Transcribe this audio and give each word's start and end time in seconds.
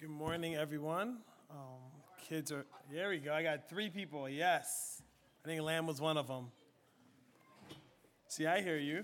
Good 0.00 0.10
morning, 0.10 0.54
everyone. 0.54 1.16
Um, 1.50 1.80
kids 2.28 2.52
are, 2.52 2.64
there 2.88 3.08
we 3.08 3.18
go. 3.18 3.34
I 3.34 3.42
got 3.42 3.68
three 3.68 3.90
people. 3.90 4.28
Yes. 4.28 5.02
I 5.44 5.48
think 5.48 5.60
Lamb 5.60 5.88
was 5.88 6.00
one 6.00 6.16
of 6.16 6.28
them. 6.28 6.52
See, 8.28 8.46
I 8.46 8.62
hear 8.62 8.76
you. 8.76 9.02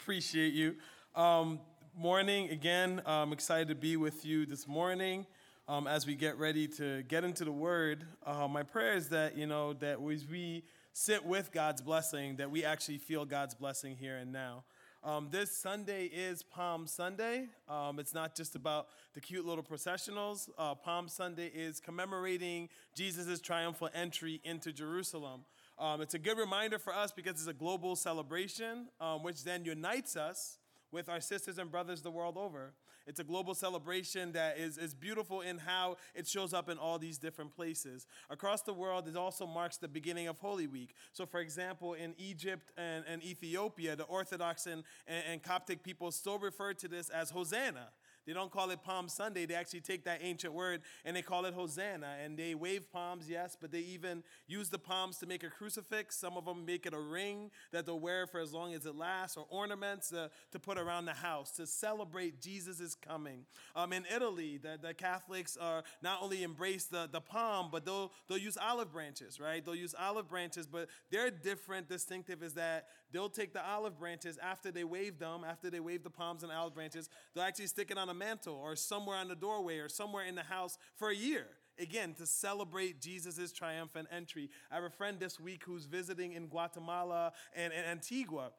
Appreciate 0.00 0.54
you. 0.54 0.74
Um, 1.14 1.60
morning 1.96 2.50
again. 2.50 3.00
I'm 3.06 3.32
excited 3.32 3.68
to 3.68 3.76
be 3.76 3.96
with 3.96 4.26
you 4.26 4.44
this 4.44 4.66
morning 4.66 5.24
um, 5.68 5.86
as 5.86 6.04
we 6.04 6.16
get 6.16 6.36
ready 6.36 6.66
to 6.66 7.04
get 7.04 7.22
into 7.22 7.44
the 7.44 7.52
Word. 7.52 8.04
Uh, 8.26 8.48
my 8.48 8.64
prayer 8.64 8.94
is 8.94 9.08
that, 9.10 9.38
you 9.38 9.46
know, 9.46 9.72
that 9.74 9.98
as 10.00 10.26
we 10.26 10.64
sit 10.92 11.24
with 11.24 11.52
God's 11.52 11.80
blessing, 11.80 12.36
that 12.38 12.50
we 12.50 12.64
actually 12.64 12.98
feel 12.98 13.24
God's 13.24 13.54
blessing 13.54 13.94
here 13.94 14.16
and 14.16 14.32
now. 14.32 14.64
Um, 15.04 15.26
this 15.32 15.50
Sunday 15.50 16.04
is 16.04 16.44
Palm 16.44 16.86
Sunday. 16.86 17.46
Um, 17.68 17.98
it's 17.98 18.14
not 18.14 18.36
just 18.36 18.54
about 18.54 18.86
the 19.14 19.20
cute 19.20 19.44
little 19.44 19.64
processionals. 19.64 20.48
Uh, 20.56 20.76
Palm 20.76 21.08
Sunday 21.08 21.50
is 21.52 21.80
commemorating 21.80 22.68
Jesus' 22.94 23.40
triumphal 23.40 23.88
entry 23.94 24.40
into 24.44 24.72
Jerusalem. 24.72 25.40
Um, 25.76 26.02
it's 26.02 26.14
a 26.14 26.20
good 26.20 26.38
reminder 26.38 26.78
for 26.78 26.94
us 26.94 27.10
because 27.10 27.32
it's 27.32 27.48
a 27.48 27.52
global 27.52 27.96
celebration, 27.96 28.86
um, 29.00 29.24
which 29.24 29.42
then 29.42 29.64
unites 29.64 30.14
us 30.14 30.58
with 30.92 31.08
our 31.08 31.20
sisters 31.20 31.58
and 31.58 31.68
brothers 31.68 32.02
the 32.02 32.10
world 32.10 32.36
over. 32.36 32.72
It's 33.06 33.20
a 33.20 33.24
global 33.24 33.54
celebration 33.54 34.32
that 34.32 34.58
is, 34.58 34.78
is 34.78 34.94
beautiful 34.94 35.40
in 35.40 35.58
how 35.58 35.96
it 36.14 36.26
shows 36.26 36.52
up 36.52 36.68
in 36.68 36.78
all 36.78 36.98
these 36.98 37.18
different 37.18 37.54
places. 37.54 38.06
Across 38.30 38.62
the 38.62 38.72
world, 38.72 39.08
it 39.08 39.16
also 39.16 39.46
marks 39.46 39.76
the 39.76 39.88
beginning 39.88 40.28
of 40.28 40.38
Holy 40.38 40.66
Week. 40.66 40.94
So, 41.12 41.26
for 41.26 41.40
example, 41.40 41.94
in 41.94 42.14
Egypt 42.18 42.72
and, 42.76 43.04
and 43.08 43.22
Ethiopia, 43.22 43.96
the 43.96 44.04
Orthodox 44.04 44.66
and, 44.66 44.84
and, 45.06 45.24
and 45.30 45.42
Coptic 45.42 45.82
people 45.82 46.10
still 46.10 46.38
refer 46.38 46.74
to 46.74 46.88
this 46.88 47.08
as 47.08 47.30
Hosanna. 47.30 47.88
They 48.26 48.32
don't 48.32 48.50
call 48.50 48.70
it 48.70 48.82
Palm 48.82 49.08
Sunday. 49.08 49.46
They 49.46 49.54
actually 49.54 49.80
take 49.80 50.04
that 50.04 50.20
ancient 50.22 50.52
word 50.52 50.82
and 51.04 51.16
they 51.16 51.22
call 51.22 51.44
it 51.44 51.54
Hosanna. 51.54 52.16
And 52.22 52.36
they 52.36 52.54
wave 52.54 52.90
palms, 52.92 53.28
yes, 53.28 53.56
but 53.60 53.72
they 53.72 53.80
even 53.80 54.22
use 54.46 54.68
the 54.68 54.78
palms 54.78 55.18
to 55.18 55.26
make 55.26 55.42
a 55.42 55.50
crucifix. 55.50 56.16
Some 56.16 56.36
of 56.36 56.44
them 56.44 56.64
make 56.64 56.86
it 56.86 56.94
a 56.94 57.00
ring 57.00 57.50
that 57.72 57.86
they'll 57.86 58.00
wear 58.00 58.26
for 58.26 58.40
as 58.40 58.52
long 58.52 58.74
as 58.74 58.86
it 58.86 58.94
lasts, 58.94 59.36
or 59.36 59.46
ornaments 59.50 60.12
uh, 60.12 60.28
to 60.52 60.58
put 60.58 60.78
around 60.78 61.06
the 61.06 61.14
house 61.14 61.50
to 61.52 61.66
celebrate 61.66 62.40
Jesus' 62.40 62.94
coming. 62.94 63.44
Um, 63.74 63.92
in 63.92 64.04
Italy, 64.14 64.58
the, 64.58 64.78
the 64.80 64.94
Catholics 64.94 65.56
are 65.60 65.82
not 66.02 66.22
only 66.22 66.42
embrace 66.42 66.84
the, 66.84 67.08
the 67.10 67.20
palm, 67.20 67.68
but 67.70 67.84
they'll, 67.84 68.12
they'll 68.28 68.38
use 68.38 68.56
olive 68.60 68.92
branches, 68.92 69.40
right? 69.40 69.64
They'll 69.64 69.74
use 69.74 69.94
olive 69.98 70.28
branches, 70.28 70.66
but 70.66 70.88
their 71.10 71.30
different 71.30 71.88
distinctive 71.88 72.42
is 72.42 72.54
that 72.54 72.86
they'll 73.12 73.28
take 73.28 73.52
the 73.52 73.64
olive 73.64 73.98
branches 73.98 74.38
after 74.42 74.70
they 74.70 74.84
wave 74.84 75.18
them, 75.18 75.44
after 75.48 75.70
they 75.70 75.80
wave 75.80 76.02
the 76.02 76.10
palms 76.10 76.42
and 76.42 76.50
olive 76.50 76.74
branches, 76.74 77.08
they'll 77.34 77.44
actually 77.44 77.66
stick 77.66 77.90
it 77.90 77.98
on 77.98 78.08
a 78.08 78.14
mantle 78.14 78.54
or 78.54 78.74
somewhere 78.76 79.16
on 79.16 79.28
the 79.28 79.36
doorway 79.36 79.78
or 79.78 79.88
somewhere 79.88 80.24
in 80.24 80.34
the 80.34 80.42
house 80.42 80.78
for 80.96 81.10
a 81.10 81.14
year. 81.14 81.46
Again, 81.78 82.14
to 82.14 82.26
celebrate 82.26 83.00
Jesus' 83.00 83.50
triumphant 83.50 84.08
entry. 84.10 84.50
I 84.70 84.74
have 84.74 84.84
a 84.84 84.90
friend 84.90 85.18
this 85.18 85.40
week 85.40 85.62
who's 85.64 85.86
visiting 85.86 86.32
in 86.32 86.46
Guatemala 86.48 87.32
and, 87.54 87.72
and 87.72 87.86
Antigua. 87.86 88.50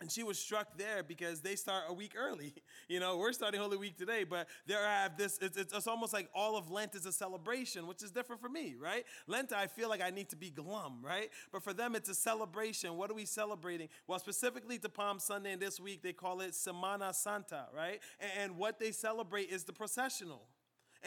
And 0.00 0.12
she 0.12 0.22
was 0.22 0.38
struck 0.38 0.76
there 0.76 1.02
because 1.02 1.40
they 1.40 1.56
start 1.56 1.84
a 1.88 1.92
week 1.92 2.12
early. 2.16 2.54
You 2.88 3.00
know, 3.00 3.16
we're 3.16 3.32
starting 3.32 3.60
Holy 3.60 3.76
Week 3.76 3.98
today, 3.98 4.22
but 4.22 4.46
there 4.64 4.86
I 4.86 5.02
have 5.02 5.16
this, 5.16 5.38
it's, 5.42 5.56
it's, 5.56 5.86
almost 5.88 6.12
like 6.12 6.28
all 6.32 6.56
of 6.56 6.70
Lent 6.70 6.94
is 6.94 7.04
a 7.04 7.10
celebration, 7.10 7.88
which 7.88 8.00
is 8.00 8.12
different 8.12 8.40
for 8.40 8.48
me, 8.48 8.76
right? 8.78 9.04
Lent, 9.26 9.52
I 9.52 9.66
feel 9.66 9.88
like 9.88 10.00
I 10.00 10.10
need 10.10 10.28
to 10.28 10.36
be 10.36 10.50
glum, 10.50 11.00
right? 11.02 11.30
But 11.50 11.64
for 11.64 11.72
them, 11.72 11.96
it's 11.96 12.08
a 12.08 12.14
celebration. 12.14 12.96
What 12.96 13.10
are 13.10 13.14
we 13.14 13.24
celebrating? 13.24 13.88
Well, 14.06 14.20
specifically 14.20 14.78
to 14.78 14.88
Palm 14.88 15.18
Sunday 15.18 15.50
and 15.50 15.60
this 15.60 15.80
week, 15.80 16.00
they 16.02 16.12
call 16.12 16.42
it 16.42 16.52
Semana 16.52 17.12
Santa, 17.12 17.66
right? 17.74 17.98
And, 18.20 18.30
and 18.38 18.56
what 18.56 18.78
they 18.78 18.92
celebrate 18.92 19.50
is 19.50 19.64
the 19.64 19.72
processional. 19.72 20.46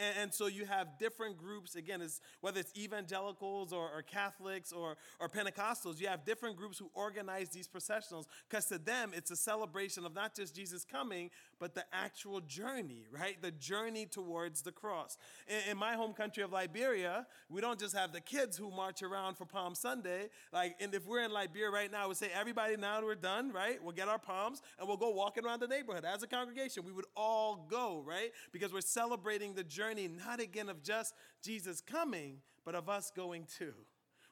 And, 0.00 0.16
and, 0.18 0.34
so 0.34 0.46
you 0.46 0.64
have 0.64 0.98
different 0.98 1.36
groups, 1.36 1.76
again, 1.76 2.00
it's, 2.00 2.20
whether 2.40 2.60
it's 2.60 2.72
evangelicals 2.76 3.72
or, 3.72 3.90
or, 3.94 4.02
Catholics 4.02 4.72
or, 4.72 4.96
or 5.20 5.28
Pentecostals, 5.28 6.00
you 6.00 6.08
have 6.08 6.24
different 6.24 6.56
groups 6.56 6.78
who 6.78 6.90
organize 6.94 7.50
these 7.50 7.68
processionals 7.68 8.24
because 8.48 8.64
to 8.66 8.78
them 8.78 9.12
it's 9.14 9.30
a 9.30 9.36
celebration 9.36 10.06
of 10.06 10.14
not 10.14 10.34
just 10.34 10.54
Jesus 10.54 10.84
coming, 10.84 11.30
but 11.58 11.74
the 11.74 11.84
actual 11.92 12.40
journey, 12.40 13.04
right? 13.10 13.40
The 13.42 13.50
journey 13.50 14.06
towards 14.06 14.62
the 14.62 14.72
cross. 14.72 15.18
In, 15.46 15.72
in 15.72 15.76
my 15.76 15.94
home 15.94 16.14
country 16.14 16.42
of 16.42 16.50
Liberia, 16.50 17.26
we 17.50 17.60
don't 17.60 17.78
just 17.78 17.94
have 17.94 18.12
the 18.12 18.20
kids 18.20 18.56
who 18.56 18.70
march 18.70 19.02
around 19.02 19.36
for 19.36 19.44
Palm 19.44 19.74
Sunday. 19.74 20.30
Like, 20.52 20.76
and 20.80 20.94
if 20.94 21.06
we're 21.06 21.24
in 21.24 21.32
Liberia 21.32 21.70
right 21.70 21.92
now, 21.92 22.08
we 22.08 22.14
say, 22.14 22.30
everybody, 22.34 22.76
now 22.76 23.02
we're 23.02 23.14
done, 23.16 23.52
right? 23.52 23.82
We'll 23.82 23.92
get 23.92 24.08
our 24.08 24.18
palms 24.18 24.62
and 24.78 24.88
we'll 24.88 24.96
go 24.96 25.10
walking 25.10 25.44
around 25.44 25.60
the 25.60 25.68
neighborhood 25.68 26.04
as 26.06 26.22
a 26.22 26.26
congregation. 26.26 26.84
We 26.86 26.92
would 26.92 27.06
all 27.16 27.66
go, 27.68 28.02
right? 28.06 28.30
Because 28.52 28.72
we're 28.72 28.80
celebrating 28.80 29.52
the 29.52 29.64
journey 29.64 29.89
journey, 29.90 30.08
not 30.08 30.40
again 30.40 30.68
of 30.68 30.82
just 30.82 31.14
Jesus 31.42 31.80
coming, 31.80 32.38
but 32.64 32.74
of 32.74 32.88
us 32.88 33.10
going 33.14 33.46
too. 33.58 33.74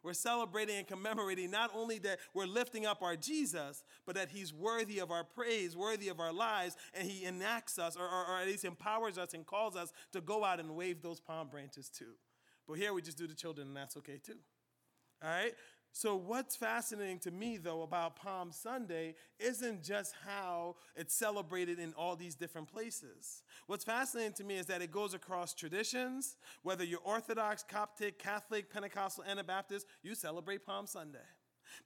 We're 0.03 0.13
celebrating 0.13 0.77
and 0.77 0.87
commemorating 0.87 1.51
not 1.51 1.71
only 1.75 1.99
that 2.01 2.21
we're 2.33 2.47
lifting 2.47 2.87
up 2.87 3.03
our 3.03 3.17
Jesus, 3.17 3.83
but 4.07 4.15
that 4.15 4.29
he's 4.29 4.55
worthy 4.55 5.01
of 5.01 5.11
our 5.11 5.25
praise, 5.25 5.77
worthy 5.77 6.09
of 6.09 6.21
our 6.21 6.33
lives, 6.33 6.77
and 6.95 7.09
he 7.09 7.25
enacts 7.25 7.79
us, 7.79 7.97
or, 7.97 8.05
or, 8.05 8.27
or 8.27 8.39
at 8.39 8.47
least 8.47 8.65
empowers 8.65 9.19
us 9.19 9.35
and 9.35 9.45
calls 9.45 9.75
us 9.75 9.93
to 10.13 10.21
go 10.21 10.45
out 10.45 10.61
and 10.61 10.77
wave 10.77 11.03
those 11.03 11.19
palm 11.19 11.49
branches 11.49 11.89
too. 11.89 12.15
But 12.69 12.75
here 12.75 12.93
we 12.93 13.03
just 13.03 13.19
do 13.19 13.27
the 13.27 13.35
children, 13.35 13.67
and 13.69 13.77
that's 13.77 13.97
okay 13.97 14.21
too. 14.25 14.39
All 15.23 15.29
right? 15.29 15.53
So, 15.93 16.15
what's 16.15 16.55
fascinating 16.55 17.19
to 17.21 17.31
me, 17.31 17.57
though, 17.57 17.83
about 17.83 18.17
Palm 18.17 18.53
Sunday 18.53 19.15
isn't 19.39 19.83
just 19.83 20.15
how 20.25 20.77
it's 20.95 21.15
celebrated 21.15 21.79
in 21.79 21.93
all 21.95 22.15
these 22.15 22.35
different 22.35 22.69
places. 22.69 23.43
What's 23.67 23.85
fascinating 23.85 24.35
to 24.35 24.45
me 24.45 24.57
is 24.59 24.67
that 24.67 24.83
it 24.83 24.93
goes 24.93 25.15
across 25.15 25.55
traditions. 25.55 26.37
Whether 26.63 26.85
you're 26.85 27.01
Orthodox, 27.03 27.65
Coptic, 27.69 28.19
Catholic, 28.19 28.71
Pentecostal, 28.73 29.25
Anabaptist, 29.25 29.87
you 30.03 30.15
celebrate 30.15 30.65
Palm 30.65 30.87
Sunday. 30.87 31.19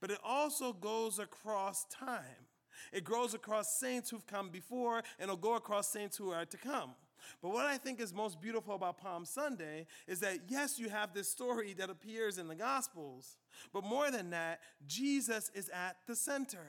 But 0.00 0.10
it 0.10 0.18
also 0.22 0.72
goes 0.72 1.18
across 1.18 1.86
time. 1.86 2.46
It 2.92 3.04
grows 3.04 3.34
across 3.34 3.78
saints 3.78 4.10
who've 4.10 4.26
come 4.26 4.50
before, 4.50 4.98
and 5.18 5.24
it'll 5.24 5.36
go 5.36 5.54
across 5.54 5.88
saints 5.88 6.16
who 6.16 6.30
are 6.30 6.44
to 6.44 6.56
come. 6.56 6.94
But 7.40 7.52
what 7.52 7.66
I 7.66 7.78
think 7.78 8.00
is 8.00 8.12
most 8.12 8.40
beautiful 8.40 8.74
about 8.74 8.98
Palm 8.98 9.24
Sunday 9.24 9.86
is 10.06 10.20
that, 10.20 10.38
yes, 10.48 10.78
you 10.78 10.88
have 10.88 11.14
this 11.14 11.28
story 11.28 11.74
that 11.74 11.90
appears 11.90 12.38
in 12.38 12.48
the 12.48 12.54
Gospels, 12.54 13.36
but 13.72 13.84
more 13.84 14.10
than 14.10 14.30
that, 14.30 14.60
Jesus 14.86 15.50
is 15.54 15.68
at 15.68 15.96
the 16.06 16.16
center. 16.16 16.66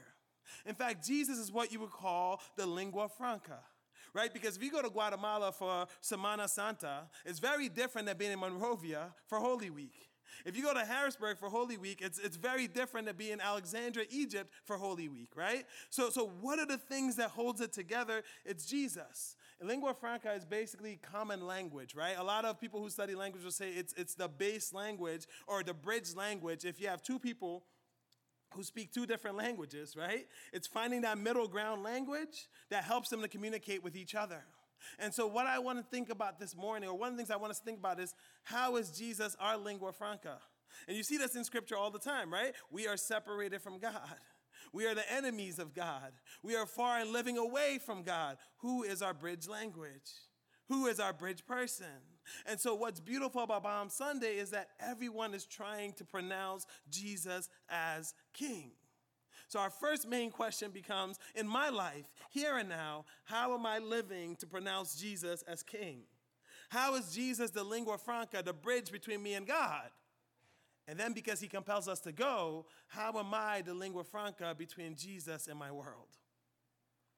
In 0.66 0.76
fact, 0.76 1.06
Jesus 1.06 1.38
is 1.38 1.52
what 1.52 1.72
you 1.72 1.80
would 1.80 1.92
call 1.92 2.42
the 2.56 2.66
lingua 2.66 3.10
franca 3.10 3.60
right? 4.14 4.32
Because 4.32 4.58
if 4.58 4.64
you 4.64 4.72
go 4.72 4.82
to 4.82 4.90
Guatemala 4.90 5.52
for 5.52 5.88
Semana 6.02 6.48
Santa, 6.48 7.08
it's 7.26 7.40
very 7.40 7.68
different 7.68 8.08
than 8.08 8.16
being 8.16 8.32
in 8.32 8.40
Monrovia 8.40 9.14
for 9.26 9.40
Holy 9.40 9.72
Week. 9.72 10.10
If 10.46 10.58
you 10.58 10.64
go 10.64 10.74
to 10.74 10.84
Harrisburg 10.84 11.38
for 11.38 11.50
Holy 11.50 11.78
Week, 11.78 12.02
it's, 12.02 12.20
it's 12.20 12.38
very 12.38 12.68
different 12.68 13.08
than 13.08 13.16
being 13.16 13.34
in 13.34 13.42
Alexandria, 13.42 14.06
Egypt 14.10 14.52
for 14.66 14.78
Holy 14.78 15.08
Week, 15.08 15.30
right? 15.36 15.66
So, 15.90 16.10
so 16.10 16.32
what 16.42 16.60
are 16.60 16.66
the 16.66 16.78
things 16.78 17.16
that 17.18 17.30
holds 17.30 17.62
it 17.62 17.72
together? 17.72 18.24
It's 18.46 18.66
Jesus. 18.66 19.36
Lingua 19.64 19.94
franca 19.94 20.34
is 20.34 20.46
basically 20.46 21.00
common 21.02 21.46
language, 21.48 21.96
right? 21.96 22.16
A 22.18 22.24
lot 22.24 22.46
of 22.46 22.60
people 22.60 22.82
who 22.82 22.90
study 22.90 23.16
language 23.16 23.44
will 23.44 23.52
say 23.52 23.70
it's, 23.70 23.94
it's 23.94 24.16
the 24.16 24.28
base 24.28 24.74
language 24.74 25.26
or 25.48 25.64
the 25.64 25.74
bridge 25.74 26.16
language. 26.16 26.66
If 26.66 26.82
you 26.82 26.88
have 26.88 27.02
two 27.02 27.20
people 27.20 27.64
who 28.54 28.64
speak 28.64 28.94
two 28.94 29.06
different 29.06 29.38
languages, 29.38 29.96
right? 29.96 30.28
It's 30.52 30.68
finding 30.68 31.02
that 31.02 31.18
middle 31.18 31.48
ground 31.48 31.84
language 31.84 32.48
that 32.70 32.84
helps 32.84 33.10
them 33.10 33.22
to 33.22 33.28
communicate 33.28 33.84
with 33.84 33.96
each 33.96 34.16
other. 34.16 34.44
And 35.00 35.14
so, 35.14 35.28
what 35.28 35.48
I 35.48 35.60
want 35.60 35.80
to 35.80 35.84
think 35.84 36.10
about 36.10 36.40
this 36.40 36.56
morning, 36.56 36.90
or 36.90 36.98
one 36.98 37.10
of 37.10 37.14
the 37.16 37.18
things 37.18 37.32
I 37.32 37.38
want 37.38 37.52
us 37.52 37.60
to 37.60 37.66
think 37.66 37.80
about, 37.80 38.00
is 38.00 38.14
how 38.44 38.76
is 38.76 38.92
Jesus 38.92 39.36
our 39.40 39.58
lingua 39.58 39.94
franca? 39.94 40.38
And 40.88 40.98
you 40.98 41.04
see 41.04 41.18
this 41.18 41.36
in 41.36 41.44
scripture 41.44 41.78
all 41.78 41.92
the 41.92 42.00
time, 42.00 42.32
right? 42.32 42.54
We 42.70 42.88
are 42.88 42.98
separated 42.98 43.62
from 43.62 43.80
God. 43.80 43.94
We 44.74 44.88
are 44.88 44.96
the 44.96 45.10
enemies 45.14 45.60
of 45.60 45.74
God. 45.74 46.12
We 46.42 46.56
are 46.56 46.66
far 46.66 47.00
and 47.00 47.12
living 47.12 47.38
away 47.38 47.80
from 47.84 48.02
God. 48.04 48.38
Who 48.58 48.84
is 48.84 49.02
our 49.02 49.14
bridge 49.14 49.48
language? 49.48 50.12
Who 50.68 50.88
is 50.88 51.00
our 51.00 51.14
bridge 51.14 51.46
person? 51.46 51.86
And 52.46 52.60
so, 52.60 52.74
what's 52.74 53.00
beautiful 53.00 53.44
about 53.44 53.64
Palm 53.64 53.90
Sunday 53.90 54.38
is 54.38 54.50
that 54.52 54.70
everyone 54.80 55.34
is 55.34 55.46
trying 55.46 55.94
to 55.94 56.06
pronounce 56.06 56.66
Jesus 56.90 57.50
as 57.70 58.14
King. 58.34 58.72
So, 59.48 59.60
our 59.60 59.70
first 59.70 60.08
main 60.08 60.32
question 60.32 60.72
becomes 60.72 61.20
in 61.36 61.48
my 61.48 61.70
life, 61.70 62.06
here 62.32 62.58
and 62.58 62.70
now, 62.70 63.06
how 63.26 63.54
am 63.54 63.66
I 63.66 63.80
living 63.80 64.36
to 64.38 64.48
pronounce 64.48 64.96
Jesus 64.96 65.44
as 65.44 65.62
King? 65.62 66.04
How 66.70 66.96
is 66.96 67.14
Jesus 67.14 67.52
the 67.52 67.64
lingua 67.64 68.00
franca, 68.00 68.42
the 68.44 68.54
bridge 68.54 68.92
between 68.92 69.22
me 69.22 69.36
and 69.36 69.46
God? 69.46 69.90
And 70.88 71.00
then, 71.00 71.14
because 71.14 71.40
he 71.40 71.48
compels 71.48 71.88
us 71.88 72.00
to 72.02 72.12
go, 72.12 72.66
how 72.88 73.18
am 73.18 73.34
I 73.34 73.62
the 73.62 73.74
lingua 73.74 74.04
franca 74.04 74.54
between 74.58 74.96
Jesus 74.96 75.48
and 75.48 75.58
my 75.58 75.72
world? 75.72 76.18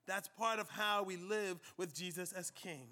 That's 0.08 0.28
part 0.28 0.60
of 0.60 0.70
how 0.70 1.04
we 1.04 1.18
live 1.18 1.60
with 1.78 1.94
Jesus 1.94 2.32
as 2.32 2.52
King. 2.52 2.88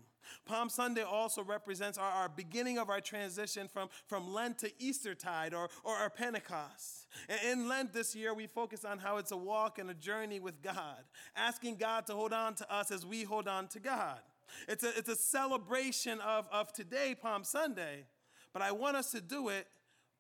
Palm 0.46 0.70
Sunday 0.70 1.04
also 1.04 1.44
represents 1.44 1.98
our, 1.98 2.10
our, 2.10 2.30
beginning 2.30 2.78
of 2.78 2.90
our 2.90 3.02
transition 3.02 3.68
from, 3.68 3.90
from 4.08 4.34
Lent 4.34 4.58
to 4.60 4.72
Eastertide 4.80 5.54
or, 5.54 5.70
or 5.84 5.94
our 5.94 6.10
Pentecost. 6.10 7.08
And 7.30 7.40
in 7.52 7.68
Lent 7.68 7.94
this 7.94 8.16
year, 8.16 8.34
we 8.34 8.48
focus 8.48 8.86
on 8.86 9.00
how 9.00 9.18
it's 9.18 9.32
a 9.32 9.38
walk 9.38 9.80
and 9.80 9.90
a 9.90 9.94
journey 9.94 10.40
with 10.40 10.62
God, 10.62 11.04
asking 11.36 11.76
God 11.76 12.08
to 12.08 12.14
hold 12.14 12.34
on 12.34 12.56
to 12.56 12.74
us 12.74 12.90
as 12.90 13.06
we 13.06 13.24
hold 13.24 13.48
on 13.48 13.68
to 13.70 13.80
God. 13.80 14.20
It's 14.68 14.84
a, 14.84 14.98
it's 14.98 15.10
a 15.10 15.16
celebration 15.16 16.20
of, 16.22 16.48
of 16.52 16.72
today, 16.74 17.16
Palm 17.20 17.44
Sunday. 17.44 18.06
But 18.54 18.62
I 18.62 18.72
want 18.72 18.96
us 18.96 19.12
to 19.12 19.22
do 19.22 19.50
it 19.50 19.68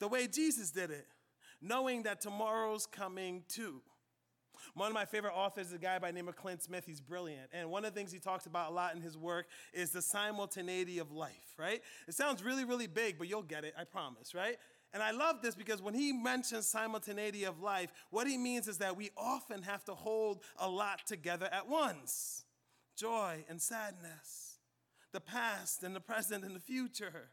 the 0.03 0.09
way 0.09 0.27
Jesus 0.27 0.69
did 0.69 0.91
it, 0.91 1.07
knowing 1.61 2.03
that 2.03 2.19
tomorrow's 2.19 2.85
coming 2.85 3.41
too. 3.47 3.81
One 4.73 4.89
of 4.89 4.94
my 4.94 5.05
favorite 5.05 5.31
authors 5.33 5.67
is 5.67 5.73
a 5.73 5.77
guy 5.77 5.97
by 5.97 6.07
the 6.07 6.13
name 6.13 6.27
of 6.27 6.35
Clint 6.35 6.61
Smith. 6.61 6.83
He's 6.85 7.00
brilliant. 7.00 7.50
And 7.53 7.71
one 7.71 7.85
of 7.85 7.94
the 7.94 7.97
things 7.97 8.11
he 8.11 8.19
talks 8.19 8.45
about 8.45 8.71
a 8.71 8.73
lot 8.73 8.94
in 8.95 9.01
his 9.01 9.17
work 9.17 9.45
is 9.71 9.91
the 9.91 10.01
simultaneity 10.01 11.00
of 11.00 11.13
life, 11.13 11.55
right? 11.57 11.81
It 12.05 12.15
sounds 12.15 12.44
really, 12.44 12.65
really 12.65 12.88
big, 12.88 13.17
but 13.17 13.29
you'll 13.29 13.44
get 13.44 13.63
it, 13.63 13.73
I 13.79 13.85
promise, 13.85 14.35
right? 14.35 14.57
And 14.94 15.01
I 15.01 15.11
love 15.11 15.41
this 15.41 15.55
because 15.55 15.81
when 15.81 15.94
he 15.94 16.11
mentions 16.11 16.67
simultaneity 16.67 17.45
of 17.45 17.61
life, 17.61 17.94
what 18.09 18.27
he 18.27 18.38
means 18.38 18.67
is 18.67 18.79
that 18.79 18.97
we 18.97 19.09
often 19.15 19.61
have 19.61 19.85
to 19.85 19.95
hold 19.95 20.41
a 20.57 20.69
lot 20.69 21.07
together 21.07 21.47
at 21.50 21.69
once 21.69 22.44
joy 22.97 23.45
and 23.47 23.61
sadness, 23.61 24.57
the 25.13 25.21
past 25.21 25.81
and 25.81 25.95
the 25.95 26.01
present 26.01 26.44
and 26.44 26.53
the 26.53 26.59
future, 26.59 27.29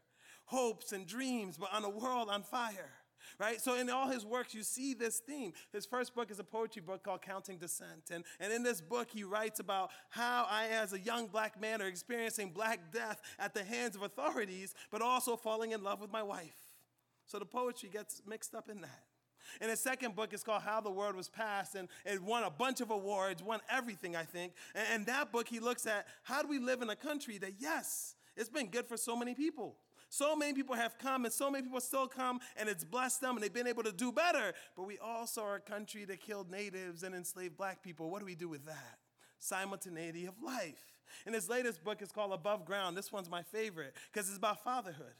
hopes 0.51 0.91
and 0.91 1.07
dreams, 1.07 1.57
but 1.57 1.69
on 1.73 1.83
a 1.85 1.89
world 1.89 2.29
on 2.29 2.43
fire. 2.43 2.91
Right? 3.39 3.59
So, 3.59 3.75
in 3.75 3.89
all 3.89 4.09
his 4.09 4.25
works, 4.25 4.53
you 4.53 4.61
see 4.61 4.93
this 4.93 5.19
theme. 5.19 5.53
His 5.71 5.85
first 5.85 6.13
book 6.13 6.29
is 6.29 6.39
a 6.39 6.43
poetry 6.43 6.81
book 6.81 7.03
called 7.03 7.21
Counting 7.23 7.57
Descent. 7.57 8.11
And, 8.11 8.23
and 8.39 8.53
in 8.53 8.61
this 8.61 8.81
book, 8.81 9.07
he 9.11 9.23
writes 9.23 9.59
about 9.59 9.89
how 10.09 10.45
I, 10.49 10.67
as 10.67 10.93
a 10.93 10.99
young 10.99 11.27
black 11.27 11.59
man, 11.59 11.81
are 11.81 11.87
experiencing 11.87 12.51
black 12.51 12.91
death 12.91 13.21
at 13.39 13.53
the 13.53 13.63
hands 13.63 13.95
of 13.95 14.03
authorities, 14.03 14.75
but 14.91 15.01
also 15.01 15.35
falling 15.35 15.71
in 15.71 15.81
love 15.81 16.01
with 16.01 16.11
my 16.11 16.21
wife. 16.21 16.57
So 17.25 17.39
the 17.39 17.45
poetry 17.45 17.89
gets 17.91 18.21
mixed 18.27 18.53
up 18.53 18.69
in 18.69 18.81
that. 18.81 19.03
And 19.59 19.69
his 19.69 19.79
second 19.79 20.15
book 20.15 20.33
is 20.33 20.43
called 20.43 20.61
How 20.61 20.81
the 20.81 20.91
Word 20.91 21.15
Was 21.15 21.29
Passed, 21.29 21.75
and 21.75 21.87
it 22.05 22.21
won 22.21 22.43
a 22.43 22.51
bunch 22.51 22.81
of 22.81 22.91
awards, 22.91 23.41
won 23.41 23.59
everything, 23.69 24.15
I 24.15 24.23
think. 24.23 24.53
And, 24.75 24.87
and 24.91 25.05
that 25.07 25.31
book, 25.31 25.47
he 25.47 25.59
looks 25.59 25.87
at 25.87 26.05
how 26.23 26.41
do 26.41 26.47
we 26.47 26.59
live 26.59 26.81
in 26.81 26.89
a 26.89 26.95
country 26.95 27.37
that, 27.39 27.53
yes, 27.59 28.15
it's 28.35 28.49
been 28.49 28.67
good 28.67 28.85
for 28.85 28.97
so 28.97 29.15
many 29.15 29.33
people. 29.33 29.77
So 30.11 30.35
many 30.35 30.51
people 30.51 30.75
have 30.75 30.97
come, 30.97 31.23
and 31.23 31.33
so 31.33 31.49
many 31.49 31.63
people 31.63 31.79
still 31.79 32.05
come, 32.05 32.41
and 32.57 32.67
it's 32.67 32.83
blessed 32.83 33.21
them, 33.21 33.37
and 33.37 33.43
they've 33.43 33.53
been 33.53 33.65
able 33.65 33.83
to 33.83 33.93
do 33.93 34.11
better. 34.11 34.53
But 34.75 34.83
we 34.83 34.97
also 34.99 35.41
are 35.41 35.55
a 35.55 35.61
country 35.61 36.03
that 36.03 36.19
killed 36.19 36.51
natives 36.51 37.03
and 37.03 37.15
enslaved 37.15 37.55
black 37.55 37.81
people. 37.81 38.09
What 38.09 38.19
do 38.19 38.25
we 38.25 38.35
do 38.35 38.49
with 38.49 38.65
that? 38.65 38.97
Simultaneity 39.39 40.25
of 40.25 40.33
life. 40.43 40.83
And 41.25 41.33
his 41.33 41.47
latest 41.47 41.81
book 41.85 42.01
is 42.01 42.11
called 42.11 42.33
Above 42.33 42.65
Ground. 42.65 42.97
This 42.97 43.09
one's 43.09 43.29
my 43.29 43.41
favorite 43.41 43.95
because 44.11 44.27
it's 44.27 44.37
about 44.37 44.63
fatherhood 44.63 45.13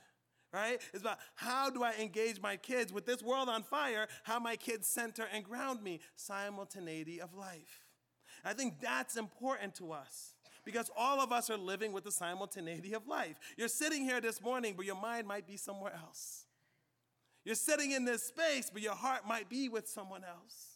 right? 0.54 0.82
It's 0.94 1.02
about 1.02 1.20
how 1.36 1.70
do 1.70 1.82
I 1.82 1.94
engage 1.94 2.42
my 2.42 2.58
kids 2.58 2.92
with 2.92 3.06
this 3.06 3.24
world 3.24 3.48
on 3.48 3.64
fire, 3.64 4.10
how 4.24 4.38
my 4.38 4.58
kids 4.58 4.86
center 4.86 5.26
and 5.32 5.46
ground 5.46 5.82
me, 5.82 6.02
simultaneity 6.18 7.22
of 7.22 7.34
life. 7.34 7.86
I 8.44 8.52
think 8.52 8.82
that's 8.82 9.16
important 9.16 9.76
to 9.76 9.94
us 9.94 10.34
because 10.66 10.90
all 10.98 11.22
of 11.22 11.32
us 11.32 11.50
are 11.50 11.58
living 11.58 11.92
with 11.92 12.04
the 12.04 12.12
simultaneity 12.12 12.94
of 12.94 13.08
life. 13.08 13.36
You're 13.58 13.68
sitting 13.68 14.04
here 14.04 14.22
this 14.22 14.42
morning, 14.42 14.76
but 14.76 14.86
your 14.86 15.00
mind 15.00 15.28
might 15.28 15.48
be 15.48 15.58
somewhere 15.58 15.94
else. 15.94 16.46
You're 17.44 17.56
sitting 17.56 17.92
in 17.92 18.06
this 18.06 18.24
space, 18.24 18.70
but 18.72 18.82
your 18.82 18.96
heart 18.96 19.28
might 19.28 19.50
be 19.50 19.70
with 19.70 19.88
someone 19.88 20.24
else 20.24 20.72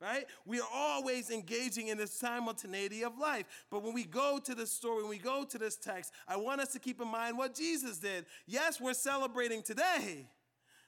right? 0.00 0.26
We 0.46 0.60
are 0.60 0.68
always 0.72 1.30
engaging 1.30 1.88
in 1.88 1.98
the 1.98 2.06
simultaneity 2.06 3.04
of 3.04 3.18
life. 3.18 3.46
But 3.70 3.82
when 3.82 3.94
we 3.94 4.04
go 4.04 4.38
to 4.44 4.54
this 4.54 4.70
story, 4.70 5.02
when 5.02 5.10
we 5.10 5.18
go 5.18 5.44
to 5.44 5.58
this 5.58 5.76
text, 5.76 6.12
I 6.26 6.36
want 6.36 6.60
us 6.60 6.72
to 6.72 6.78
keep 6.78 7.00
in 7.00 7.08
mind 7.08 7.36
what 7.36 7.54
Jesus 7.54 7.98
did. 7.98 8.26
Yes, 8.46 8.80
we're 8.80 8.94
celebrating 8.94 9.62
today, 9.62 10.28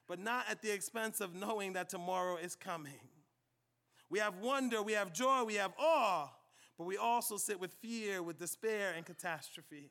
but 0.06 0.18
not 0.18 0.44
at 0.48 0.62
the 0.62 0.72
expense 0.72 1.20
of 1.20 1.34
knowing 1.34 1.72
that 1.72 1.88
tomorrow 1.88 2.36
is 2.36 2.54
coming. 2.54 3.00
We 4.08 4.18
have 4.18 4.38
wonder, 4.38 4.82
we 4.82 4.92
have 4.92 5.12
joy, 5.12 5.44
we 5.44 5.54
have 5.54 5.72
awe, 5.78 6.28
but 6.80 6.86
we 6.86 6.96
also 6.96 7.36
sit 7.36 7.60
with 7.60 7.74
fear, 7.82 8.22
with 8.22 8.38
despair, 8.38 8.94
and 8.96 9.04
catastrophe. 9.04 9.90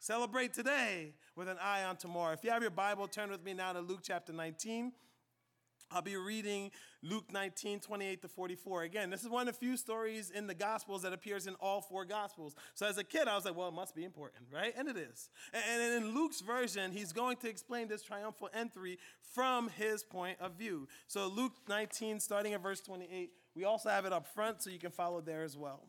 Celebrate 0.00 0.52
today 0.52 1.14
with 1.34 1.48
an 1.48 1.56
eye 1.62 1.82
on 1.84 1.96
tomorrow. 1.96 2.34
If 2.34 2.44
you 2.44 2.50
have 2.50 2.60
your 2.60 2.70
Bible, 2.70 3.08
turn 3.08 3.30
with 3.30 3.42
me 3.42 3.54
now 3.54 3.72
to 3.72 3.80
Luke 3.80 4.00
chapter 4.02 4.30
19. 4.30 4.92
I'll 5.90 6.02
be 6.02 6.16
reading 6.16 6.72
Luke 7.02 7.32
19, 7.32 7.80
28 7.80 8.20
to 8.20 8.28
44. 8.28 8.82
Again, 8.82 9.08
this 9.08 9.22
is 9.22 9.30
one 9.30 9.48
of 9.48 9.54
the 9.54 9.58
few 9.58 9.78
stories 9.78 10.28
in 10.28 10.46
the 10.46 10.52
Gospels 10.52 11.00
that 11.04 11.14
appears 11.14 11.46
in 11.46 11.54
all 11.54 11.80
four 11.80 12.04
Gospels. 12.04 12.54
So 12.74 12.84
as 12.84 12.98
a 12.98 13.04
kid, 13.04 13.26
I 13.26 13.34
was 13.34 13.46
like, 13.46 13.56
well, 13.56 13.68
it 13.68 13.74
must 13.74 13.94
be 13.94 14.04
important, 14.04 14.44
right? 14.52 14.74
And 14.76 14.88
it 14.88 14.98
is. 14.98 15.30
And 15.54 16.04
in 16.04 16.14
Luke's 16.14 16.42
version, 16.42 16.92
he's 16.92 17.14
going 17.14 17.38
to 17.38 17.48
explain 17.48 17.88
this 17.88 18.02
triumphal 18.02 18.50
entry 18.52 18.98
from 19.22 19.70
his 19.70 20.04
point 20.04 20.36
of 20.38 20.52
view. 20.52 20.86
So 21.06 21.28
Luke 21.28 21.54
19, 21.66 22.20
starting 22.20 22.52
at 22.52 22.62
verse 22.62 22.82
28, 22.82 23.30
we 23.56 23.64
also 23.64 23.88
have 23.88 24.04
it 24.04 24.12
up 24.12 24.26
front 24.26 24.60
so 24.60 24.68
you 24.68 24.78
can 24.78 24.90
follow 24.90 25.22
there 25.22 25.44
as 25.44 25.56
well. 25.56 25.88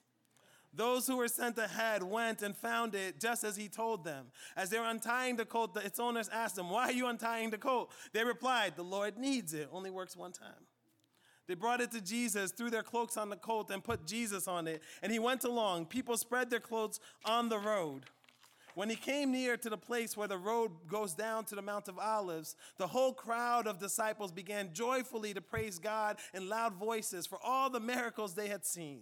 Those 0.73 1.05
who 1.05 1.17
were 1.17 1.27
sent 1.27 1.57
ahead 1.57 2.01
went 2.01 2.41
and 2.41 2.55
found 2.55 2.95
it 2.95 3.19
just 3.19 3.43
as 3.43 3.57
he 3.57 3.67
told 3.67 4.05
them. 4.05 4.27
As 4.55 4.69
they 4.69 4.79
were 4.79 4.85
untying 4.85 5.35
the 5.35 5.45
colt, 5.45 5.77
its 5.83 5.99
owners 5.99 6.29
asked 6.29 6.55
them, 6.55 6.69
Why 6.69 6.85
are 6.85 6.91
you 6.93 7.07
untying 7.07 7.49
the 7.49 7.57
colt? 7.57 7.91
They 8.13 8.23
replied, 8.23 8.75
The 8.77 8.83
Lord 8.83 9.17
needs 9.17 9.53
it. 9.53 9.67
Only 9.71 9.89
works 9.89 10.15
one 10.15 10.31
time. 10.31 10.67
They 11.47 11.55
brought 11.55 11.81
it 11.81 11.91
to 11.91 11.99
Jesus, 11.99 12.51
threw 12.51 12.69
their 12.69 12.83
cloaks 12.83 13.17
on 13.17 13.29
the 13.29 13.35
colt, 13.35 13.71
and 13.71 13.83
put 13.83 14.07
Jesus 14.07 14.47
on 14.47 14.67
it. 14.67 14.81
And 15.03 15.11
he 15.11 15.19
went 15.19 15.43
along. 15.43 15.87
People 15.87 16.15
spread 16.15 16.49
their 16.49 16.61
clothes 16.61 17.01
on 17.25 17.49
the 17.49 17.59
road. 17.59 18.05
When 18.73 18.89
he 18.89 18.95
came 18.95 19.31
near 19.33 19.57
to 19.57 19.69
the 19.69 19.77
place 19.77 20.15
where 20.15 20.29
the 20.29 20.37
road 20.37 20.71
goes 20.87 21.13
down 21.13 21.43
to 21.45 21.55
the 21.55 21.61
Mount 21.61 21.89
of 21.89 21.99
Olives, 21.99 22.55
the 22.77 22.87
whole 22.87 23.11
crowd 23.11 23.67
of 23.67 23.79
disciples 23.79 24.31
began 24.31 24.69
joyfully 24.71 25.33
to 25.33 25.41
praise 25.41 25.77
God 25.77 26.17
in 26.33 26.47
loud 26.47 26.75
voices 26.75 27.27
for 27.27 27.37
all 27.43 27.69
the 27.69 27.81
miracles 27.81 28.33
they 28.33 28.47
had 28.47 28.65
seen. 28.65 29.01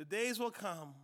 the 0.00 0.06
days 0.06 0.38
will 0.38 0.50
come 0.50 0.94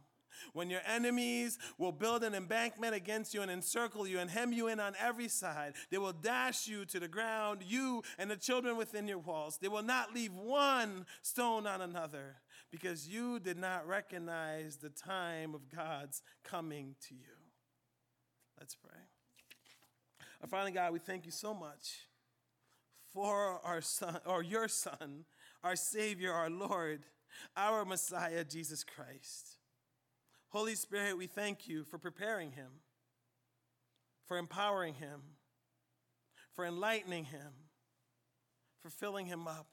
when 0.54 0.70
your 0.70 0.80
enemies 0.86 1.58
will 1.76 1.92
build 1.92 2.24
an 2.24 2.34
embankment 2.34 2.94
against 2.94 3.34
you 3.34 3.42
and 3.42 3.50
encircle 3.50 4.06
you 4.06 4.18
and 4.18 4.30
hem 4.30 4.54
you 4.54 4.68
in 4.68 4.80
on 4.80 4.94
every 4.98 5.28
side, 5.28 5.74
they 5.90 5.98
will 5.98 6.14
dash 6.14 6.66
you 6.66 6.86
to 6.86 6.98
the 6.98 7.06
ground, 7.06 7.60
you 7.62 8.02
and 8.18 8.30
the 8.30 8.36
children 8.36 8.74
within 8.74 9.06
your 9.06 9.18
walls. 9.18 9.58
They 9.60 9.68
will 9.68 9.82
not 9.82 10.14
leave 10.14 10.32
one 10.32 11.04
stone 11.20 11.66
on 11.66 11.82
another 11.82 12.36
because 12.70 13.06
you 13.06 13.38
did 13.38 13.58
not 13.58 13.86
recognize 13.86 14.76
the 14.76 14.88
time 14.88 15.54
of 15.54 15.68
God's 15.68 16.22
coming 16.42 16.94
to 17.08 17.14
you. 17.14 17.36
Let's 18.58 18.76
pray. 18.76 18.96
Our 20.40 20.48
Father 20.48 20.70
God, 20.70 20.94
we 20.94 21.00
thank 21.00 21.26
you 21.26 21.32
so 21.32 21.52
much 21.52 22.06
for 23.12 23.60
our 23.62 23.82
son, 23.82 24.20
or 24.24 24.42
your 24.42 24.68
son, 24.68 25.26
our 25.62 25.76
Savior, 25.76 26.32
our 26.32 26.48
Lord, 26.48 27.04
our 27.56 27.84
Messiah, 27.84 28.44
Jesus 28.44 28.84
Christ. 28.84 29.56
Holy 30.50 30.74
Spirit, 30.74 31.18
we 31.18 31.26
thank 31.26 31.68
you 31.68 31.84
for 31.84 31.98
preparing 31.98 32.52
him, 32.52 32.70
for 34.26 34.38
empowering 34.38 34.94
him, 34.94 35.20
for 36.54 36.64
enlightening 36.64 37.24
him, 37.24 37.52
for 38.80 38.90
filling 38.90 39.26
him 39.26 39.46
up, 39.46 39.66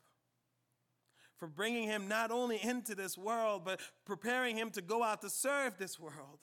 for 1.38 1.48
bringing 1.48 1.88
him 1.88 2.08
not 2.08 2.32
only 2.32 2.62
into 2.62 2.96
this 2.96 3.18
world, 3.18 3.64
but 3.66 3.80
preparing 4.06 4.58
him 4.58 4.70
to 4.72 4.82
go 4.82 5.04
out 5.04 5.22
to 5.22 5.30
serve 5.30 5.78
this 5.78 6.00
world. 6.00 6.40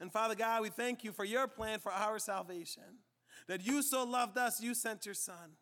And 0.00 0.12
Father 0.12 0.34
God, 0.34 0.62
we 0.62 0.68
thank 0.68 1.04
you 1.04 1.12
for 1.12 1.24
your 1.24 1.46
plan 1.46 1.78
for 1.78 1.92
our 1.92 2.18
salvation. 2.18 2.82
That 3.48 3.64
you 3.64 3.82
so 3.82 4.04
loved 4.04 4.38
us, 4.38 4.60
you 4.60 4.74
sent 4.74 5.04
your 5.04 5.14
son. 5.14 5.56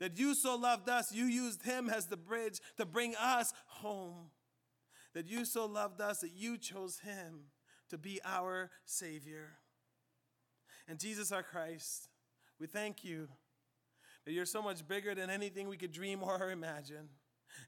That 0.00 0.18
you 0.18 0.34
so 0.34 0.56
loved 0.56 0.88
us, 0.88 1.12
you 1.12 1.26
used 1.26 1.62
him 1.62 1.88
as 1.88 2.06
the 2.06 2.16
bridge 2.16 2.58
to 2.78 2.86
bring 2.86 3.14
us 3.16 3.52
home 3.66 4.30
that 5.14 5.26
you 5.26 5.44
so 5.44 5.66
loved 5.66 6.00
us 6.00 6.20
that 6.20 6.32
you 6.34 6.56
chose 6.56 7.00
him 7.00 7.46
to 7.88 7.98
be 7.98 8.20
our 8.24 8.70
Savior. 8.84 9.48
And 10.88 10.98
Jesus, 10.98 11.32
our 11.32 11.42
Christ, 11.42 12.08
we 12.58 12.66
thank 12.66 13.04
you 13.04 13.28
That 14.24 14.32
you're 14.32 14.46
so 14.46 14.62
much 14.62 14.86
bigger 14.86 15.14
than 15.14 15.30
anything 15.30 15.68
we 15.68 15.78
could 15.78 15.92
dream 15.92 16.22
or 16.22 16.50
imagine. 16.50 17.08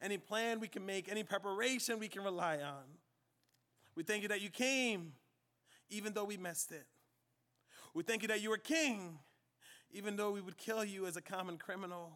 Any 0.01 0.19
plan 0.19 0.61
we 0.61 0.69
can 0.69 0.85
make, 0.85 1.11
any 1.11 1.25
preparation 1.25 1.99
we 1.99 2.09
can 2.09 2.23
rely 2.23 2.59
on. 2.59 2.85
We 3.97 4.03
thank 4.03 4.23
you 4.23 4.29
that 4.29 4.41
you 4.41 4.51
came 4.51 5.15
even 5.91 6.13
though 6.13 6.25
we 6.25 6.37
missed 6.37 6.73
it. 6.73 6.87
We 7.95 8.03
thank 8.03 8.23
you 8.23 8.29
that 8.29 8.41
you 8.41 8.51
were 8.51 8.59
king 8.59 9.19
even 9.91 10.17
though 10.17 10.31
we 10.31 10.41
would 10.41 10.57
kill 10.57 10.85
you 10.85 11.07
as 11.07 11.17
a 11.17 11.21
common 11.21 11.59
criminal. 11.59 12.13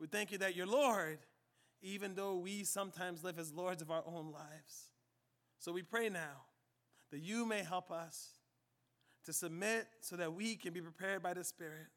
We 0.00 0.06
thank 0.06 0.32
you 0.32 0.38
that 0.38 0.56
you're 0.56 0.66
Lord 0.66 1.18
even 1.82 2.14
though 2.14 2.36
we 2.36 2.64
sometimes 2.64 3.24
live 3.24 3.38
as 3.38 3.52
lords 3.52 3.82
of 3.82 3.90
our 3.90 4.02
own 4.06 4.32
lives. 4.32 4.90
So 5.58 5.72
we 5.72 5.82
pray 5.82 6.08
now 6.08 6.44
that 7.10 7.20
you 7.20 7.46
may 7.46 7.62
help 7.62 7.90
us 7.90 8.30
to 9.24 9.32
submit 9.32 9.86
so 10.00 10.16
that 10.16 10.34
we 10.34 10.56
can 10.56 10.72
be 10.72 10.80
prepared 10.80 11.22
by 11.22 11.34
the 11.34 11.44
Spirit, 11.44 11.88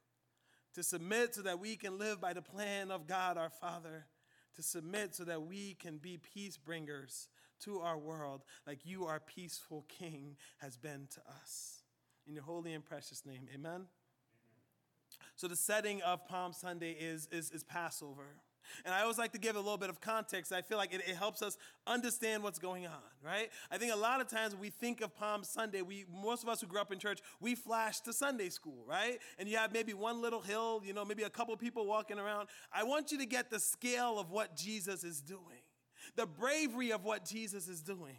to 0.74 0.84
submit 0.84 1.36
so 1.36 1.42
that 1.42 1.60
we 1.60 1.76
can 1.76 1.98
live 1.98 2.20
by 2.20 2.34
the 2.34 2.42
plan 2.42 2.92
of 2.92 3.08
God 3.08 3.38
our 3.38 3.50
Father, 3.50 4.06
to 4.56 4.64
submit 4.64 5.16
so 5.16 5.24
that 5.24 5.44
we 5.44 5.76
can 5.76 5.98
be 5.98 6.18
peace 6.18 6.58
bringers 6.58 7.30
to 7.62 7.80
our 7.80 7.98
world 7.98 8.44
like 8.68 8.80
you, 8.86 9.06
our 9.06 9.20
peaceful 9.20 9.86
King, 9.88 10.36
has 10.58 10.78
been 10.78 11.08
to 11.14 11.22
us. 11.42 11.82
In 12.28 12.34
your 12.34 12.44
holy 12.44 12.74
and 12.74 12.84
precious 12.84 13.26
name, 13.26 13.48
amen. 13.54 13.86
So, 15.36 15.48
the 15.48 15.56
setting 15.56 16.02
of 16.02 16.26
Palm 16.26 16.54
Sunday 16.54 16.92
is, 16.92 17.28
is, 17.32 17.52
is 17.52 17.64
Passover. 17.64 18.36
And 18.86 18.94
I 18.94 19.02
always 19.02 19.18
like 19.18 19.32
to 19.34 19.38
give 19.38 19.56
a 19.56 19.60
little 19.60 19.78
bit 19.78 19.90
of 19.90 20.02
context. 20.02 20.52
I 20.52 20.62
feel 20.62 20.78
like 20.78 20.94
it, 20.94 21.02
it, 21.08 21.16
helps 21.16 21.42
us 21.42 21.58
understand 21.88 22.44
what's 22.44 22.60
going 22.60 22.86
on, 22.86 23.02
right? 23.24 23.50
I 23.72 23.78
think 23.78 23.94
a 23.94 23.98
lot 23.98 24.22
of 24.22 24.28
times 24.28 24.56
we 24.56 24.70
think 24.70 25.02
of 25.02 25.16
Palm 25.16 25.44
Sunday, 25.44 25.82
we 25.82 26.06
most 26.12 26.44
of 26.44 26.50
us 26.50 26.62
who 26.62 26.68
grew 26.68 26.82
up 26.82 26.92
in 26.92 27.00
church, 27.00 27.20
we 27.40 27.56
flash 27.56 28.00
to 28.02 28.14
Sunday 28.14 28.50
school, 28.50 28.84
right? 28.88 29.20
And 29.38 29.48
you 29.48 29.58
have 29.58 29.74
maybe 29.74 29.94
one 29.94 30.22
little 30.22 30.42
hill, 30.42 30.82
you 30.84 30.94
know, 30.94 31.06
maybe 31.06 31.24
a 31.24 31.30
couple 31.30 31.56
people 31.58 31.86
walking 31.86 32.20
around. 32.20 32.50
I 32.74 32.84
want 32.84 33.12
you 33.12 33.18
to 33.20 33.26
get 33.26 33.50
the 33.50 33.60
scale 33.60 34.20
of 34.20 34.32
what 34.32 34.56
Jesus 34.56 35.04
is 35.04 35.22
doing, 35.22 35.64
the 36.16 36.26
bravery 36.26 36.92
of 36.92 37.04
what 37.04 37.26
Jesus 37.26 37.68
is 37.68 37.82
doing. 37.82 38.18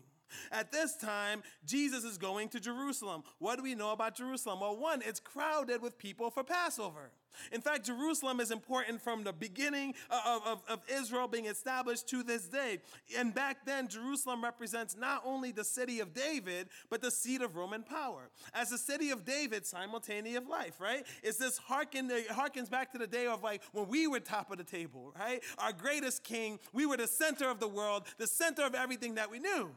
At 0.50 0.72
this 0.72 0.96
time, 0.96 1.42
Jesus 1.66 2.04
is 2.04 2.18
going 2.18 2.48
to 2.50 2.60
Jerusalem. 2.60 3.22
What 3.38 3.56
do 3.56 3.62
we 3.62 3.74
know 3.74 3.92
about 3.92 4.16
Jerusalem? 4.16 4.60
Well, 4.60 4.76
one, 4.76 5.02
it's 5.04 5.20
crowded 5.20 5.82
with 5.82 5.98
people 5.98 6.30
for 6.30 6.42
Passover. 6.42 7.10
In 7.52 7.60
fact, 7.60 7.86
Jerusalem 7.86 8.40
is 8.40 8.50
important 8.50 9.00
from 9.00 9.24
the 9.24 9.32
beginning 9.32 9.94
of, 10.10 10.42
of, 10.46 10.62
of, 10.68 10.80
Israel 10.88 11.26
being 11.26 11.46
established 11.46 12.08
to 12.10 12.22
this 12.22 12.46
day. 12.46 12.78
And 13.16 13.34
back 13.34 13.64
then, 13.66 13.88
Jerusalem 13.88 14.44
represents 14.44 14.96
not 14.96 15.22
only 15.24 15.50
the 15.50 15.64
city 15.64 16.00
of 16.00 16.14
David, 16.14 16.68
but 16.90 17.00
the 17.00 17.10
seat 17.10 17.42
of 17.42 17.56
Roman 17.56 17.82
power. 17.82 18.30
As 18.52 18.70
the 18.70 18.78
city 18.78 19.10
of 19.10 19.24
David, 19.24 19.66
simultaneous 19.66 20.38
of 20.38 20.48
life, 20.48 20.80
right? 20.80 21.04
It's 21.22 21.38
this 21.38 21.58
harken, 21.58 22.08
harkens 22.08 22.70
back 22.70 22.92
to 22.92 22.98
the 22.98 23.06
day 23.06 23.26
of 23.26 23.42
like 23.42 23.62
when 23.72 23.88
we 23.88 24.06
were 24.06 24.20
top 24.20 24.50
of 24.50 24.58
the 24.58 24.64
table, 24.64 25.12
right? 25.18 25.42
Our 25.58 25.72
greatest 25.72 26.24
king, 26.24 26.58
we 26.72 26.86
were 26.86 26.96
the 26.96 27.06
center 27.06 27.48
of 27.48 27.60
the 27.60 27.68
world, 27.68 28.04
the 28.18 28.26
center 28.26 28.62
of 28.62 28.74
everything 28.74 29.14
that 29.16 29.30
we 29.30 29.38
knew 29.38 29.70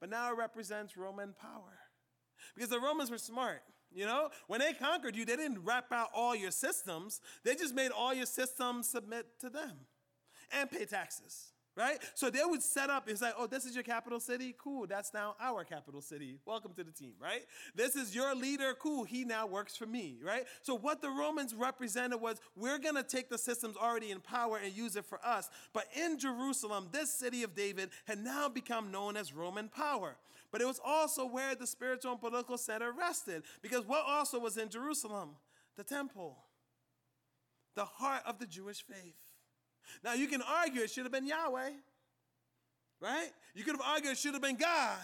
but 0.00 0.10
now 0.10 0.32
it 0.32 0.36
represents 0.36 0.96
Roman 0.96 1.34
power. 1.40 1.78
Because 2.54 2.70
the 2.70 2.80
Romans 2.80 3.10
were 3.10 3.18
smart. 3.18 3.62
You 3.92 4.06
know, 4.06 4.30
when 4.46 4.60
they 4.60 4.72
conquered 4.72 5.16
you, 5.16 5.24
they 5.24 5.36
didn't 5.36 5.64
wrap 5.64 5.92
out 5.92 6.08
all 6.14 6.34
your 6.34 6.52
systems. 6.52 7.20
They 7.44 7.54
just 7.54 7.74
made 7.74 7.90
all 7.90 8.14
your 8.14 8.26
systems 8.26 8.88
submit 8.88 9.26
to 9.40 9.50
them 9.50 9.72
and 10.52 10.70
pay 10.70 10.84
taxes 10.84 11.52
right? 11.80 11.98
So 12.14 12.30
they 12.30 12.40
would 12.44 12.62
set 12.62 12.90
up, 12.90 13.08
it's 13.08 13.22
like, 13.22 13.34
oh, 13.38 13.46
this 13.46 13.64
is 13.64 13.74
your 13.74 13.84
capital 13.84 14.20
city? 14.20 14.54
Cool, 14.58 14.86
that's 14.86 15.14
now 15.14 15.34
our 15.40 15.64
capital 15.64 16.02
city. 16.02 16.38
Welcome 16.44 16.72
to 16.74 16.84
the 16.84 16.92
team, 16.92 17.14
right? 17.20 17.42
This 17.74 17.96
is 17.96 18.14
your 18.14 18.34
leader, 18.34 18.74
cool, 18.78 19.04
he 19.04 19.24
now 19.24 19.46
works 19.46 19.76
for 19.76 19.86
me, 19.86 20.18
right? 20.24 20.44
So 20.62 20.76
what 20.76 21.00
the 21.00 21.08
Romans 21.08 21.54
represented 21.54 22.20
was 22.20 22.40
we're 22.54 22.78
gonna 22.78 23.02
take 23.02 23.30
the 23.30 23.38
systems 23.38 23.76
already 23.76 24.10
in 24.10 24.20
power 24.20 24.60
and 24.62 24.76
use 24.76 24.96
it 24.96 25.06
for 25.06 25.18
us. 25.24 25.48
But 25.72 25.86
in 25.96 26.18
Jerusalem, 26.18 26.88
this 26.92 27.12
city 27.12 27.42
of 27.42 27.54
David 27.54 27.90
had 28.06 28.22
now 28.22 28.48
become 28.48 28.90
known 28.90 29.16
as 29.16 29.32
Roman 29.32 29.68
power. 29.68 30.16
But 30.52 30.60
it 30.60 30.66
was 30.66 30.80
also 30.84 31.26
where 31.26 31.54
the 31.54 31.66
spiritual 31.66 32.12
and 32.12 32.20
political 32.20 32.58
center 32.58 32.92
rested. 32.92 33.44
Because 33.62 33.86
what 33.86 34.04
also 34.06 34.38
was 34.38 34.56
in 34.56 34.68
Jerusalem? 34.68 35.36
The 35.76 35.84
temple, 35.84 36.36
the 37.76 37.84
heart 37.84 38.22
of 38.26 38.38
the 38.38 38.46
Jewish 38.46 38.82
faith. 38.82 39.29
Now, 40.04 40.14
you 40.14 40.26
can 40.26 40.42
argue 40.42 40.82
it 40.82 40.90
should 40.90 41.04
have 41.04 41.12
been 41.12 41.26
Yahweh, 41.26 41.70
right? 43.00 43.30
You 43.54 43.64
could 43.64 43.76
have 43.76 43.84
argued 43.84 44.12
it 44.12 44.18
should 44.18 44.34
have 44.34 44.42
been 44.42 44.56
God. 44.56 44.98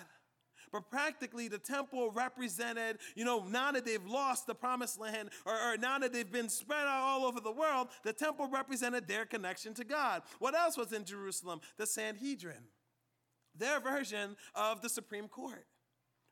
But 0.73 0.90
practically, 0.90 1.49
the 1.49 1.59
temple 1.59 2.11
represented, 2.11 2.99
you 3.14 3.25
know, 3.25 3.45
now 3.49 3.73
that 3.73 3.85
they've 3.85 4.04
lost 4.04 4.47
the 4.47 4.54
promised 4.54 5.00
land, 5.00 5.30
or, 5.45 5.54
or, 5.54 5.76
now 5.76 5.99
that 5.99 6.12
they've 6.12 6.30
been 6.30 6.49
spread 6.49 6.87
out 6.87 7.02
all 7.02 7.25
over 7.25 7.40
the 7.40 7.52
world, 7.52 7.88
the 8.02 8.12
temple 8.12 8.49
represented 8.49 9.06
their 9.06 9.25
connection 9.25 9.75
to 9.75 9.85
God. 9.85 10.23
What 10.38 10.54
else 10.54 10.76
was 10.76 10.92
in 10.92 11.04
Jerusalem? 11.04 11.61
The 11.76 11.87
Sanhedrin, 11.87 12.64
their 13.54 13.80
version 13.80 14.37
of 14.54 14.83
the 14.83 14.88
Supreme 14.88 15.28
Court. 15.28 15.66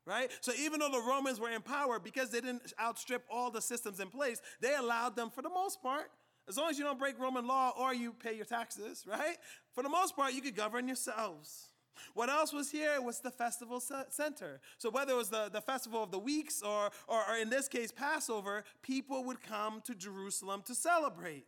Right? 0.07 0.31
So 0.43 0.53
even 0.59 0.81
though 0.81 0.91
the 0.91 1.01
Romans 1.01 1.41
were 1.41 1.51
in 1.51 1.63
power, 1.63 1.99
because 1.99 2.29
they 2.29 2.43
didn't 2.43 2.75
outstrip 2.79 3.25
all 3.31 3.51
the 3.51 3.63
systems 3.63 4.01
in 4.01 4.11
place, 4.11 4.43
they 4.61 4.75
allowed 4.75 5.17
them, 5.17 5.31
for 5.31 5.41
the 5.41 5.49
most 5.49 5.81
part, 5.81 6.11
as 6.49 6.57
long 6.57 6.71
as 6.71 6.79
you 6.79 6.85
don't 6.85 6.99
break 6.99 7.19
Roman 7.19 7.47
law 7.47 7.73
or 7.79 7.95
you 7.95 8.13
pay 8.13 8.35
your 8.35 8.45
taxes, 8.45 9.05
right? 9.07 9.37
For 9.73 9.83
the 9.83 9.89
most 9.89 10.15
part, 10.15 10.35
you 10.35 10.43
could 10.43 10.57
govern 10.57 10.87
yourselves. 10.87 11.69
What 12.13 12.29
else 12.29 12.53
was 12.53 12.71
here 12.71 13.01
was 13.01 13.21
the 13.21 13.31
festival 13.31 13.81
center. 13.81 14.61
So 14.79 14.91
whether 14.91 15.13
it 15.13 15.17
was 15.17 15.31
the, 15.31 15.49
the 15.53 15.61
festival 15.61 16.03
of 16.03 16.11
the 16.11 16.19
weeks 16.19 16.61
or, 16.61 16.91
or, 17.09 17.23
or 17.29 17.37
in 17.41 17.51
this 17.51 17.69
case, 17.69 17.93
Passover, 17.93 18.65
people 18.83 19.25
would 19.25 19.43
come 19.43 19.81
to 19.83 19.95
Jerusalem 19.95 20.63
to 20.67 20.75
celebrate. 20.75 21.47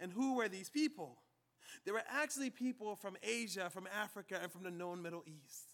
And 0.00 0.12
who 0.12 0.36
were 0.36 0.48
these 0.48 0.70
people? 0.70 1.18
They 1.84 1.92
were 1.92 2.02
actually 2.08 2.50
people 2.50 2.96
from 2.96 3.16
Asia, 3.22 3.70
from 3.70 3.88
Africa, 4.00 4.38
and 4.42 4.50
from 4.52 4.62
the 4.62 4.70
known 4.70 5.02
Middle 5.02 5.24
East. 5.26 5.64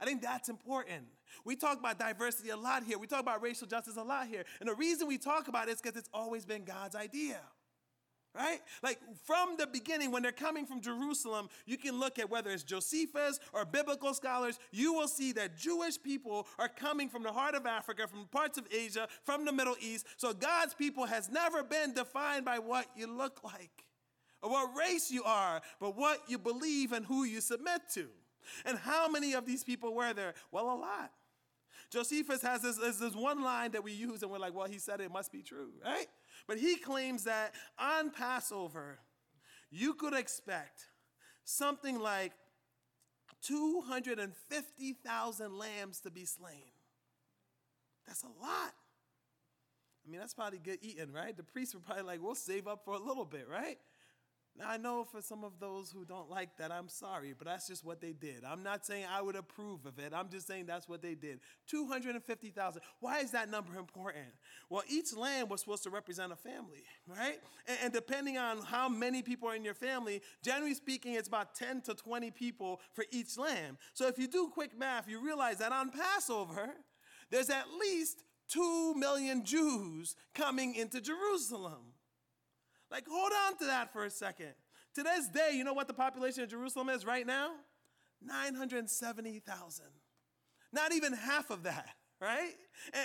I 0.00 0.04
think 0.04 0.22
that's 0.22 0.48
important. 0.48 1.04
We 1.44 1.56
talk 1.56 1.78
about 1.78 1.98
diversity 1.98 2.50
a 2.50 2.56
lot 2.56 2.82
here. 2.82 2.98
We 2.98 3.06
talk 3.06 3.20
about 3.20 3.42
racial 3.42 3.66
justice 3.66 3.96
a 3.96 4.02
lot 4.02 4.26
here. 4.26 4.44
And 4.60 4.68
the 4.68 4.74
reason 4.74 5.06
we 5.06 5.18
talk 5.18 5.48
about 5.48 5.68
it 5.68 5.72
is 5.72 5.80
because 5.80 5.96
it's 5.96 6.10
always 6.12 6.44
been 6.44 6.64
God's 6.64 6.96
idea 6.96 7.38
right? 8.34 8.60
Like 8.82 8.98
from 9.24 9.56
the 9.58 9.66
beginning, 9.66 10.10
when 10.10 10.22
they're 10.22 10.32
coming 10.32 10.66
from 10.66 10.80
Jerusalem, 10.80 11.48
you 11.66 11.76
can 11.76 11.98
look 11.98 12.18
at 12.18 12.30
whether 12.30 12.50
it's 12.50 12.62
Josephus 12.62 13.38
or 13.52 13.64
biblical 13.64 14.14
scholars, 14.14 14.58
you 14.70 14.92
will 14.92 15.08
see 15.08 15.32
that 15.32 15.56
Jewish 15.56 16.00
people 16.02 16.46
are 16.58 16.68
coming 16.68 17.08
from 17.08 17.22
the 17.22 17.32
heart 17.32 17.54
of 17.54 17.66
Africa, 17.66 18.06
from 18.06 18.26
parts 18.26 18.58
of 18.58 18.66
Asia, 18.72 19.08
from 19.24 19.44
the 19.44 19.52
Middle 19.52 19.76
East. 19.80 20.06
So 20.16 20.32
God's 20.32 20.74
people 20.74 21.06
has 21.06 21.28
never 21.28 21.62
been 21.62 21.92
defined 21.92 22.44
by 22.44 22.58
what 22.58 22.86
you 22.96 23.06
look 23.06 23.44
like 23.44 23.84
or 24.42 24.50
what 24.50 24.76
race 24.76 25.10
you 25.10 25.22
are, 25.24 25.60
but 25.78 25.96
what 25.96 26.20
you 26.28 26.38
believe 26.38 26.92
and 26.92 27.06
who 27.06 27.24
you 27.24 27.40
submit 27.40 27.82
to. 27.94 28.08
And 28.64 28.76
how 28.78 29.08
many 29.08 29.34
of 29.34 29.46
these 29.46 29.62
people 29.62 29.94
were 29.94 30.12
there? 30.12 30.34
Well, 30.50 30.64
a 30.64 30.74
lot. 30.74 31.12
Josephus 31.90 32.42
has 32.42 32.62
this, 32.62 32.76
this 32.76 33.14
one 33.14 33.42
line 33.42 33.72
that 33.72 33.84
we 33.84 33.92
use, 33.92 34.22
and 34.22 34.30
we're 34.30 34.38
like, 34.38 34.54
well, 34.54 34.66
he 34.66 34.78
said 34.78 35.00
it 35.00 35.12
must 35.12 35.30
be 35.30 35.42
true, 35.42 35.68
right? 35.84 36.06
But 36.46 36.58
he 36.58 36.76
claims 36.76 37.24
that 37.24 37.54
on 37.78 38.10
Passover, 38.10 39.00
you 39.70 39.94
could 39.94 40.14
expect 40.14 40.86
something 41.44 41.98
like 41.98 42.32
250,000 43.42 45.58
lambs 45.58 46.00
to 46.00 46.10
be 46.10 46.24
slain. 46.24 46.72
That's 48.06 48.22
a 48.22 48.26
lot. 48.26 48.72
I 50.04 50.10
mean, 50.10 50.20
that's 50.20 50.34
probably 50.34 50.58
good 50.58 50.80
eating, 50.82 51.12
right? 51.12 51.36
The 51.36 51.44
priests 51.44 51.74
were 51.74 51.80
probably 51.80 52.04
like, 52.04 52.22
we'll 52.22 52.34
save 52.34 52.66
up 52.66 52.84
for 52.84 52.94
a 52.94 52.98
little 52.98 53.24
bit, 53.24 53.46
right? 53.48 53.78
Now, 54.58 54.66
I 54.68 54.76
know 54.76 55.04
for 55.04 55.22
some 55.22 55.44
of 55.44 55.58
those 55.58 55.90
who 55.90 56.04
don't 56.04 56.28
like 56.28 56.58
that, 56.58 56.70
I'm 56.70 56.88
sorry, 56.88 57.34
but 57.36 57.46
that's 57.46 57.66
just 57.66 57.84
what 57.84 58.02
they 58.02 58.12
did. 58.12 58.44
I'm 58.46 58.62
not 58.62 58.84
saying 58.84 59.06
I 59.10 59.22
would 59.22 59.34
approve 59.34 59.86
of 59.86 59.98
it. 59.98 60.12
I'm 60.14 60.28
just 60.28 60.46
saying 60.46 60.66
that's 60.66 60.86
what 60.86 61.00
they 61.00 61.14
did. 61.14 61.40
250,000. 61.68 62.82
Why 63.00 63.20
is 63.20 63.30
that 63.30 63.50
number 63.50 63.78
important? 63.78 64.26
Well, 64.68 64.82
each 64.88 65.16
lamb 65.16 65.48
was 65.48 65.60
supposed 65.60 65.84
to 65.84 65.90
represent 65.90 66.32
a 66.32 66.36
family, 66.36 66.84
right? 67.06 67.40
And, 67.66 67.78
and, 67.84 67.92
depending 67.92 68.36
on 68.36 68.58
how 68.60 68.90
many 68.90 69.22
people 69.22 69.48
are 69.48 69.56
in 69.56 69.64
your 69.64 69.74
family, 69.74 70.20
generally 70.42 70.74
speaking, 70.74 71.14
it's 71.14 71.28
about 71.28 71.54
10 71.54 71.80
to 71.82 71.94
20 71.94 72.30
people 72.30 72.80
for 72.92 73.06
each 73.10 73.38
lamb. 73.38 73.78
So 73.94 74.06
if 74.06 74.18
you 74.18 74.28
do 74.28 74.50
quick 74.52 74.78
math, 74.78 75.08
you 75.08 75.24
realize 75.24 75.58
that 75.58 75.72
on 75.72 75.90
Passover, 75.90 76.74
there's 77.30 77.48
at 77.48 77.64
least 77.80 78.22
2 78.48 78.94
million 78.96 79.44
Jews 79.44 80.14
coming 80.34 80.74
into 80.74 81.00
Jerusalem. 81.00 81.91
Like, 82.92 83.06
hold 83.10 83.32
on 83.46 83.56
to 83.58 83.64
that 83.64 83.90
for 83.90 84.04
a 84.04 84.10
second. 84.10 84.52
To 84.96 85.02
this 85.02 85.26
day, 85.28 85.52
you 85.54 85.64
know 85.64 85.72
what 85.72 85.88
the 85.88 85.94
population 85.94 86.42
of 86.42 86.50
Jerusalem 86.50 86.90
is 86.90 87.06
right 87.06 87.26
now? 87.26 87.52
970,000. 88.22 89.84
Not 90.74 90.92
even 90.92 91.14
half 91.14 91.50
of 91.50 91.62
that, 91.62 91.88
right? 92.20 92.52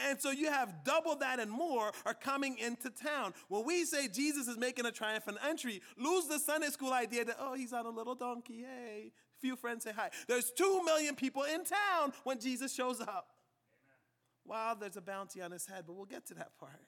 And, 0.08 0.20
so 0.22 0.32
you 0.32 0.52
have 0.52 0.84
double 0.84 1.16
that 1.18 1.40
and 1.40 1.50
more 1.50 1.92
are 2.06 2.14
coming 2.14 2.58
into 2.58 2.90
town. 2.90 3.34
When 3.48 3.66
we 3.66 3.86
say 3.86 4.10
Jesus 4.10 4.50
is 4.50 4.58
making 4.58 4.86
a 4.86 4.92
triumphant 4.92 5.38
entry, 5.48 5.82
lose 5.98 6.28
the 6.28 6.40
Sunday 6.40 6.68
school 6.68 6.92
idea 6.92 7.24
that, 7.24 7.38
oh, 7.40 7.54
he's 7.54 7.72
on 7.72 7.86
a 7.86 7.90
little 7.90 8.16
donkey. 8.16 8.66
Hey, 8.66 9.14
few 9.40 9.56
friends 9.56 9.86
say 9.86 9.94
hi. 9.96 10.10
There's 10.28 10.52
two 10.52 10.84
million 10.84 11.16
people 11.16 11.44
in 11.44 11.64
town 11.64 12.12
when 12.26 12.42
Jesus 12.42 12.76
shows 12.76 13.00
up. 13.00 13.32
Amen. 13.86 14.46
Wow, 14.46 14.78
there's 14.78 14.98
a 14.98 15.02
bounty 15.02 15.42
on 15.42 15.52
his 15.52 15.66
head, 15.66 15.86
but 15.88 15.96
we'll 15.96 16.06
get 16.06 16.26
to 16.28 16.34
that 16.36 16.58
part. 16.60 16.82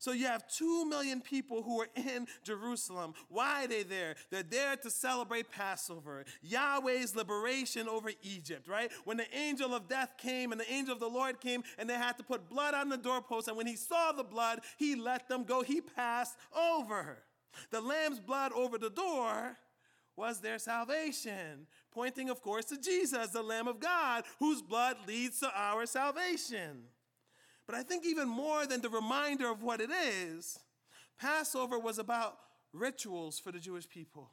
So 0.00 0.12
you 0.12 0.26
have 0.26 0.48
two 0.48 0.86
million 0.86 1.20
people 1.20 1.62
who 1.62 1.82
are 1.82 1.88
in 1.94 2.26
Jerusalem. 2.42 3.12
Why 3.28 3.64
are 3.64 3.68
they 3.68 3.82
there? 3.82 4.16
They're 4.30 4.42
there 4.42 4.74
to 4.76 4.90
celebrate 4.90 5.50
Passover, 5.50 6.24
Yahweh's 6.42 7.14
liberation 7.14 7.86
over 7.86 8.10
Egypt, 8.22 8.66
right? 8.66 8.90
When 9.04 9.18
the 9.18 9.32
angel 9.36 9.74
of 9.74 9.88
death 9.88 10.14
came 10.16 10.52
and 10.52 10.60
the 10.60 10.72
angel 10.72 10.94
of 10.94 11.00
the 11.00 11.06
Lord 11.06 11.40
came 11.40 11.62
and 11.78 11.88
they 11.88 11.94
had 11.94 12.16
to 12.16 12.24
put 12.24 12.48
blood 12.48 12.74
on 12.74 12.88
the 12.88 12.96
doorpost, 12.96 13.46
and 13.46 13.56
when 13.56 13.66
he 13.66 13.76
saw 13.76 14.12
the 14.12 14.24
blood, 14.24 14.60
he 14.78 14.96
let 14.96 15.28
them 15.28 15.44
go. 15.44 15.62
He 15.62 15.82
passed 15.82 16.36
over. 16.56 17.18
The 17.70 17.82
lamb's 17.82 18.20
blood 18.20 18.52
over 18.52 18.78
the 18.78 18.90
door 18.90 19.58
was 20.16 20.40
their 20.40 20.58
salvation, 20.58 21.66
pointing, 21.92 22.30
of 22.30 22.40
course, 22.40 22.66
to 22.66 22.80
Jesus, 22.80 23.30
the 23.30 23.42
Lamb 23.42 23.68
of 23.68 23.80
God, 23.80 24.24
whose 24.38 24.62
blood 24.62 24.96
leads 25.06 25.40
to 25.40 25.50
our 25.54 25.84
salvation. 25.84 26.84
But 27.70 27.78
I 27.78 27.84
think 27.84 28.04
even 28.04 28.28
more 28.28 28.66
than 28.66 28.80
the 28.80 28.88
reminder 28.88 29.48
of 29.48 29.62
what 29.62 29.80
it 29.80 29.90
is, 29.92 30.58
Passover 31.20 31.78
was 31.78 32.00
about 32.00 32.36
rituals 32.72 33.38
for 33.38 33.52
the 33.52 33.60
Jewish 33.60 33.88
people. 33.88 34.28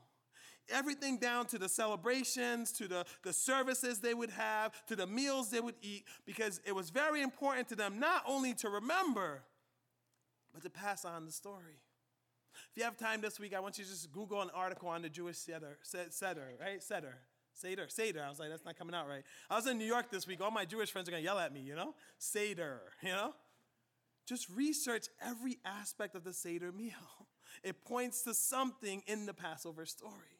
Everything 0.69 1.19
down 1.19 1.45
to 1.47 1.59
the 1.59 1.69
celebrations, 1.69 2.71
to 2.71 2.87
the, 2.87 3.05
the 3.23 3.31
services 3.31 3.99
they 3.99 4.15
would 4.15 4.31
have, 4.31 4.83
to 4.87 4.95
the 4.95 5.05
meals 5.05 5.51
they 5.51 5.59
would 5.59 5.75
eat, 5.83 6.05
because 6.25 6.61
it 6.65 6.71
was 6.71 6.89
very 6.89 7.21
important 7.21 7.67
to 7.67 7.75
them 7.75 7.99
not 7.99 8.23
only 8.25 8.55
to 8.55 8.69
remember, 8.69 9.43
but 10.51 10.63
to 10.63 10.71
pass 10.71 11.05
on 11.05 11.27
the 11.27 11.31
story. 11.31 11.77
If 12.71 12.77
you 12.77 12.83
have 12.85 12.97
time 12.97 13.21
this 13.21 13.39
week, 13.39 13.53
I 13.53 13.59
want 13.59 13.77
you 13.77 13.83
to 13.83 13.89
just 13.91 14.11
Google 14.11 14.41
an 14.41 14.49
article 14.55 14.89
on 14.89 15.03
the 15.03 15.09
Jewish 15.09 15.37
Seder, 15.37 15.77
Seder 15.83 16.53
right? 16.59 16.81
Seder. 16.81 17.19
Seder, 17.57 17.87
Seder. 17.89 18.23
I 18.23 18.29
was 18.29 18.39
like, 18.39 18.49
that's 18.49 18.65
not 18.65 18.77
coming 18.77 18.95
out 18.95 19.07
right. 19.07 19.23
I 19.49 19.55
was 19.55 19.67
in 19.67 19.77
New 19.77 19.85
York 19.85 20.11
this 20.11 20.27
week. 20.27 20.41
All 20.41 20.51
my 20.51 20.65
Jewish 20.65 20.91
friends 20.91 21.07
are 21.07 21.11
going 21.11 21.23
to 21.23 21.25
yell 21.25 21.39
at 21.39 21.53
me, 21.53 21.61
you 21.61 21.75
know? 21.75 21.95
Seder, 22.17 22.81
you 23.01 23.09
know? 23.09 23.33
Just 24.27 24.49
research 24.49 25.07
every 25.21 25.57
aspect 25.65 26.15
of 26.15 26.23
the 26.23 26.33
Seder 26.33 26.71
meal. 26.71 26.91
It 27.63 27.83
points 27.85 28.21
to 28.23 28.35
something 28.35 29.01
in 29.07 29.25
the 29.25 29.33
Passover 29.33 29.87
story. 29.87 30.37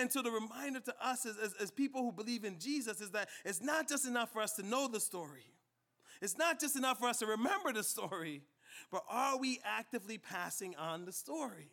And, 0.00 0.10
so 0.10 0.22
the 0.22 0.30
reminder 0.30 0.80
to 0.80 0.94
us 1.00 1.24
as, 1.24 1.36
as, 1.36 1.54
as 1.60 1.70
people 1.70 2.02
who 2.02 2.10
believe 2.10 2.42
in 2.42 2.58
Jesus 2.58 3.00
is 3.00 3.10
that 3.10 3.28
it's 3.44 3.60
not 3.60 3.88
just 3.88 4.06
enough 4.08 4.32
for 4.32 4.42
us 4.42 4.54
to 4.54 4.66
know 4.66 4.88
the 4.88 4.98
story. 4.98 5.44
It's 6.20 6.36
not 6.36 6.58
just 6.58 6.74
enough 6.74 6.98
for 6.98 7.06
us 7.06 7.18
to 7.18 7.26
remember 7.26 7.72
the 7.72 7.84
story, 7.84 8.42
but 8.90 9.04
are 9.08 9.38
we 9.38 9.60
actively 9.64 10.18
passing 10.18 10.74
on 10.76 11.04
the 11.04 11.12
story? 11.12 11.70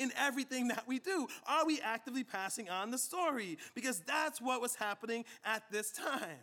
In 0.00 0.10
everything 0.18 0.68
that 0.68 0.88
we 0.88 0.98
do? 0.98 1.28
Are 1.46 1.66
we 1.66 1.80
actively 1.80 2.24
passing 2.24 2.70
on 2.70 2.90
the 2.90 2.98
story? 2.98 3.58
Because 3.74 4.00
that's 4.00 4.40
what 4.40 4.60
was 4.60 4.74
happening 4.74 5.24
at 5.44 5.62
this 5.70 5.92
time. 5.92 6.40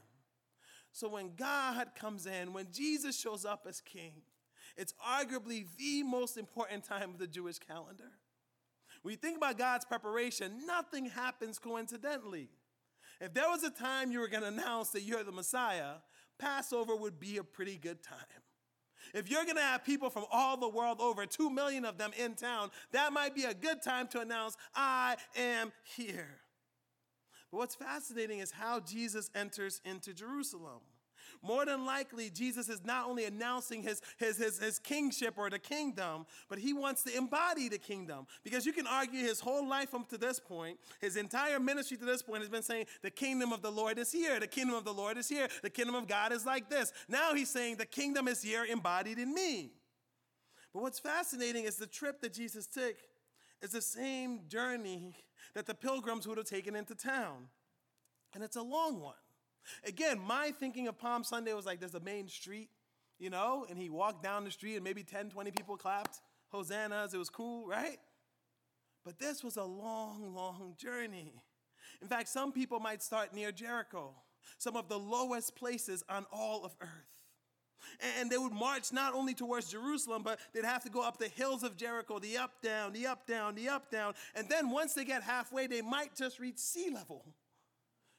So 0.94 1.10
when 1.10 1.32
God 1.36 1.90
comes 2.00 2.28
in, 2.28 2.54
when 2.54 2.68
Jesus 2.72 3.20
shows 3.20 3.46
up 3.46 3.66
as 3.68 3.82
king, 3.82 4.14
it's 4.78 4.94
arguably 5.06 5.66
the 5.78 6.04
most 6.04 6.38
important 6.38 6.84
time 6.84 7.10
of 7.10 7.18
the 7.18 7.28
Jewish 7.28 7.58
calendar. 7.58 8.12
When 9.02 9.12
you 9.12 9.18
think 9.18 9.38
about 9.38 9.58
God's 9.58 9.86
preparation, 9.86 10.66
nothing 10.66 11.08
happens 11.08 11.58
coincidentally. 11.60 12.50
If 13.20 13.34
there 13.34 13.50
was 13.50 13.64
a 13.64 13.72
time 13.72 14.12
you 14.12 14.20
were 14.20 14.28
going 14.28 14.44
to 14.44 14.50
announce 14.50 14.90
that 14.92 15.02
you're 15.02 15.24
the 15.24 15.32
Messiah, 15.32 15.96
Passover 16.38 16.96
would 16.96 17.20
be 17.20 17.38
a 17.38 17.44
pretty 17.44 17.78
good 17.78 18.04
time. 18.04 18.18
If 19.14 19.30
you're 19.30 19.44
going 19.44 19.58
to 19.58 19.62
have 19.62 19.84
people 19.84 20.10
from 20.10 20.26
all 20.32 20.58
the 20.58 20.68
world 20.68 21.00
over, 21.00 21.26
two 21.26 21.50
million 21.50 21.86
of 21.86 21.98
them 21.98 22.12
in 22.18 22.36
town, 22.36 22.72
that 22.92 23.14
might 23.14 23.36
be 23.36 23.44
a 23.44 23.54
good 23.54 23.82
time 23.82 24.08
to 24.10 24.22
announce, 24.22 24.58
I 24.76 25.18
am 25.36 25.72
here. 25.96 26.40
But 27.52 27.58
what's 27.58 27.76
fascinating 27.76 28.40
is 28.40 28.52
how 28.52 28.80
Jesus 28.80 29.30
enters 29.36 29.82
into 29.86 30.14
Jerusalem. 30.14 30.82
More 31.42 31.66
than 31.66 31.86
likely, 31.86 32.30
Jesus 32.30 32.70
is 32.70 32.84
not 32.84 33.08
only 33.08 33.26
announcing 33.26 33.82
his, 33.82 34.02
his, 34.18 34.38
his, 34.38 34.60
his 34.60 34.80
kingship 34.80 35.36
or 35.38 35.50
the 35.50 35.60
kingdom, 35.60 36.26
but 36.50 36.60
he 36.60 36.74
wants 36.74 37.04
to 37.04 37.16
embody 37.16 37.70
the 37.70 37.78
kingdom. 37.78 38.28
Because 38.44 38.66
you 38.66 38.74
can 38.74 38.88
argue 38.88 39.24
his 39.24 39.40
whole 39.40 39.68
life 39.68 39.94
up 39.94 40.10
to 40.10 40.18
this 40.18 40.40
point, 40.40 40.80
his 41.00 41.16
entire 41.16 41.60
ministry 41.60 41.98
to 41.98 42.06
this 42.06 42.22
point 42.22 42.42
has 42.42 42.50
been 42.50 42.64
saying, 42.64 42.86
The 43.02 43.12
kingdom 43.12 43.52
of 43.54 43.62
the 43.62 43.72
Lord 43.72 43.98
is 43.98 44.12
here. 44.12 44.40
The 44.40 44.48
kingdom 44.48 44.76
of 44.76 44.86
the 44.86 44.94
Lord 44.94 45.18
is 45.18 45.30
here. 45.30 45.48
The 45.62 45.70
kingdom 45.70 45.96
of 45.96 46.08
God 46.08 46.32
is 46.32 46.46
like 46.46 46.70
this. 46.70 46.92
Now 47.08 47.34
he's 47.34 47.50
saying, 47.50 47.78
The 47.78 47.86
kingdom 47.86 48.28
is 48.28 48.42
here 48.42 48.66
embodied 48.66 49.20
in 49.20 49.34
me. 49.34 49.72
But 50.74 50.82
what's 50.84 51.00
fascinating 51.00 51.64
is 51.64 51.78
the 51.78 51.88
trip 51.88 52.22
that 52.22 52.34
Jesus 52.34 52.68
took 52.68 52.96
is 53.62 53.72
the 53.72 53.82
same 53.82 54.42
journey 54.48 55.16
that 55.54 55.66
the 55.66 55.74
pilgrims 55.74 56.28
would 56.28 56.38
have 56.38 56.48
taken 56.48 56.76
into 56.76 56.94
town. 56.94 57.48
And 58.34 58.44
it's 58.44 58.56
a 58.56 58.62
long 58.62 59.02
one. 59.02 59.16
Again, 59.86 60.20
my 60.20 60.52
thinking 60.52 60.88
of 60.88 60.98
Palm 60.98 61.24
Sunday 61.24 61.54
was 61.54 61.66
like 61.66 61.80
there's 61.80 61.96
a 61.96 62.00
main 62.00 62.28
street, 62.28 62.70
you 63.20 63.30
know, 63.30 63.66
and 63.70 63.78
he 63.78 63.90
walked 63.90 64.24
down 64.24 64.44
the 64.44 64.52
street 64.52 64.76
and 64.76 64.84
maybe 64.84 65.04
10, 65.04 65.30
20 65.30 65.52
people 65.52 65.78
clapped, 65.78 66.22
hosannas, 66.50 67.14
it 67.14 67.18
was 67.18 67.30
cool, 67.30 67.68
right? 67.68 67.98
But 69.06 69.20
this 69.20 69.44
was 69.44 69.58
a 69.58 69.64
long, 69.64 70.34
long 70.36 70.76
journey. 70.78 71.34
In 72.02 72.08
fact, 72.08 72.30
some 72.30 72.52
people 72.52 72.80
might 72.80 73.02
start 73.02 73.34
near 73.34 73.52
Jericho, 73.52 74.14
some 74.58 74.76
of 74.76 74.90
the 74.90 75.00
lowest 75.00 75.56
places 75.56 76.04
on 76.10 76.26
all 76.32 76.66
of 76.66 76.76
earth. 76.82 76.90
And 78.20 78.30
they 78.30 78.38
would 78.38 78.52
march 78.52 78.92
not 78.92 79.14
only 79.14 79.34
towards 79.34 79.72
Jerusalem, 79.72 80.24
but 80.24 80.40
they'd 80.54 80.66
have 80.66 80.84
to 80.84 80.90
go 80.90 81.02
up 81.02 81.18
the 81.18 81.30
hills 81.30 81.64
of 81.64 81.78
Jericho, 81.78 82.20
the 82.20 82.38
up, 82.38 82.62
down, 82.62 82.92
the 82.94 83.08
up, 83.08 83.26
down, 83.28 83.56
the 83.56 83.70
up, 83.70 83.90
down. 83.90 84.14
And 84.36 84.50
then 84.50 84.70
once 84.70 84.94
they 84.94 85.06
get 85.06 85.24
halfway, 85.24 85.68
they 85.68 85.82
might 85.82 86.16
just 86.16 86.40
reach 86.40 86.58
sea 86.58 86.90
level. 86.94 87.26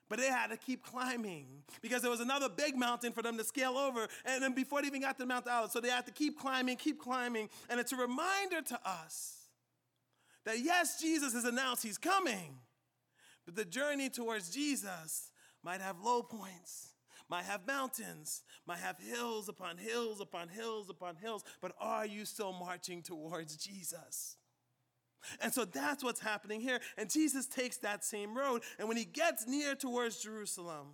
But 0.08 0.18
they 0.18 0.28
had 0.28 0.48
to 0.48 0.56
keep 0.56 0.82
climbing 0.82 1.46
because 1.82 2.00
there 2.00 2.10
was 2.10 2.20
another 2.20 2.48
big 2.48 2.76
mountain 2.76 3.12
for 3.12 3.22
them 3.22 3.36
to 3.36 3.44
scale 3.44 3.76
over. 3.76 4.08
And 4.24 4.42
then 4.42 4.54
before 4.54 4.80
they 4.80 4.88
even 4.88 5.02
got 5.02 5.18
to 5.18 5.26
Mount 5.26 5.46
Olivet, 5.46 5.72
so 5.72 5.80
they 5.80 5.90
had 5.90 6.06
to 6.06 6.12
keep 6.12 6.38
climbing, 6.38 6.76
keep 6.76 6.98
climbing. 6.98 7.50
And 7.68 7.78
it's 7.78 7.92
a 7.92 7.96
reminder 7.96 8.62
to 8.62 8.80
us 8.88 9.38
that 10.44 10.60
yes, 10.60 11.00
Jesus 11.00 11.34
has 11.34 11.44
announced 11.44 11.82
he's 11.82 11.98
coming, 11.98 12.58
but 13.44 13.54
the 13.54 13.66
journey 13.66 14.08
towards 14.08 14.48
Jesus 14.50 15.30
might 15.62 15.82
have 15.82 16.00
low 16.00 16.22
points, 16.22 16.92
might 17.28 17.44
have 17.44 17.66
mountains, 17.66 18.42
might 18.66 18.78
have 18.78 18.96
hills 18.98 19.50
upon 19.50 19.76
hills 19.76 20.20
upon 20.22 20.48
hills 20.48 20.88
upon 20.88 21.16
hills. 21.16 21.44
But 21.60 21.72
are 21.78 22.06
you 22.06 22.24
still 22.24 22.54
marching 22.54 23.02
towards 23.02 23.56
Jesus? 23.58 24.36
And 25.40 25.52
so 25.52 25.64
that's 25.64 26.02
what's 26.02 26.20
happening 26.20 26.60
here. 26.60 26.80
And 26.96 27.10
Jesus 27.10 27.46
takes 27.46 27.78
that 27.78 28.04
same 28.04 28.36
road. 28.36 28.62
And 28.78 28.88
when 28.88 28.96
he 28.96 29.04
gets 29.04 29.46
near 29.46 29.74
towards 29.74 30.22
Jerusalem, 30.22 30.88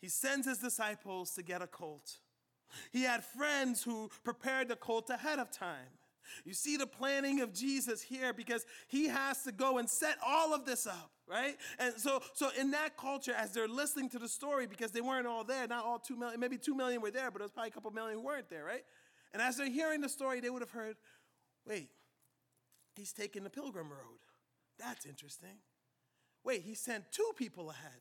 he 0.00 0.08
sends 0.08 0.46
his 0.46 0.58
disciples 0.58 1.32
to 1.34 1.42
get 1.42 1.62
a 1.62 1.66
colt. 1.66 2.18
He 2.92 3.02
had 3.02 3.24
friends 3.24 3.82
who 3.82 4.10
prepared 4.24 4.68
the 4.68 4.76
colt 4.76 5.08
ahead 5.10 5.38
of 5.38 5.50
time. 5.50 5.88
You 6.44 6.54
see 6.54 6.76
the 6.76 6.86
planning 6.86 7.40
of 7.40 7.52
Jesus 7.52 8.02
here 8.02 8.32
because 8.32 8.64
he 8.88 9.08
has 9.08 9.42
to 9.42 9.52
go 9.52 9.78
and 9.78 9.88
set 9.88 10.16
all 10.26 10.54
of 10.54 10.64
this 10.64 10.86
up, 10.86 11.10
right? 11.28 11.56
And 11.78 11.94
so, 11.96 12.22
so 12.32 12.48
in 12.58 12.70
that 12.72 12.96
culture, 12.96 13.34
as 13.36 13.52
they're 13.52 13.68
listening 13.68 14.08
to 14.10 14.18
the 14.18 14.28
story, 14.28 14.66
because 14.66 14.90
they 14.90 15.02
weren't 15.02 15.26
all 15.26 15.44
there, 15.44 15.66
not 15.66 15.84
all 15.84 15.98
two 15.98 16.16
million, 16.16 16.40
maybe 16.40 16.56
two 16.56 16.74
million 16.74 17.00
were 17.02 17.10
there, 17.10 17.30
but 17.30 17.40
it 17.40 17.44
was 17.44 17.52
probably 17.52 17.68
a 17.70 17.72
couple 17.72 17.90
million 17.90 18.18
who 18.18 18.24
weren't 18.24 18.48
there, 18.48 18.64
right? 18.64 18.84
And 19.32 19.42
as 19.42 19.56
they're 19.56 19.70
hearing 19.70 20.00
the 20.00 20.08
story, 20.08 20.40
they 20.40 20.50
would 20.50 20.62
have 20.62 20.70
heard, 20.70 20.96
wait, 21.66 21.88
He's 22.94 23.12
taking 23.12 23.44
the 23.44 23.50
pilgrim 23.50 23.90
road. 23.90 24.20
That's 24.78 25.06
interesting. 25.06 25.58
Wait, 26.44 26.62
he 26.62 26.74
sent 26.74 27.04
two 27.12 27.30
people 27.36 27.70
ahead. 27.70 28.00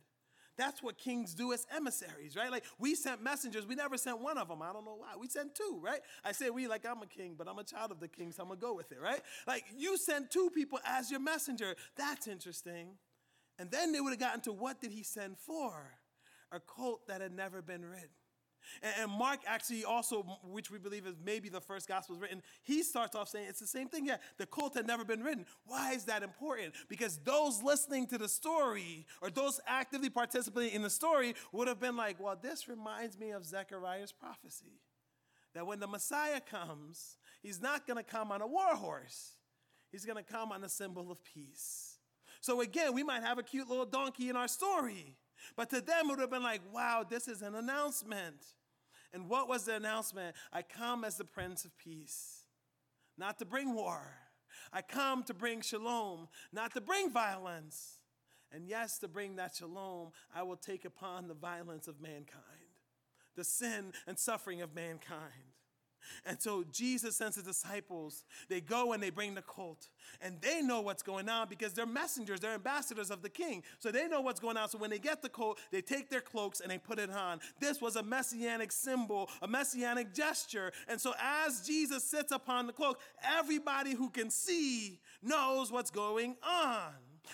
That's 0.55 0.83
what 0.83 0.97
kings 0.97 1.33
do 1.33 1.51
as 1.51 1.65
emissaries, 1.75 2.35
right? 2.35 2.51
Like 2.51 2.63
we 2.77 2.93
sent 2.93 3.23
messengers, 3.23 3.65
we 3.65 3.75
never 3.75 3.97
sent 3.97 4.21
one 4.21 4.37
of 4.37 4.47
them. 4.47 4.61
I 4.61 4.71
don't 4.71 4.85
know 4.85 4.97
why. 4.97 5.13
We 5.19 5.27
sent 5.27 5.55
two, 5.55 5.79
right? 5.81 6.01
I 6.23 6.31
say 6.31 6.51
we 6.51 6.67
like 6.67 6.85
I'm 6.85 7.01
a 7.01 7.07
king, 7.07 7.33
but 7.37 7.47
I'm 7.47 7.57
a 7.57 7.63
child 7.63 7.91
of 7.91 7.99
the 7.99 8.07
king, 8.07 8.31
so 8.31 8.43
I'm 8.43 8.49
gonna 8.49 8.59
go 8.59 8.75
with 8.75 8.91
it, 8.91 9.01
right? 9.01 9.21
Like 9.47 9.65
you 9.75 9.97
sent 9.97 10.29
two 10.29 10.51
people 10.53 10.79
as 10.85 11.09
your 11.09 11.19
messenger. 11.19 11.75
That's 11.97 12.27
interesting. 12.27 12.89
And 13.57 13.71
then 13.71 13.91
they 13.91 14.01
would 14.01 14.11
have 14.11 14.19
gotten 14.19 14.41
to 14.41 14.51
what 14.51 14.79
did 14.79 14.91
he 14.91 15.03
send 15.03 15.37
for? 15.39 15.73
A 16.51 16.59
colt 16.59 17.07
that 17.07 17.21
had 17.21 17.35
never 17.35 17.63
been 17.63 17.83
ridden. 17.83 18.09
And, 18.81 19.11
Mark 19.11 19.39
actually 19.45 19.85
also, 19.85 20.23
which 20.43 20.71
we 20.71 20.77
believe 20.77 21.05
is 21.05 21.15
maybe 21.23 21.49
the 21.49 21.61
first 21.61 21.87
gospel 21.87 22.15
written, 22.15 22.41
he 22.63 22.83
starts 22.83 23.15
off 23.15 23.29
saying 23.29 23.45
it's 23.49 23.59
the 23.59 23.67
same 23.67 23.87
thing. 23.87 24.05
Yeah, 24.05 24.17
the 24.37 24.45
cult 24.45 24.75
had 24.75 24.87
never 24.87 25.05
been 25.05 25.23
written. 25.23 25.45
Why 25.65 25.93
is 25.93 26.05
that 26.05 26.23
important? 26.23 26.73
Because 26.89 27.17
those 27.23 27.61
listening 27.61 28.07
to 28.07 28.17
the 28.17 28.27
story 28.27 29.05
or 29.21 29.29
those 29.29 29.59
actively 29.67 30.09
participating 30.09 30.73
in 30.73 30.81
the 30.81 30.89
story 30.89 31.35
would 31.51 31.67
have 31.67 31.79
been 31.79 31.95
like, 31.95 32.19
well, 32.19 32.37
this 32.41 32.67
reminds 32.67 33.17
me 33.17 33.31
of 33.31 33.45
Zechariah's 33.45 34.11
prophecy. 34.11 34.81
That 35.53 35.67
when 35.67 35.79
the 35.79 35.87
Messiah 35.87 36.41
comes, 36.41 37.17
he's 37.41 37.61
not 37.61 37.85
going 37.85 37.97
to 37.97 38.03
come 38.03 38.31
on 38.31 38.41
a 38.41 38.47
war 38.47 38.75
horse. 38.75 39.33
He's 39.91 40.05
going 40.05 40.17
to 40.17 40.23
come 40.23 40.51
on 40.51 40.63
a 40.63 40.69
symbol 40.69 41.11
of 41.11 41.23
peace. 41.23 41.99
So 42.41 42.61
again, 42.61 42.93
we 42.93 43.03
might 43.03 43.23
have 43.23 43.37
a 43.37 43.43
cute 43.43 43.69
little 43.69 43.85
donkey 43.85 44.29
in 44.29 44.35
our 44.35 44.47
story. 44.47 45.15
But 45.55 45.69
to 45.71 45.81
them, 45.81 46.05
it 46.05 46.09
would 46.09 46.19
have 46.19 46.31
been 46.31 46.43
like, 46.43 46.61
wow, 46.73 47.05
this 47.07 47.27
is 47.27 47.41
an 47.41 47.55
announcement. 47.55 48.43
And 49.13 49.29
what 49.29 49.47
was 49.47 49.65
the 49.65 49.75
announcement? 49.75 50.35
I 50.51 50.63
come 50.63 51.03
as 51.03 51.17
the 51.17 51.25
Prince 51.25 51.65
of 51.65 51.77
Peace, 51.77 52.43
not 53.17 53.37
to 53.39 53.45
bring 53.45 53.73
war. 53.73 54.01
I 54.71 54.81
come 54.81 55.23
to 55.23 55.33
bring 55.33 55.61
shalom, 55.61 56.27
not 56.51 56.73
to 56.73 56.81
bring 56.81 57.11
violence. 57.11 57.99
And 58.51 58.67
yes, 58.67 58.99
to 58.99 59.07
bring 59.07 59.35
that 59.37 59.55
shalom, 59.55 60.11
I 60.33 60.43
will 60.43 60.57
take 60.57 60.85
upon 60.85 61.27
the 61.27 61.33
violence 61.33 61.87
of 61.87 62.01
mankind, 62.01 62.43
the 63.35 63.43
sin 63.43 63.93
and 64.07 64.17
suffering 64.17 64.61
of 64.61 64.75
mankind. 64.75 65.52
And 66.25 66.41
so 66.41 66.63
Jesus 66.71 67.15
sends 67.15 67.35
his 67.35 67.45
disciples. 67.45 68.23
They 68.49 68.61
go 68.61 68.93
and 68.93 69.01
they 69.01 69.09
bring 69.09 69.35
the 69.35 69.41
colt. 69.41 69.89
And 70.21 70.39
they 70.41 70.61
know 70.61 70.81
what's 70.81 71.03
going 71.03 71.29
on 71.29 71.47
because 71.49 71.73
they're 71.73 71.85
messengers, 71.85 72.39
they're 72.39 72.53
ambassadors 72.53 73.11
of 73.11 73.21
the 73.21 73.29
king. 73.29 73.63
So 73.79 73.91
they 73.91 74.07
know 74.07 74.21
what's 74.21 74.39
going 74.39 74.57
on. 74.57 74.69
So 74.69 74.77
when 74.77 74.89
they 74.89 74.99
get 74.99 75.21
the 75.21 75.29
colt, 75.29 75.59
they 75.71 75.81
take 75.81 76.09
their 76.09 76.21
cloaks 76.21 76.59
and 76.59 76.71
they 76.71 76.77
put 76.77 76.99
it 76.99 77.09
on. 77.09 77.39
This 77.59 77.81
was 77.81 77.95
a 77.95 78.03
messianic 78.03 78.71
symbol, 78.71 79.29
a 79.41 79.47
messianic 79.47 80.13
gesture. 80.13 80.71
And 80.87 80.99
so 80.99 81.13
as 81.21 81.65
Jesus 81.65 82.03
sits 82.03 82.31
upon 82.31 82.67
the 82.67 82.73
cloak, 82.73 82.99
everybody 83.23 83.93
who 83.93 84.09
can 84.09 84.29
see 84.29 84.99
knows 85.21 85.71
what's 85.71 85.91
going 85.91 86.35
on. 86.43 86.93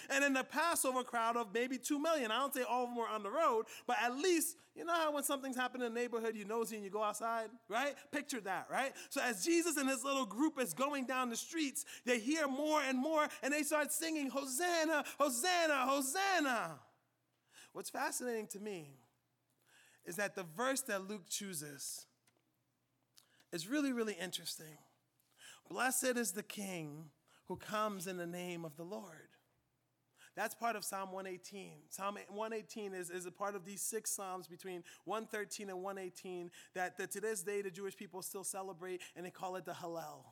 And 0.10 0.23
in 0.23 0.34
the 0.34 0.43
Passover 0.43 1.04
crowd 1.04 1.36
of 1.36 1.54
maybe 1.54 1.78
two 1.78 1.99
million, 1.99 2.32
I 2.32 2.39
don't 2.39 2.54
say 2.54 2.63
all 2.63 2.84
of 2.84 2.89
them 2.89 2.97
were 2.97 3.08
on 3.08 3.23
the 3.23 3.32
road, 3.32 3.65
but 3.88 3.97
at 4.02 4.15
least, 4.15 4.58
you 4.75 4.86
know 4.86 4.93
how 4.93 5.13
when 5.13 5.23
something's 5.23 5.56
happening 5.56 5.88
in 5.88 5.93
the 5.93 5.99
neighborhood, 5.99 6.36
you 6.36 6.45
nosy 6.45 6.75
and 6.75 6.86
you 6.86 6.91
go 6.91 7.04
outside, 7.04 7.49
right? 7.67 7.95
Picture 8.12 8.39
that, 8.41 8.67
right? 8.71 8.93
So 9.10 9.21
as 9.21 9.43
Jesus 9.43 9.78
and 9.78 9.89
his 9.89 10.04
little 10.04 10.25
group 10.25 10.60
is 10.60 10.73
going 10.73 11.06
down 11.06 11.30
the 11.30 11.36
streets, 11.36 11.86
they 12.06 12.19
hear 12.19 12.47
more 12.47 12.82
and 12.82 12.97
more 12.97 13.28
and 13.43 13.54
they 13.54 13.63
start 13.63 13.91
singing, 13.91 14.30
Hosanna, 14.30 15.04
Hosanna, 15.19 15.86
Hosanna. 15.86 16.80
What's 17.73 17.89
fascinating 17.89 18.47
to 18.47 18.60
me 18.60 18.91
is 20.06 20.15
that 20.15 20.36
the 20.36 20.45
verse 20.56 20.82
that 20.82 21.08
Luke 21.08 21.30
chooses 21.30 22.06
is 23.52 23.67
really, 23.67 23.91
really 23.91 24.17
interesting. 24.19 24.78
Blessed 25.69 26.17
is 26.17 26.32
the 26.32 26.43
King 26.43 27.06
who 27.47 27.56
comes 27.58 28.08
in 28.08 28.17
the 28.17 28.28
name 28.28 28.65
of 28.65 28.75
the 28.75 28.84
Lord. 28.84 29.29
That's 30.39 30.56
part 30.56 30.78
of 30.78 30.86
Psalm 30.86 31.12
118. 31.12 31.71
Psalm 31.89 32.17
118 32.30 32.93
is, 32.93 33.10
is 33.10 33.25
a 33.25 33.32
part 33.32 33.58
of 33.58 33.65
these 33.65 33.82
six 33.82 34.10
Psalms 34.10 34.47
between 34.47 34.86
113 35.04 35.69
and 35.69 35.84
118 35.84 36.49
that, 36.75 36.97
that 36.97 37.12
to 37.12 37.19
this 37.19 37.41
day 37.41 37.62
the 37.62 37.69
Jewish 37.69 37.97
people 37.97 38.21
still 38.21 38.45
celebrate 38.45 39.02
and 39.17 39.25
they 39.25 39.32
call 39.32 39.58
it 39.58 39.65
the 39.65 39.73
Hallel, 39.73 40.23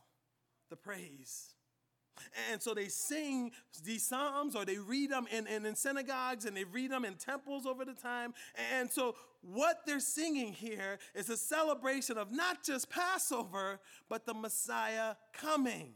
the 0.70 0.78
praise. 0.78 1.56
And 2.50 2.62
so 2.62 2.74
they 2.74 2.88
sing 2.88 3.52
these 3.84 4.08
psalms 4.08 4.56
or 4.56 4.64
they 4.64 4.78
read 4.78 5.12
them 5.12 5.28
in, 5.30 5.46
in, 5.46 5.66
in, 5.66 5.76
synagogues 5.76 6.46
and 6.46 6.56
they 6.56 6.64
read 6.64 6.90
them 6.90 7.04
in 7.04 7.16
temples 7.16 7.66
over 7.66 7.84
the 7.84 7.94
time. 7.94 8.34
And 8.78 8.90
so 8.90 9.16
what 9.42 9.82
they're 9.86 10.00
singing 10.00 10.54
here 10.54 11.00
is 11.16 11.30
a 11.30 11.36
celebration 11.36 12.18
of 12.18 12.32
not 12.32 12.64
just 12.64 12.90
Passover, 12.90 13.82
but 14.08 14.26
the 14.26 14.34
Messiah 14.34 15.16
coming. 15.34 15.96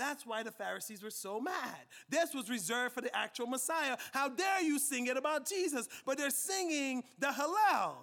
That's 0.00 0.24
why 0.24 0.42
the 0.42 0.50
Pharisees 0.50 1.02
were 1.02 1.10
so 1.10 1.38
mad. 1.40 1.76
This 2.08 2.32
was 2.32 2.48
reserved 2.48 2.94
for 2.94 3.02
the 3.02 3.14
actual 3.14 3.46
Messiah. 3.46 3.98
How 4.12 4.30
dare 4.30 4.62
you 4.62 4.78
sing 4.78 5.08
it 5.08 5.18
about 5.18 5.46
Jesus? 5.46 5.90
But 6.06 6.16
they're 6.16 6.30
singing 6.30 7.04
the 7.18 7.26
Hallel. 7.26 7.96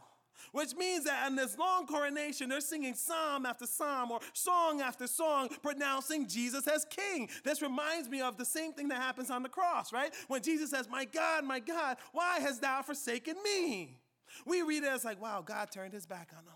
Which 0.51 0.75
means 0.75 1.05
that 1.05 1.27
in 1.27 1.35
this 1.35 1.57
long 1.57 1.87
coronation, 1.87 2.49
they're 2.49 2.61
singing 2.61 2.93
psalm 2.93 3.47
after 3.47 3.65
psalm 3.65 4.11
or 4.11 4.19
song 4.33 4.79
after 4.79 5.07
song, 5.07 5.49
pronouncing 5.63 6.27
Jesus 6.27 6.67
as 6.67 6.85
king. 6.85 7.29
This 7.43 7.63
reminds 7.63 8.07
me 8.09 8.21
of 8.21 8.37
the 8.37 8.45
same 8.45 8.73
thing 8.73 8.89
that 8.89 9.01
happens 9.01 9.31
on 9.31 9.41
the 9.41 9.49
cross, 9.49 9.91
right? 9.91 10.13
When 10.27 10.43
Jesus 10.43 10.69
says, 10.69 10.87
My 10.87 11.03
God, 11.03 11.45
my 11.45 11.59
God, 11.59 11.97
why 12.13 12.39
hast 12.39 12.61
thou 12.61 12.83
forsaken 12.83 13.37
me? 13.43 13.97
We 14.45 14.61
read 14.61 14.83
it 14.83 14.89
as 14.89 15.03
like, 15.03 15.19
wow, 15.19 15.43
God 15.43 15.71
turned 15.71 15.93
his 15.93 16.05
back 16.05 16.29
on 16.37 16.43
him. 16.43 16.53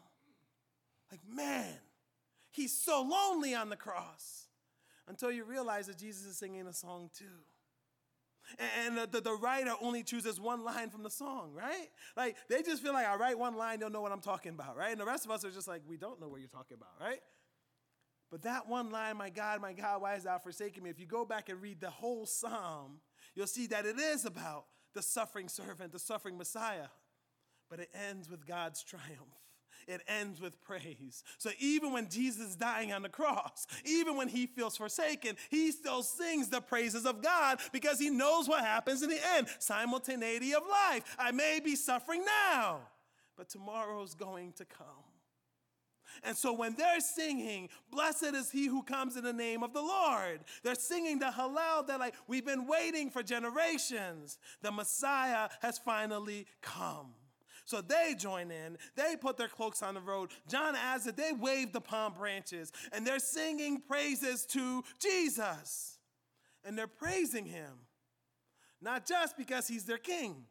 Like, 1.10 1.22
man, 1.28 1.80
he's 2.52 2.78
so 2.78 3.02
lonely 3.02 3.56
on 3.56 3.70
the 3.70 3.76
cross 3.76 4.50
until 5.08 5.32
you 5.32 5.44
realize 5.44 5.88
that 5.88 5.98
Jesus 5.98 6.26
is 6.26 6.38
singing 6.38 6.68
a 6.68 6.74
song 6.74 7.10
too. 7.18 7.26
And 8.86 8.98
the, 8.98 9.22
the, 9.22 9.34
writer 9.34 9.74
only 9.82 10.04
chooses 10.04 10.40
one 10.40 10.64
line 10.64 10.90
from 10.90 11.04
the 11.04 11.10
song, 11.10 11.52
right? 11.54 11.88
Like 12.18 12.36
they 12.50 12.62
just 12.62 12.82
feel 12.82 12.94
like 12.94 13.08
I 13.08 13.16
write 13.16 13.38
one 13.38 13.56
line, 13.56 13.80
they'll 13.80 13.90
know 13.90 14.02
what 14.02 14.12
I'm 14.12 14.22
talking 14.22 14.54
about, 14.54 14.76
right? 14.76 14.92
And 14.92 15.00
the 15.00 15.06
rest 15.06 15.26
of 15.26 15.32
us 15.32 15.46
are 15.46 15.52
just 15.52 15.68
like, 15.68 15.84
we 15.88 15.96
don't 15.96 16.20
know 16.20 16.28
what 16.28 16.40
you're 16.40 16.50
talking 16.50 16.76
about, 16.76 16.90
right? 17.00 17.20
But 18.30 18.44
that 18.44 18.68
one 18.68 18.92
line, 18.92 19.18
my 19.18 19.30
God, 19.30 19.62
my 19.62 19.74
God, 19.74 20.02
why 20.02 20.14
has 20.14 20.24
thou 20.24 20.38
forsaken 20.38 20.84
me? 20.84 20.90
If 20.90 21.00
you 21.00 21.06
go 21.06 21.26
back 21.26 21.50
and 21.50 21.62
read 21.62 21.82
the 21.82 21.90
whole 21.90 22.26
psalm, 22.26 23.00
you'll 23.36 23.48
see 23.48 23.68
that 23.68 23.86
it 23.86 24.00
is 24.00 24.26
about 24.26 24.66
the 24.94 25.02
suffering 25.02 25.48
servant, 25.48 25.92
the 25.92 26.00
suffering 26.00 26.38
Messiah. 26.38 26.88
But 27.70 27.80
it 27.80 27.90
ends 28.10 28.30
with 28.30 28.46
God's 28.46 28.84
triumph 28.84 29.42
it 29.88 30.02
ends 30.08 30.40
with 30.42 30.62
praise. 30.62 31.24
So 31.38 31.50
even 31.60 31.92
when 31.92 32.10
Jesus 32.10 32.50
is 32.50 32.56
dying 32.56 32.92
on 32.94 33.02
the 33.02 33.10
cross, 33.10 33.68
even 33.86 34.16
when 34.16 34.28
he 34.28 34.48
feels 34.48 34.78
forsaken, 34.78 35.36
he 35.50 35.72
still 35.72 36.04
sings 36.04 36.50
the 36.50 36.62
praises 36.62 37.06
of 37.06 37.22
God 37.22 37.60
because 37.72 38.00
he 38.00 38.10
knows 38.10 38.48
what 38.48 38.64
happens 38.64 39.04
in 39.04 39.10
the 39.10 39.20
end 39.36 39.48
simultaneity 39.60 40.54
of 40.54 40.64
life. 40.70 41.16
I 41.18 41.32
may 41.32 41.60
be 41.64 41.76
suffering 41.76 42.24
now, 42.26 42.80
but 43.38 43.50
tomorrow's 43.50 44.14
going 44.14 44.54
to 44.54 44.66
come. 44.66 44.86
And 46.24 46.36
so 46.36 46.54
when 46.54 46.76
they're 46.76 47.00
singing, 47.00 47.70
blessed 47.90 48.36
is 48.36 48.52
he 48.52 48.68
who 48.68 48.84
comes 48.84 49.16
in 49.16 49.24
the 49.24 49.34
name 49.34 49.64
of 49.64 49.74
the 49.74 49.82
Lord, 49.82 50.42
they're 50.64 50.76
singing 50.76 51.20
the 51.20 51.28
Hallel 51.28 51.88
that 51.88 52.00
like 52.00 52.16
we've 52.28 52.46
been 52.46 52.68
waiting 52.68 53.10
for 53.10 53.24
generations. 53.24 54.38
The 54.62 54.72
Messiah 54.72 55.50
has 55.62 55.78
finally 55.78 56.48
come. 56.62 57.14
So 57.72 57.80
they 57.80 58.16
join 58.18 58.52
in. 58.52 58.78
They 58.98 59.16
put 59.16 59.38
their 59.38 59.48
cloaks 59.48 59.82
on 59.82 59.94
the 59.94 60.02
road. 60.02 60.32
John 60.50 60.76
adds 60.76 61.06
that 61.06 61.16
they 61.16 61.32
wave 61.32 61.72
the 61.72 61.80
palm 61.80 62.14
branches 62.20 62.70
and 62.92 63.08
they're 63.08 63.18
singing 63.18 63.80
praises 63.80 64.46
to 64.48 64.84
Jesus. 65.00 65.98
And 66.66 66.78
they're 66.78 66.86
praising 66.86 67.46
him, 67.46 67.72
not 68.82 69.08
just 69.08 69.38
because 69.38 69.70
he's 69.70 69.86
their 69.86 69.98
king, 69.98 70.44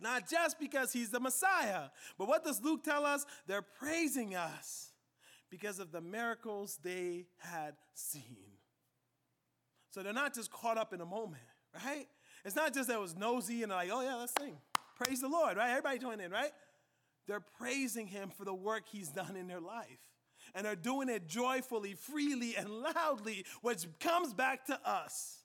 not 0.00 0.26
just 0.26 0.58
because 0.58 0.94
he's 0.94 1.10
the 1.10 1.20
Messiah, 1.20 1.90
but 2.16 2.26
what 2.26 2.42
does 2.42 2.62
Luke 2.62 2.82
tell 2.82 3.04
us? 3.04 3.26
They're 3.46 3.60
praising 3.60 4.34
us 4.34 4.92
because 5.50 5.78
of 5.78 5.92
the 5.92 6.00
miracles 6.00 6.78
they 6.82 7.26
had 7.36 7.74
seen. 7.92 8.38
So 9.90 10.02
they're 10.02 10.14
not 10.14 10.34
just 10.34 10.50
caught 10.50 10.78
up 10.78 10.94
in 10.94 11.02
a 11.02 11.06
moment, 11.06 11.42
right? 11.84 12.08
It's 12.46 12.56
not 12.56 12.72
just 12.72 12.88
that 12.88 12.94
it 12.94 13.00
was 13.00 13.14
nosy 13.14 13.62
and 13.62 13.70
like, 13.70 13.90
oh 13.92 14.00
yeah, 14.00 14.14
let's 14.14 14.32
sing. 14.40 14.56
Praise 14.96 15.20
the 15.20 15.28
Lord, 15.28 15.56
right? 15.56 15.70
Everybody 15.70 15.98
join 15.98 16.20
in, 16.20 16.30
right? 16.30 16.52
They're 17.26 17.44
praising 17.58 18.06
him 18.06 18.30
for 18.30 18.44
the 18.44 18.54
work 18.54 18.84
he's 18.90 19.08
done 19.08 19.36
in 19.36 19.46
their 19.46 19.60
life. 19.60 19.88
And 20.54 20.66
they're 20.66 20.76
doing 20.76 21.08
it 21.08 21.26
joyfully, 21.26 21.94
freely, 21.94 22.54
and 22.56 22.68
loudly, 22.68 23.44
which 23.62 23.86
comes 23.98 24.32
back 24.34 24.66
to 24.66 24.78
us. 24.88 25.38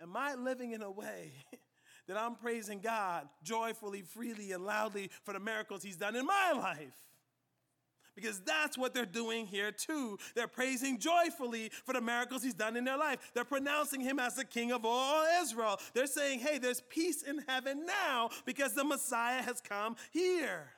Am 0.00 0.16
I 0.16 0.34
living 0.34 0.72
in 0.72 0.82
a 0.82 0.90
way 0.90 1.32
that 2.08 2.16
I'm 2.16 2.36
praising 2.36 2.80
God 2.80 3.28
joyfully, 3.42 4.02
freely, 4.02 4.52
and 4.52 4.64
loudly 4.64 5.10
for 5.24 5.32
the 5.32 5.40
miracles 5.40 5.82
he's 5.82 5.96
done 5.96 6.16
in 6.16 6.24
my 6.24 6.52
life? 6.52 6.94
Because 8.16 8.40
that's 8.40 8.76
what 8.76 8.94
they're 8.94 9.06
doing 9.06 9.46
here 9.46 9.70
too. 9.70 10.18
They're 10.34 10.48
praising 10.48 10.98
joyfully 10.98 11.70
for 11.84 11.92
the 11.92 12.00
miracles 12.00 12.42
he's 12.42 12.54
done 12.54 12.76
in 12.76 12.84
their 12.84 12.96
life. 12.96 13.18
They're 13.34 13.44
pronouncing 13.44 14.00
him 14.00 14.18
as 14.18 14.34
the 14.34 14.44
king 14.44 14.72
of 14.72 14.84
all 14.84 15.24
Israel. 15.42 15.78
They're 15.94 16.06
saying, 16.06 16.40
hey, 16.40 16.58
there's 16.58 16.80
peace 16.88 17.22
in 17.22 17.44
heaven 17.46 17.86
now 17.86 18.30
because 18.46 18.72
the 18.72 18.84
Messiah 18.84 19.42
has 19.42 19.60
come 19.60 19.96
here. 20.10 20.70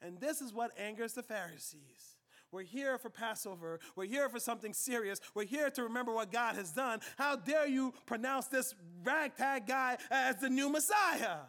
And 0.00 0.18
this 0.18 0.40
is 0.40 0.52
what 0.52 0.70
angers 0.78 1.12
the 1.12 1.22
Pharisees. 1.22 2.16
We're 2.50 2.62
here 2.62 2.96
for 2.96 3.10
Passover. 3.10 3.78
We're 3.94 4.06
here 4.06 4.28
for 4.30 4.40
something 4.40 4.72
serious. 4.72 5.20
We're 5.34 5.44
here 5.44 5.68
to 5.70 5.82
remember 5.82 6.14
what 6.14 6.32
God 6.32 6.54
has 6.54 6.72
done. 6.72 7.00
How 7.18 7.36
dare 7.36 7.68
you 7.68 7.92
pronounce 8.06 8.46
this 8.46 8.74
ragtag 9.04 9.66
guy 9.66 9.98
as 10.10 10.36
the 10.36 10.48
new 10.48 10.70
Messiah? 10.70 11.40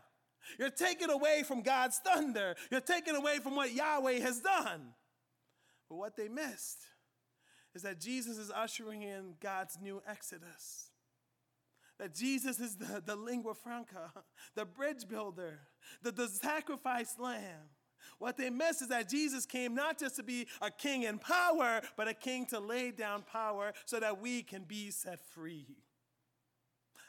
You're 0.57 0.69
taking 0.69 1.09
away 1.09 1.43
from 1.47 1.61
God's 1.61 1.99
thunder. 1.99 2.55
You're 2.69 2.81
taking 2.81 3.15
away 3.15 3.37
from 3.39 3.55
what 3.55 3.73
Yahweh 3.73 4.19
has 4.19 4.41
done. 4.41 4.93
But 5.89 5.97
what 5.97 6.15
they 6.15 6.27
missed 6.27 6.83
is 7.73 7.81
that 7.81 7.99
Jesus 7.99 8.37
is 8.37 8.51
ushering 8.51 9.01
in 9.01 9.33
God's 9.41 9.77
new 9.81 10.01
exodus. 10.07 10.91
That 11.97 12.15
Jesus 12.15 12.59
is 12.59 12.77
the, 12.77 13.03
the 13.05 13.15
lingua 13.15 13.53
franca, 13.53 14.11
the 14.55 14.65
bridge 14.65 15.07
builder, 15.09 15.59
the, 16.01 16.11
the 16.11 16.27
sacrificed 16.27 17.19
lamb. 17.19 17.69
What 18.19 18.37
they 18.37 18.49
miss 18.49 18.81
is 18.81 18.89
that 18.89 19.09
Jesus 19.09 19.45
came 19.45 19.75
not 19.75 19.99
just 19.99 20.15
to 20.15 20.23
be 20.23 20.47
a 20.61 20.71
king 20.71 21.03
in 21.03 21.19
power, 21.19 21.81
but 21.97 22.07
a 22.07 22.13
king 22.13 22.45
to 22.47 22.59
lay 22.59 22.91
down 22.91 23.23
power 23.23 23.73
so 23.85 23.99
that 23.99 24.21
we 24.21 24.43
can 24.43 24.63
be 24.63 24.91
set 24.91 25.19
free. 25.33 25.67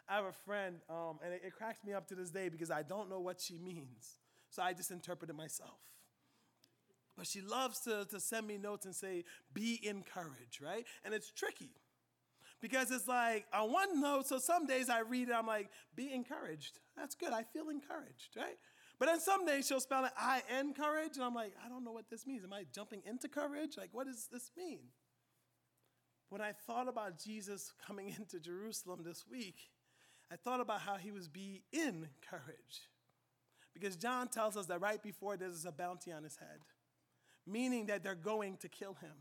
I 0.08 0.16
have 0.16 0.24
a 0.24 0.32
friend, 0.32 0.80
um, 0.88 1.20
and 1.24 1.32
it, 1.32 1.42
it 1.46 1.54
cracks 1.54 1.84
me 1.84 1.92
up 1.92 2.08
to 2.08 2.16
this 2.16 2.30
day 2.30 2.48
because 2.48 2.70
I 2.70 2.82
don't 2.82 3.08
know 3.08 3.20
what 3.20 3.40
she 3.40 3.58
means. 3.58 4.18
So 4.50 4.62
I 4.62 4.72
just 4.72 4.90
interpret 4.90 5.30
it 5.30 5.36
myself. 5.36 5.78
But 7.20 7.26
she 7.26 7.42
loves 7.42 7.80
to, 7.80 8.06
to 8.06 8.18
send 8.18 8.46
me 8.46 8.56
notes 8.56 8.86
and 8.86 8.96
say, 8.96 9.26
be 9.52 9.78
encouraged, 9.86 10.62
right? 10.62 10.86
And 11.04 11.12
it's 11.12 11.30
tricky 11.30 11.68
because 12.62 12.90
it's 12.90 13.06
like 13.06 13.44
on 13.52 13.70
one 13.70 14.00
note, 14.00 14.26
so 14.26 14.38
some 14.38 14.64
days 14.64 14.88
I 14.88 15.00
read 15.00 15.28
it, 15.28 15.34
I'm 15.34 15.46
like, 15.46 15.68
be 15.94 16.14
encouraged. 16.14 16.78
That's 16.96 17.14
good. 17.14 17.34
I 17.34 17.42
feel 17.42 17.68
encouraged, 17.68 18.38
right? 18.38 18.56
But 18.98 19.08
then 19.08 19.20
some 19.20 19.44
days 19.44 19.66
she'll 19.66 19.80
spell 19.80 20.06
it 20.06 20.12
I 20.18 20.40
N 20.48 20.72
courage, 20.72 21.16
and 21.16 21.22
I'm 21.22 21.34
like, 21.34 21.52
I 21.62 21.68
don't 21.68 21.84
know 21.84 21.92
what 21.92 22.08
this 22.08 22.26
means. 22.26 22.42
Am 22.42 22.54
I 22.54 22.64
jumping 22.74 23.02
into 23.04 23.28
courage? 23.28 23.76
Like, 23.76 23.90
what 23.92 24.06
does 24.06 24.26
this 24.32 24.50
mean? 24.56 24.80
When 26.30 26.40
I 26.40 26.52
thought 26.52 26.88
about 26.88 27.22
Jesus 27.22 27.74
coming 27.86 28.14
into 28.18 28.40
Jerusalem 28.40 29.00
this 29.04 29.26
week, 29.30 29.56
I 30.32 30.36
thought 30.36 30.62
about 30.62 30.80
how 30.80 30.96
he 30.96 31.12
was 31.12 31.28
be 31.28 31.64
in 31.70 32.08
courage. 32.30 32.88
Because 33.74 33.96
John 33.96 34.28
tells 34.28 34.56
us 34.56 34.64
that 34.66 34.80
right 34.80 35.02
before 35.02 35.36
there's 35.36 35.66
a 35.66 35.72
bounty 35.72 36.12
on 36.12 36.24
his 36.24 36.36
head 36.36 36.60
meaning 37.46 37.86
that 37.86 38.02
they're 38.02 38.14
going 38.14 38.56
to 38.58 38.68
kill 38.68 38.94
him. 38.94 39.12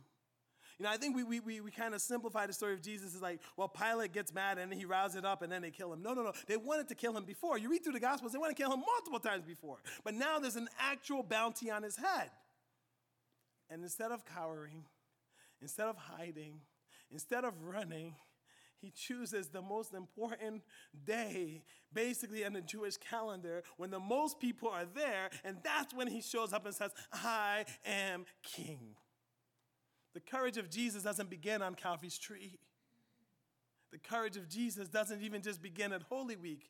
You 0.77 0.85
know, 0.85 0.91
I 0.91 0.97
think 0.97 1.13
we, 1.13 1.23
we, 1.23 1.41
we, 1.41 1.59
we 1.59 1.71
kind 1.71 1.93
of 1.93 1.99
simplify 1.99 2.47
the 2.47 2.53
story 2.53 2.73
of 2.73 2.81
Jesus 2.81 3.13
as 3.13 3.21
like, 3.21 3.41
well, 3.57 3.67
Pilate 3.67 4.13
gets 4.13 4.33
mad 4.33 4.57
and 4.57 4.73
he 4.73 4.85
rouses 4.85 5.17
it 5.17 5.25
up 5.25 5.41
and 5.41 5.51
then 5.51 5.61
they 5.61 5.71
kill 5.71 5.91
him. 5.91 6.01
No, 6.01 6.13
no, 6.13 6.23
no. 6.23 6.31
They 6.47 6.55
wanted 6.55 6.87
to 6.87 6.95
kill 6.95 7.15
him 7.17 7.25
before. 7.25 7.57
You 7.57 7.69
read 7.69 7.83
through 7.83 7.93
the 7.93 7.99
Gospels, 7.99 8.31
they 8.31 8.37
want 8.37 8.55
to 8.55 8.61
kill 8.61 8.71
him 8.71 8.79
multiple 8.79 9.19
times 9.19 9.43
before. 9.43 9.79
But 10.05 10.13
now 10.13 10.39
there's 10.39 10.55
an 10.55 10.69
actual 10.79 11.21
bounty 11.21 11.69
on 11.69 11.83
his 11.83 11.97
head. 11.97 12.29
And 13.69 13.83
instead 13.83 14.11
of 14.11 14.23
cowering, 14.25 14.85
instead 15.61 15.87
of 15.87 15.97
hiding, 15.97 16.61
instead 17.11 17.43
of 17.43 17.53
running, 17.61 18.15
he 18.81 18.91
chooses 18.91 19.49
the 19.49 19.61
most 19.61 19.93
important 19.93 20.63
day, 21.05 21.63
basically 21.93 22.43
in 22.43 22.53
the 22.53 22.61
Jewish 22.61 22.97
calendar, 22.97 23.63
when 23.77 23.91
the 23.91 23.99
most 23.99 24.39
people 24.39 24.69
are 24.69 24.85
there, 24.95 25.29
and 25.43 25.57
that's 25.63 25.93
when 25.93 26.07
he 26.07 26.21
shows 26.21 26.53
up 26.53 26.65
and 26.65 26.73
says, 26.73 26.91
I 27.11 27.65
am 27.85 28.25
king. 28.43 28.95
The 30.13 30.21
courage 30.21 30.57
of 30.57 30.69
Jesus 30.69 31.03
doesn't 31.03 31.29
begin 31.29 31.61
on 31.61 31.75
Calvary's 31.75 32.17
tree. 32.17 32.57
The 33.91 33.99
courage 33.99 34.37
of 34.37 34.47
Jesus 34.47 34.87
doesn't 34.87 35.21
even 35.21 35.41
just 35.41 35.61
begin 35.61 35.93
at 35.93 36.03
Holy 36.03 36.35
Week. 36.35 36.69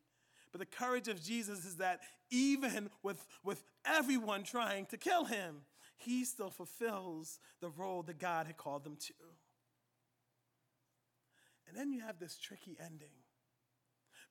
But 0.51 0.59
the 0.59 0.65
courage 0.65 1.07
of 1.07 1.21
Jesus 1.21 1.65
is 1.65 1.75
that 1.75 1.99
even 2.31 2.89
with, 3.03 3.25
with 3.43 3.63
everyone 3.85 4.43
trying 4.43 4.87
to 4.87 4.97
kill 4.97 5.25
him, 5.25 5.61
he 5.97 6.25
still 6.25 6.49
fulfills 6.49 7.39
the 7.61 7.69
role 7.69 8.03
that 8.03 8.19
God 8.19 8.47
had 8.47 8.57
called 8.57 8.85
him 8.85 8.95
to. 8.95 9.13
And 11.69 11.77
then 11.77 11.93
you 11.93 12.01
have 12.01 12.19
this 12.19 12.37
tricky 12.37 12.77
ending. 12.83 13.13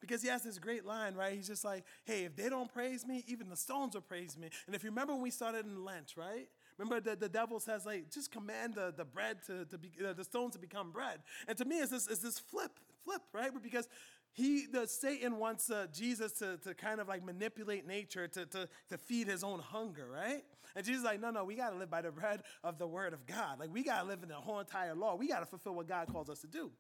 Because 0.01 0.23
he 0.23 0.29
has 0.29 0.45
this 0.45 0.59
great 0.59 0.85
line, 0.85 1.15
right? 1.15 1.35
He's 1.35 1.49
just 1.49 1.65
like, 1.65 1.85
hey, 2.05 2.25
if 2.25 2.37
they 2.37 2.49
don't 2.49 2.73
praise 2.73 3.05
me, 3.05 3.25
even 3.27 3.49
the 3.49 3.57
stones 3.57 3.95
will 3.95 4.03
praise 4.03 4.37
me. 4.39 4.49
And 4.67 4.77
if 4.77 4.85
you 4.85 4.91
remember 4.91 5.13
when 5.13 5.23
we 5.23 5.31
started 5.31 5.67
in 5.67 5.85
Lent, 5.85 6.15
right? 6.17 6.49
Remember 6.77 7.01
the, 7.01 7.17
the 7.17 7.29
devil 7.29 7.59
says, 7.59 7.85
like, 7.85 8.09
just 8.09 8.31
command 8.31 8.75
the, 8.77 8.95
the 8.97 9.05
bread 9.05 9.39
to, 9.47 9.65
to 9.65 9.77
be, 9.77 9.91
uh, 10.07 10.13
the 10.13 10.23
stones 10.23 10.53
to 10.53 10.61
become 10.61 10.93
bread. 10.93 11.19
And 11.49 11.59
to 11.59 11.65
me, 11.65 11.81
it's 11.81 11.91
this, 11.91 12.07
it's 12.07 12.21
this 12.21 12.39
flip, 12.39 12.79
flip, 13.05 13.23
right? 13.33 13.51
Because 13.61 13.89
he, 14.31 14.67
the 14.67 14.87
Satan 14.87 15.39
wants 15.39 15.69
uh, 15.69 15.89
Jesus 15.93 16.31
to, 16.35 16.59
to 16.59 16.75
kind 16.75 17.01
of 17.01 17.09
like 17.09 17.25
manipulate 17.25 17.85
nature 17.85 18.29
to, 18.29 18.47
to, 18.47 18.69
to 18.91 18.99
feed 18.99 19.27
his 19.27 19.43
own 19.43 19.59
hunger, 19.59 20.07
right? 20.09 20.45
And 20.77 20.87
Jesus 20.87 21.01
is 21.01 21.05
like, 21.05 21.21
no, 21.21 21.31
no, 21.31 21.43
we 21.43 21.57
got 21.57 21.71
to 21.71 21.77
live 21.77 21.91
by 21.91 22.03
the 22.03 22.13
bread 22.13 22.43
of 22.63 22.79
the 22.79 22.87
word 22.87 23.15
of 23.15 23.27
God. 23.27 23.59
Like, 23.59 23.73
we 23.73 23.83
got 23.83 24.03
to 24.03 24.07
live 24.07 24.23
in 24.23 24.29
the 24.29 24.37
whole 24.37 24.61
entire 24.61 24.95
law. 24.95 25.17
We 25.17 25.27
got 25.27 25.41
to 25.41 25.47
fulfill 25.47 25.75
what 25.75 25.89
God 25.89 26.07
calls 26.13 26.31
us 26.31 26.41
to 26.43 26.47
do. 26.47 26.71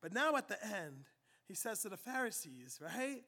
But 0.00 0.12
now 0.14 0.36
at 0.36 0.48
the 0.48 0.62
end, 0.64 1.04
he 1.46 1.54
says 1.54 1.82
to 1.82 1.88
the 1.88 1.96
Pharisees, 1.96 2.78
right? 2.80 3.22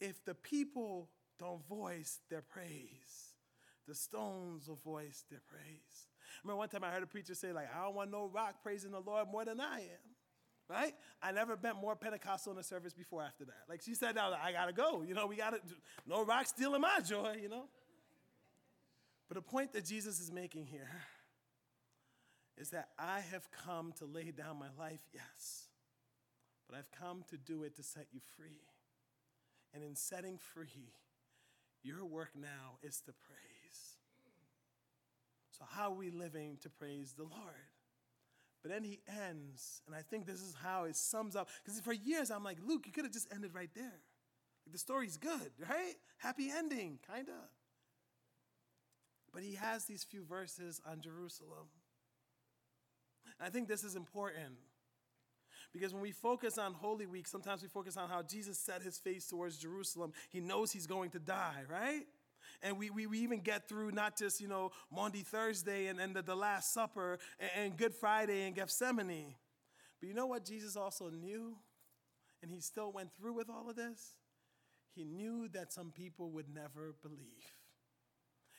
If 0.00 0.24
the 0.24 0.34
people 0.34 1.08
don't 1.38 1.66
voice 1.66 2.20
their 2.30 2.42
praise, 2.42 3.34
the 3.86 3.94
stones 3.94 4.68
will 4.68 4.80
voice 4.84 5.24
their 5.30 5.40
praise. 5.46 6.08
I 6.20 6.40
remember 6.44 6.58
one 6.58 6.68
time 6.68 6.84
I 6.84 6.90
heard 6.90 7.02
a 7.02 7.06
preacher 7.06 7.34
say, 7.34 7.52
like, 7.52 7.68
I 7.74 7.84
don't 7.84 7.94
want 7.94 8.10
no 8.10 8.26
rock 8.26 8.56
praising 8.62 8.90
the 8.90 9.00
Lord 9.00 9.28
more 9.30 9.44
than 9.44 9.60
I 9.60 9.80
am. 9.80 10.06
Right? 10.68 10.94
I 11.22 11.30
never 11.30 11.56
been 11.56 11.76
more 11.76 11.94
Pentecostal 11.94 12.52
in 12.52 12.58
a 12.58 12.62
service 12.62 12.92
before 12.92 13.22
after 13.22 13.44
that. 13.44 13.54
Like 13.68 13.82
she 13.82 13.94
said, 13.94 14.16
now 14.16 14.32
I 14.32 14.50
gotta 14.50 14.72
go. 14.72 15.04
You 15.06 15.14
know, 15.14 15.28
we 15.28 15.36
gotta 15.36 15.60
no 16.08 16.24
rock 16.24 16.46
stealing 16.46 16.80
my 16.80 16.98
joy, 17.00 17.36
you 17.40 17.48
know. 17.48 17.68
But 19.28 19.36
the 19.36 19.42
point 19.42 19.72
that 19.74 19.84
Jesus 19.84 20.18
is 20.18 20.32
making 20.32 20.66
here 20.66 20.90
is 22.58 22.70
that 22.70 22.88
I 22.98 23.20
have 23.20 23.48
come 23.50 23.92
to 23.98 24.04
lay 24.06 24.30
down 24.30 24.58
my 24.58 24.68
life, 24.78 25.02
yes, 25.12 25.68
but 26.68 26.76
I've 26.76 26.90
come 26.90 27.24
to 27.30 27.36
do 27.36 27.62
it 27.62 27.76
to 27.76 27.82
set 27.82 28.06
you 28.12 28.20
free. 28.36 28.62
And 29.74 29.84
in 29.84 29.94
setting 29.94 30.38
free, 30.38 30.94
your 31.82 32.04
work 32.04 32.30
now 32.34 32.78
is 32.82 33.00
to 33.02 33.12
praise. 33.12 33.96
So, 35.50 35.64
how 35.68 35.90
are 35.90 35.96
we 35.96 36.10
living 36.10 36.58
to 36.62 36.70
praise 36.70 37.12
the 37.16 37.24
Lord? 37.24 37.70
But 38.62 38.72
then 38.72 38.84
he 38.84 39.00
ends, 39.28 39.80
and 39.86 39.94
I 39.94 40.00
think 40.00 40.26
this 40.26 40.40
is 40.40 40.54
how 40.62 40.84
it 40.84 40.96
sums 40.96 41.36
up. 41.36 41.48
Because 41.62 41.78
for 41.80 41.92
years, 41.92 42.30
I'm 42.30 42.42
like, 42.42 42.58
Luke, 42.66 42.82
you 42.86 42.92
could 42.92 43.04
have 43.04 43.12
just 43.12 43.32
ended 43.32 43.54
right 43.54 43.70
there. 43.74 44.00
Like, 44.66 44.72
the 44.72 44.78
story's 44.78 45.16
good, 45.16 45.52
right? 45.68 45.94
Happy 46.18 46.50
ending, 46.50 46.98
kind 47.06 47.28
of. 47.28 47.48
But 49.32 49.42
he 49.42 49.54
has 49.54 49.84
these 49.84 50.02
few 50.02 50.24
verses 50.24 50.80
on 50.90 51.00
Jerusalem. 51.00 51.68
And 53.38 53.46
I 53.46 53.50
think 53.50 53.68
this 53.68 53.84
is 53.84 53.96
important 53.96 54.54
because 55.72 55.92
when 55.92 56.02
we 56.02 56.12
focus 56.12 56.58
on 56.58 56.72
Holy 56.72 57.06
Week, 57.06 57.26
sometimes 57.26 57.62
we 57.62 57.68
focus 57.68 57.96
on 57.96 58.08
how 58.08 58.22
Jesus 58.22 58.58
set 58.58 58.82
his 58.82 58.98
face 58.98 59.26
towards 59.26 59.58
Jerusalem. 59.58 60.12
He 60.30 60.40
knows 60.40 60.72
he's 60.72 60.86
going 60.86 61.10
to 61.10 61.18
die, 61.18 61.64
right? 61.68 62.06
And 62.62 62.78
we, 62.78 62.90
we, 62.90 63.06
we 63.06 63.18
even 63.18 63.40
get 63.40 63.68
through 63.68 63.90
not 63.90 64.16
just, 64.16 64.40
you 64.40 64.48
know, 64.48 64.70
Maundy 64.90 65.22
Thursday 65.22 65.88
and, 65.88 66.00
and 66.00 66.16
the, 66.16 66.22
the 66.22 66.34
Last 66.34 66.72
Supper 66.72 67.18
and, 67.38 67.50
and 67.56 67.76
Good 67.76 67.94
Friday 67.94 68.46
and 68.46 68.54
Gethsemane. 68.54 69.34
But 70.00 70.08
you 70.08 70.14
know 70.14 70.26
what 70.26 70.44
Jesus 70.44 70.76
also 70.76 71.10
knew? 71.10 71.56
And 72.42 72.50
he 72.50 72.60
still 72.60 72.92
went 72.92 73.10
through 73.14 73.34
with 73.34 73.50
all 73.50 73.68
of 73.68 73.76
this? 73.76 74.14
He 74.94 75.04
knew 75.04 75.48
that 75.48 75.72
some 75.72 75.90
people 75.90 76.30
would 76.30 76.48
never 76.48 76.94
believe. 77.02 77.52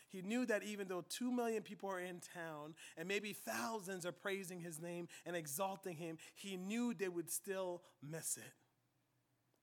He 0.09 0.21
knew 0.21 0.45
that 0.45 0.63
even 0.63 0.87
though 0.87 1.03
two 1.09 1.31
million 1.31 1.63
people 1.63 1.89
are 1.89 1.99
in 1.99 2.21
town 2.33 2.75
and 2.97 3.07
maybe 3.07 3.33
thousands 3.33 4.05
are 4.05 4.11
praising 4.11 4.61
his 4.61 4.79
name 4.79 5.07
and 5.25 5.35
exalting 5.35 5.97
him, 5.97 6.17
he 6.35 6.55
knew 6.55 6.93
they 6.93 7.09
would 7.09 7.29
still 7.29 7.81
miss 8.01 8.37
it. 8.37 8.53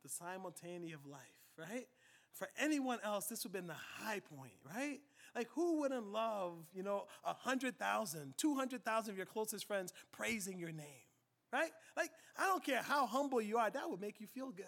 The 0.02 0.10
simultaneity 0.10 0.92
of 0.92 1.06
life, 1.06 1.20
right? 1.58 1.86
For 2.34 2.48
anyone 2.58 2.98
else, 3.02 3.26
this 3.26 3.44
would 3.44 3.54
have 3.54 3.62
been 3.62 3.68
the 3.68 3.74
high 3.74 4.20
point, 4.20 4.52
right? 4.76 5.00
Like, 5.34 5.48
who 5.54 5.80
wouldn't 5.80 6.06
love, 6.06 6.58
you 6.74 6.82
know, 6.82 7.06
100,000, 7.22 8.34
200,000 8.36 9.10
of 9.10 9.16
your 9.16 9.26
closest 9.26 9.66
friends 9.66 9.92
praising 10.12 10.58
your 10.58 10.72
name, 10.72 11.06
right? 11.52 11.70
Like, 11.96 12.10
I 12.36 12.46
don't 12.46 12.62
care 12.62 12.82
how 12.82 13.06
humble 13.06 13.40
you 13.40 13.56
are, 13.58 13.70
that 13.70 13.88
would 13.88 14.00
make 14.00 14.20
you 14.20 14.26
feel 14.26 14.50
good. 14.50 14.66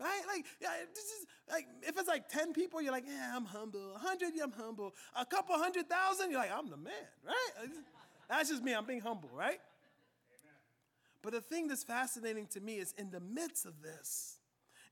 Right? 0.00 0.22
Like, 0.26 0.44
yeah, 0.60 0.70
this 0.92 1.04
is 1.04 1.26
like 1.48 1.66
if 1.82 1.96
it's 1.96 2.08
like 2.08 2.28
10 2.28 2.52
people, 2.52 2.82
you're 2.82 2.92
like, 2.92 3.04
yeah, 3.06 3.32
I'm 3.34 3.44
humble. 3.44 3.92
100, 3.92 4.32
yeah, 4.34 4.44
I'm 4.44 4.52
humble. 4.52 4.94
A 5.16 5.24
couple 5.24 5.56
hundred 5.56 5.88
thousand, 5.88 6.30
you're 6.30 6.40
like, 6.40 6.52
I'm 6.52 6.68
the 6.68 6.76
man, 6.76 6.92
right? 7.24 7.68
That's 8.28 8.48
just 8.48 8.62
me, 8.62 8.74
I'm 8.74 8.86
being 8.86 9.00
humble, 9.00 9.30
right? 9.32 9.60
But 11.22 11.32
the 11.32 11.40
thing 11.40 11.68
that's 11.68 11.84
fascinating 11.84 12.46
to 12.48 12.60
me 12.60 12.76
is 12.76 12.92
in 12.98 13.10
the 13.10 13.20
midst 13.20 13.64
of 13.64 13.80
this, 13.82 14.38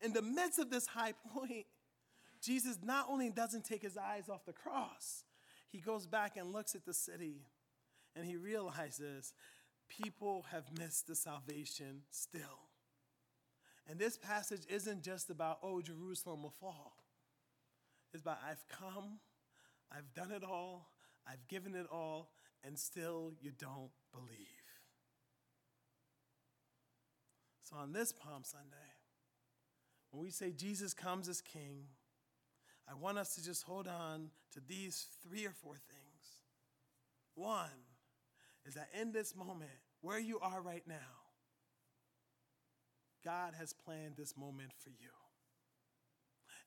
in 0.00 0.12
the 0.12 0.22
midst 0.22 0.58
of 0.58 0.70
this 0.70 0.86
high 0.86 1.12
point, 1.34 1.66
Jesus 2.42 2.78
not 2.82 3.06
only 3.08 3.28
doesn't 3.28 3.64
take 3.64 3.82
his 3.82 3.96
eyes 3.96 4.28
off 4.28 4.44
the 4.46 4.52
cross, 4.52 5.24
he 5.68 5.78
goes 5.78 6.06
back 6.06 6.36
and 6.36 6.52
looks 6.52 6.74
at 6.74 6.84
the 6.84 6.94
city 6.94 7.46
and 8.16 8.24
he 8.24 8.36
realizes 8.36 9.32
people 9.88 10.46
have 10.50 10.64
missed 10.78 11.06
the 11.06 11.14
salvation 11.14 12.02
still. 12.10 12.68
And 13.88 13.98
this 13.98 14.16
passage 14.16 14.62
isn't 14.68 15.02
just 15.02 15.30
about, 15.30 15.58
oh, 15.62 15.80
Jerusalem 15.80 16.42
will 16.42 16.54
fall. 16.60 16.94
It's 18.12 18.22
about, 18.22 18.38
I've 18.48 18.64
come, 18.68 19.18
I've 19.90 20.12
done 20.14 20.30
it 20.30 20.44
all, 20.44 20.90
I've 21.26 21.46
given 21.48 21.74
it 21.74 21.86
all, 21.90 22.30
and 22.64 22.78
still 22.78 23.32
you 23.40 23.50
don't 23.58 23.90
believe. 24.12 24.46
So 27.62 27.76
on 27.76 27.92
this 27.92 28.12
Palm 28.12 28.42
Sunday, 28.44 28.76
when 30.10 30.22
we 30.22 30.30
say 30.30 30.52
Jesus 30.52 30.92
comes 30.92 31.28
as 31.28 31.40
King, 31.40 31.86
I 32.88 32.94
want 32.94 33.18
us 33.18 33.34
to 33.36 33.44
just 33.44 33.62
hold 33.62 33.88
on 33.88 34.30
to 34.52 34.60
these 34.60 35.06
three 35.26 35.46
or 35.46 35.52
four 35.52 35.74
things. 35.74 36.42
One 37.34 37.70
is 38.66 38.74
that 38.74 38.90
in 39.00 39.12
this 39.12 39.34
moment, 39.34 39.70
where 40.02 40.18
you 40.18 40.38
are 40.40 40.60
right 40.60 40.86
now, 40.86 41.21
God 43.24 43.54
has 43.58 43.72
planned 43.72 44.16
this 44.16 44.36
moment 44.36 44.70
for 44.78 44.90
you. 44.90 45.10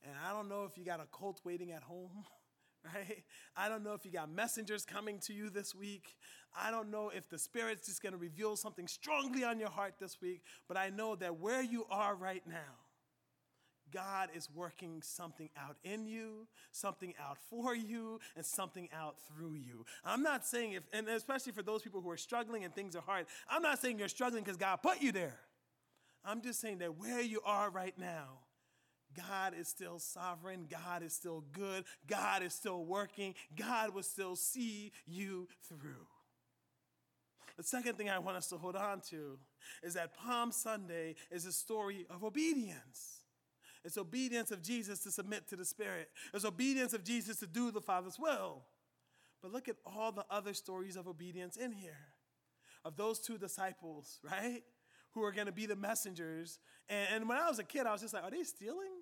And 0.03 0.13
I 0.25 0.31
don't 0.33 0.47
know 0.49 0.65
if 0.65 0.77
you 0.77 0.85
got 0.85 0.99
a 0.99 1.07
cult 1.17 1.41
waiting 1.43 1.71
at 1.71 1.83
home, 1.83 2.25
right? 2.85 3.23
I 3.55 3.69
don't 3.69 3.83
know 3.83 3.93
if 3.93 4.05
you 4.05 4.11
got 4.11 4.29
messengers 4.29 4.85
coming 4.85 5.19
to 5.19 5.33
you 5.33 5.49
this 5.49 5.73
week. 5.73 6.15
I 6.57 6.71
don't 6.71 6.91
know 6.91 7.09
if 7.09 7.29
the 7.29 7.39
Spirit's 7.39 7.87
just 7.87 8.01
going 8.01 8.13
to 8.13 8.19
reveal 8.19 8.55
something 8.55 8.87
strongly 8.87 9.43
on 9.43 9.59
your 9.59 9.69
heart 9.69 9.95
this 9.99 10.21
week, 10.21 10.41
but 10.67 10.77
I 10.77 10.89
know 10.89 11.15
that 11.15 11.39
where 11.39 11.61
you 11.61 11.85
are 11.89 12.15
right 12.15 12.43
now, 12.47 12.79
God 13.91 14.29
is 14.35 14.49
working 14.53 15.01
something 15.01 15.49
out 15.57 15.77
in 15.83 16.05
you, 16.05 16.47
something 16.71 17.13
out 17.19 17.37
for 17.49 17.75
you, 17.75 18.19
and 18.35 18.45
something 18.45 18.89
out 18.93 19.15
through 19.27 19.53
you. 19.53 19.85
I'm 20.03 20.21
not 20.21 20.45
saying 20.45 20.73
if, 20.73 20.83
and 20.91 21.07
especially 21.07 21.51
for 21.51 21.63
those 21.63 21.81
people 21.81 22.01
who 22.01 22.09
are 22.09 22.17
struggling 22.17 22.63
and 22.63 22.73
things 22.73 22.95
are 22.95 23.01
hard, 23.01 23.25
I'm 23.49 23.61
not 23.61 23.79
saying 23.79 23.99
you're 23.99 24.07
struggling 24.07 24.43
because 24.43 24.57
God 24.57 24.77
put 24.77 25.01
you 25.01 25.11
there. 25.11 25.39
I'm 26.25 26.41
just 26.41 26.59
saying 26.59 26.79
that 26.79 26.97
where 26.97 27.21
you 27.21 27.41
are 27.45 27.69
right 27.69 27.97
now, 27.97 28.39
God 29.15 29.53
is 29.57 29.67
still 29.67 29.99
sovereign. 29.99 30.67
God 30.69 31.03
is 31.03 31.13
still 31.13 31.43
good. 31.53 31.85
God 32.07 32.43
is 32.43 32.53
still 32.53 32.83
working. 32.83 33.35
God 33.55 33.93
will 33.93 34.03
still 34.03 34.35
see 34.35 34.91
you 35.05 35.47
through. 35.69 36.07
The 37.57 37.63
second 37.63 37.97
thing 37.97 38.09
I 38.09 38.19
want 38.19 38.35
us 38.37 38.47
to 38.47 38.57
hold 38.57 38.75
on 38.75 38.99
to 39.11 39.37
is 39.81 39.93
that 39.93 40.13
Palm 40.13 40.51
Sunday 40.51 41.15
is 41.31 41.45
a 41.45 41.53
story 41.53 42.05
of 42.09 42.23
obedience. 42.23 43.21
It's 43.85 43.97
obedience 43.97 44.51
of 44.51 44.61
Jesus 44.61 44.99
to 45.03 45.11
submit 45.11 45.47
to 45.49 45.55
the 45.55 45.63
Spirit. 45.63 46.09
It's 46.33 46.43
obedience 46.43 46.93
of 46.93 47.03
Jesus 47.03 47.37
to 47.37 47.47
do 47.47 47.71
the 47.71 47.81
Father's 47.81 48.19
will. 48.19 48.63
But 49.41 49.53
look 49.53 49.69
at 49.69 49.77
all 49.85 50.11
the 50.11 50.25
other 50.29 50.53
stories 50.53 50.95
of 50.97 51.07
obedience 51.07 51.55
in 51.55 51.71
here. 51.71 52.07
of 52.85 52.95
those 52.95 53.19
two 53.19 53.37
disciples, 53.37 54.19
right? 54.23 54.61
Who 55.15 55.23
are 55.23 55.31
going 55.31 55.47
to 55.47 55.53
be 55.53 55.65
the 55.65 55.75
messengers. 55.75 56.59
And, 56.87 57.07
and 57.13 57.29
when 57.29 57.37
I 57.37 57.49
was 57.49 57.57
a 57.57 57.63
kid, 57.63 57.87
I 57.87 57.91
was 57.91 58.01
just 58.01 58.13
like, 58.13 58.23
are 58.23 58.31
they 58.31 58.43
stealing? 58.43 59.01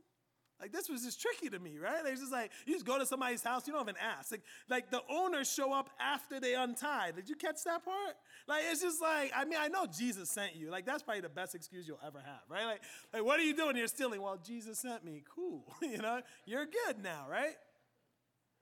Like 0.61 0.71
this 0.71 0.87
was 0.87 1.03
just 1.03 1.21
tricky 1.21 1.49
to 1.49 1.59
me, 1.59 1.77
right? 1.77 2.05
It's 2.05 2.21
just 2.21 2.31
like 2.31 2.51
you 2.65 2.73
just 2.73 2.85
go 2.85 2.97
to 2.97 3.05
somebody's 3.05 3.43
house, 3.43 3.67
you 3.67 3.73
don't 3.73 3.81
even 3.81 3.95
ask. 3.99 4.31
Like, 4.31 4.43
like 4.69 4.91
the 4.91 5.01
owners 5.09 5.51
show 5.51 5.73
up 5.73 5.89
after 5.99 6.39
they 6.39 6.53
untie. 6.55 7.11
Did 7.11 7.27
you 7.27 7.35
catch 7.35 7.65
that 7.65 7.83
part? 7.83 8.15
Like 8.47 8.61
it's 8.71 8.81
just 8.81 9.01
like 9.01 9.33
I 9.35 9.43
mean 9.43 9.59
I 9.59 9.67
know 9.67 9.85
Jesus 9.85 10.29
sent 10.29 10.55
you. 10.55 10.71
Like 10.71 10.85
that's 10.85 11.03
probably 11.03 11.19
the 11.19 11.27
best 11.27 11.53
excuse 11.53 11.85
you'll 11.85 11.99
ever 12.05 12.19
have, 12.19 12.43
right? 12.47 12.65
Like, 12.65 12.81
like 13.13 13.25
what 13.25 13.41
are 13.41 13.43
you 13.43 13.53
doing? 13.55 13.75
You're 13.75 13.87
stealing. 13.87 14.21
Well, 14.21 14.39
Jesus 14.41 14.79
sent 14.79 15.03
me. 15.03 15.23
Cool, 15.35 15.65
you 15.81 15.97
know. 15.97 16.21
You're 16.45 16.65
good 16.65 17.03
now, 17.03 17.25
right? 17.29 17.55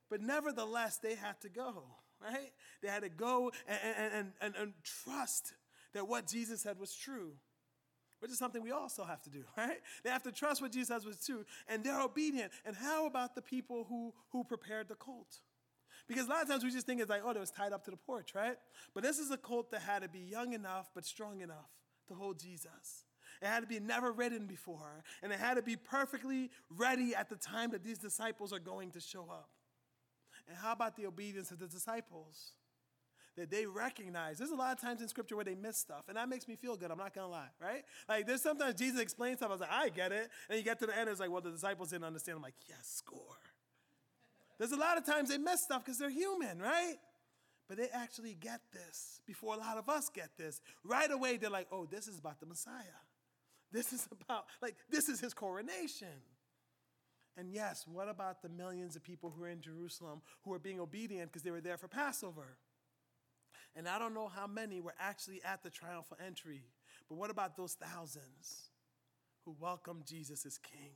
But 0.10 0.22
nevertheless, 0.22 0.98
they 0.98 1.14
had 1.14 1.40
to 1.42 1.50
go, 1.50 1.84
right? 2.20 2.52
They 2.82 2.90
had 2.90 3.04
to 3.04 3.10
go 3.10 3.52
and, 3.68 4.12
and, 4.14 4.32
and, 4.42 4.56
and 4.56 4.74
trust 4.84 5.54
that 5.94 6.08
what 6.08 6.28
Jesus 6.28 6.62
said 6.62 6.80
was 6.80 6.94
true 6.94 7.34
which 8.22 8.30
is 8.30 8.38
something 8.38 8.62
we 8.62 8.72
also 8.72 9.04
have 9.04 9.22
to 9.24 9.30
do, 9.30 9.44
right? 9.58 9.80
They 10.04 10.10
have 10.10 10.24
to 10.24 10.32
trust 10.32 10.62
what 10.62 10.72
Jesus 10.72 10.90
says 10.90 11.06
was 11.06 11.18
true, 11.26 11.44
and 11.68 11.84
they're 11.84 12.00
obedient. 12.00 12.52
And 12.66 12.76
how 12.76 13.08
about 13.08 13.36
the 13.36 13.42
people 13.42 13.86
who, 13.90 14.14
who 14.32 14.44
prepared 14.44 14.88
the 14.88 14.96
colt? 14.96 15.40
Because 16.08 16.28
a 16.28 16.30
lot 16.30 16.44
of 16.44 16.48
times 16.48 16.64
we 16.64 16.72
just 16.72 16.86
think 16.86 17.02
it's 17.02 17.10
like, 17.10 17.22
oh, 17.26 17.32
it 17.32 17.40
was 17.40 17.52
tied 17.52 17.74
up 17.74 17.84
to 17.86 17.92
the 17.92 17.98
porch, 17.98 18.34
right? 18.36 18.58
But 18.94 19.04
this 19.04 19.18
is 19.18 19.32
a 19.32 19.38
colt 19.38 19.72
that 19.72 19.82
had 19.82 20.04
to 20.04 20.10
be 20.10 20.20
young 20.20 20.54
enough 20.54 20.90
but 20.94 21.06
strong 21.06 21.42
enough 21.42 21.70
to 22.08 22.14
hold 22.14 22.40
Jesus. 22.40 23.06
It 23.42 23.48
had 23.48 23.62
to 23.62 23.68
be 23.68 23.80
never 23.80 24.12
ridden 24.12 24.46
before, 24.46 25.04
and 25.24 25.32
it 25.32 25.40
had 25.40 25.56
to 25.56 25.64
be 25.64 25.76
perfectly 25.76 26.52
ready 26.70 27.16
at 27.16 27.28
the 27.30 27.38
time 27.38 27.72
that 27.72 27.84
these 27.84 27.98
disciples 27.98 28.54
are 28.54 28.60
going 28.60 28.92
to 28.92 29.00
show 29.00 29.24
up. 29.32 29.50
And 30.48 30.58
how 30.58 30.74
about 30.74 30.96
the 30.96 31.08
obedience 31.08 31.50
of 31.50 31.58
the 31.58 31.68
disciples? 31.68 32.52
That 33.42 33.50
they 33.50 33.66
recognize. 33.66 34.38
There's 34.38 34.52
a 34.52 34.56
lot 34.56 34.72
of 34.72 34.80
times 34.80 35.02
in 35.02 35.08
scripture 35.08 35.36
where 35.36 35.44
they 35.46 35.56
miss 35.56 35.78
stuff, 35.78 36.06
and 36.08 36.16
that 36.16 36.30
makes 36.30 36.48
me 36.48 36.56
feel 36.56 36.78
good. 36.78 36.92
I'm 36.92 36.98
not 36.98 37.14
gonna 37.14 37.28
lie, 37.28 37.50
right? 37.60 37.84
Like 38.08 38.28
there's 38.28 38.44
sometimes 38.44 38.76
Jesus 38.76 39.00
explains 39.02 39.38
stuff. 39.38 39.50
I 39.50 39.54
was 39.54 39.62
like, 39.62 39.72
I 39.72 39.90
get 39.90 40.12
it, 40.12 40.30
and 40.48 40.58
you 40.58 40.64
get 40.64 40.80
to 40.80 40.86
the 40.86 40.98
end, 40.98 41.10
it's 41.10 41.20
like, 41.20 41.32
well, 41.32 41.42
the 41.42 41.52
disciples 41.52 41.90
didn't 41.90 42.06
understand. 42.06 42.36
I'm 42.38 42.44
like, 42.44 42.54
yes, 42.70 42.80
score. 42.84 43.20
There's 44.60 44.72
a 44.72 44.78
lot 44.78 44.98
of 44.98 45.06
times 45.06 45.30
they 45.30 45.40
miss 45.40 45.64
stuff 45.64 45.84
because 45.84 45.98
they're 45.98 46.12
human, 46.12 46.60
right? 46.60 46.98
But 47.68 47.78
they 47.78 47.88
actually 47.88 48.36
get 48.40 48.62
this 48.72 49.22
before 49.26 49.56
a 49.56 49.58
lot 49.58 49.78
of 49.78 49.90
us 49.90 50.10
get 50.14 50.30
this. 50.38 50.62
Right 50.84 51.10
away, 51.10 51.38
they're 51.38 51.50
like, 51.50 51.68
oh, 51.72 51.88
this 51.90 52.08
is 52.08 52.20
about 52.20 52.40
the 52.40 52.46
Messiah. 52.46 53.00
This 53.72 53.92
is 53.92 54.08
about, 54.12 54.46
like, 54.62 54.76
this 54.90 55.10
is 55.10 55.20
his 55.20 55.34
coronation. 55.34 56.22
And 57.38 57.50
yes, 57.50 57.86
what 57.88 58.10
about 58.10 58.42
the 58.42 58.50
millions 58.50 58.96
of 58.96 59.04
people 59.04 59.34
who 59.36 59.44
are 59.44 59.50
in 59.50 59.62
Jerusalem 59.62 60.22
who 60.44 60.54
are 60.54 60.60
being 60.60 60.80
obedient 60.80 61.32
because 61.32 61.44
they 61.44 61.52
were 61.52 61.62
there 61.62 61.78
for 61.78 61.88
Passover? 61.88 62.58
And 63.76 63.88
I 63.88 63.98
don't 64.00 64.14
know 64.14 64.28
how 64.28 64.48
many 64.48 64.82
were 64.82 64.96
actually 65.00 65.42
at 65.44 65.64
the 65.64 65.70
triumphal 65.70 66.18
entry, 66.26 66.64
but 67.08 67.16
what 67.16 67.30
about 67.30 67.56
those 67.56 67.74
thousands 67.74 68.70
who 69.46 69.56
welcomed 69.60 70.06
Jesus 70.06 70.46
as 70.46 70.58
King? 70.58 70.96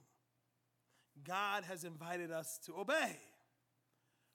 God 1.24 1.64
has 1.64 1.84
invited 1.84 2.32
us 2.32 2.60
to 2.66 2.78
obey, 2.78 3.18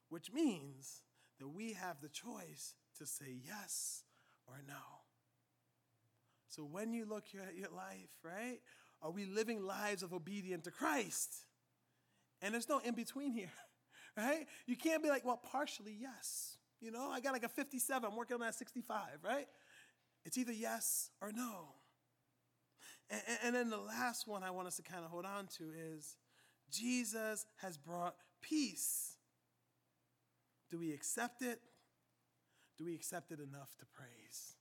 which 0.09 0.33
means 0.33 1.03
that 1.38 1.48
we 1.48 1.74
have 1.74 2.00
the 2.00 2.09
choice 2.09 2.74
to 2.98 3.07
say 3.07 3.37
yes 3.46 4.05
or 4.46 4.62
no. 4.66 4.74
So 6.48 6.62
when 6.62 6.92
you 6.92 7.05
look 7.05 7.24
at 7.35 7.57
your 7.57 7.70
life, 7.70 8.11
right, 8.24 8.59
are 9.03 9.11
we 9.11 9.24
living 9.24 9.62
lives 9.62 10.03
of 10.03 10.12
obedience 10.12 10.64
to 10.64 10.70
Christ? 10.70 11.35
And 12.42 12.55
there's 12.55 12.68
no 12.68 12.79
in 12.79 12.94
between 12.94 13.33
here, 13.33 13.53
right? 14.16 14.46
You 14.66 14.76
can't 14.76 15.03
be 15.03 15.09
like, 15.09 15.24
well, 15.24 15.40
partially 15.50 15.96
yes. 15.98 16.57
You 16.81 16.90
know, 16.90 17.11
I 17.11 17.21
got 17.21 17.33
like 17.33 17.45
a 17.45 17.49
57, 17.49 18.09
I'm 18.09 18.16
working 18.16 18.35
on 18.35 18.40
that 18.40 18.55
65, 18.55 18.99
right? 19.23 19.47
It's 20.25 20.38
either 20.38 20.53
yes 20.53 21.11
or 21.21 21.33
no. 21.33 21.75
And, 23.11 23.23
and 23.45 23.55
then 23.55 23.71
the 23.71 23.79
last 23.79 24.27
one 24.27 24.43
I 24.43 24.51
want 24.51 24.69
us 24.69 24.77
to 24.77 24.83
kind 24.83 25.05
of 25.05 25.11
hold 25.11 25.27
on 25.27 25.47
to 25.59 25.64
is 25.95 26.16
Jesus 26.71 27.47
has 27.57 27.77
brought 27.77 28.16
peace. 28.40 29.16
Do 30.71 30.79
we 30.79 30.93
accept 30.93 31.43
it? 31.43 31.61
Do 32.79 32.85
we 32.85 32.95
accept 32.95 33.31
it 33.33 33.40
enough 33.40 33.77
to 33.81 33.87
praise? 33.87 34.55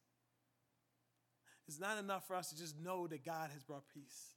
It's 1.68 1.80
not 1.80 2.00
enough 2.00 2.28
for 2.28 2.36
us 2.36 2.50
to 2.50 2.58
just 2.58 2.78
know 2.80 3.08
that 3.08 3.24
God 3.24 3.52
has 3.54 3.64
brought 3.64 3.84
peace. 3.94 4.34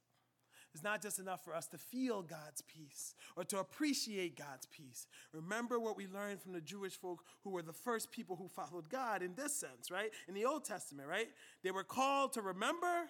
It's 0.73 0.83
not 0.83 1.01
just 1.01 1.19
enough 1.19 1.43
for 1.43 1.55
us 1.55 1.67
to 1.67 1.77
feel 1.77 2.23
God's 2.23 2.61
peace 2.61 3.13
or 3.35 3.43
to 3.45 3.59
appreciate 3.59 4.37
God's 4.37 4.65
peace. 4.65 5.05
Remember 5.31 5.79
what 5.79 5.95
we 5.95 6.07
learned 6.07 6.41
from 6.41 6.53
the 6.53 6.61
Jewish 6.61 6.93
folk 6.93 7.23
who 7.43 7.51
were 7.51 7.61
the 7.61 7.73
first 7.73 8.11
people 8.11 8.35
who 8.35 8.47
followed 8.47 8.89
God 8.89 9.21
in 9.21 9.35
this 9.35 9.55
sense, 9.55 9.91
right? 9.91 10.09
In 10.27 10.33
the 10.33 10.45
Old 10.45 10.65
Testament, 10.65 11.07
right? 11.07 11.27
They 11.63 11.71
were 11.71 11.83
called 11.83 12.33
to 12.33 12.41
remember, 12.41 13.07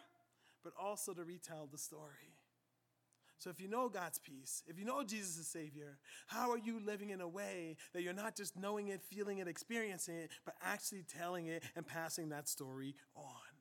but 0.64 0.74
also 0.80 1.14
to 1.14 1.24
retell 1.24 1.70
the 1.72 1.78
story. 1.78 2.34
So, 3.38 3.50
if 3.50 3.60
you 3.60 3.68
know 3.68 3.90
God's 3.90 4.20
peace, 4.20 4.64
if 4.68 4.80
you 4.80 4.86
know 4.86 5.04
Jesus 5.04 5.38
is 5.38 5.48
Savior, 5.48 5.98
how 6.28 6.52
are 6.52 6.58
you 6.58 6.80
living 6.80 7.10
in 7.10 7.20
a 7.20 7.28
way 7.28 7.76
that 7.94 8.02
you're 8.02 8.14
not 8.14 8.38
just 8.38 8.56
knowing 8.56 8.88
it, 8.88 9.02
feeling 9.04 9.40
it, 9.40 9.50
experiencing 9.50 10.16
it, 10.16 10.32
but 10.46 10.56
actually 10.62 11.04
telling 11.04 11.48
it 11.48 11.64
and 11.76 11.86
passing 11.86 12.30
that 12.30 12.48
story 12.48 12.96
on? 13.16 13.53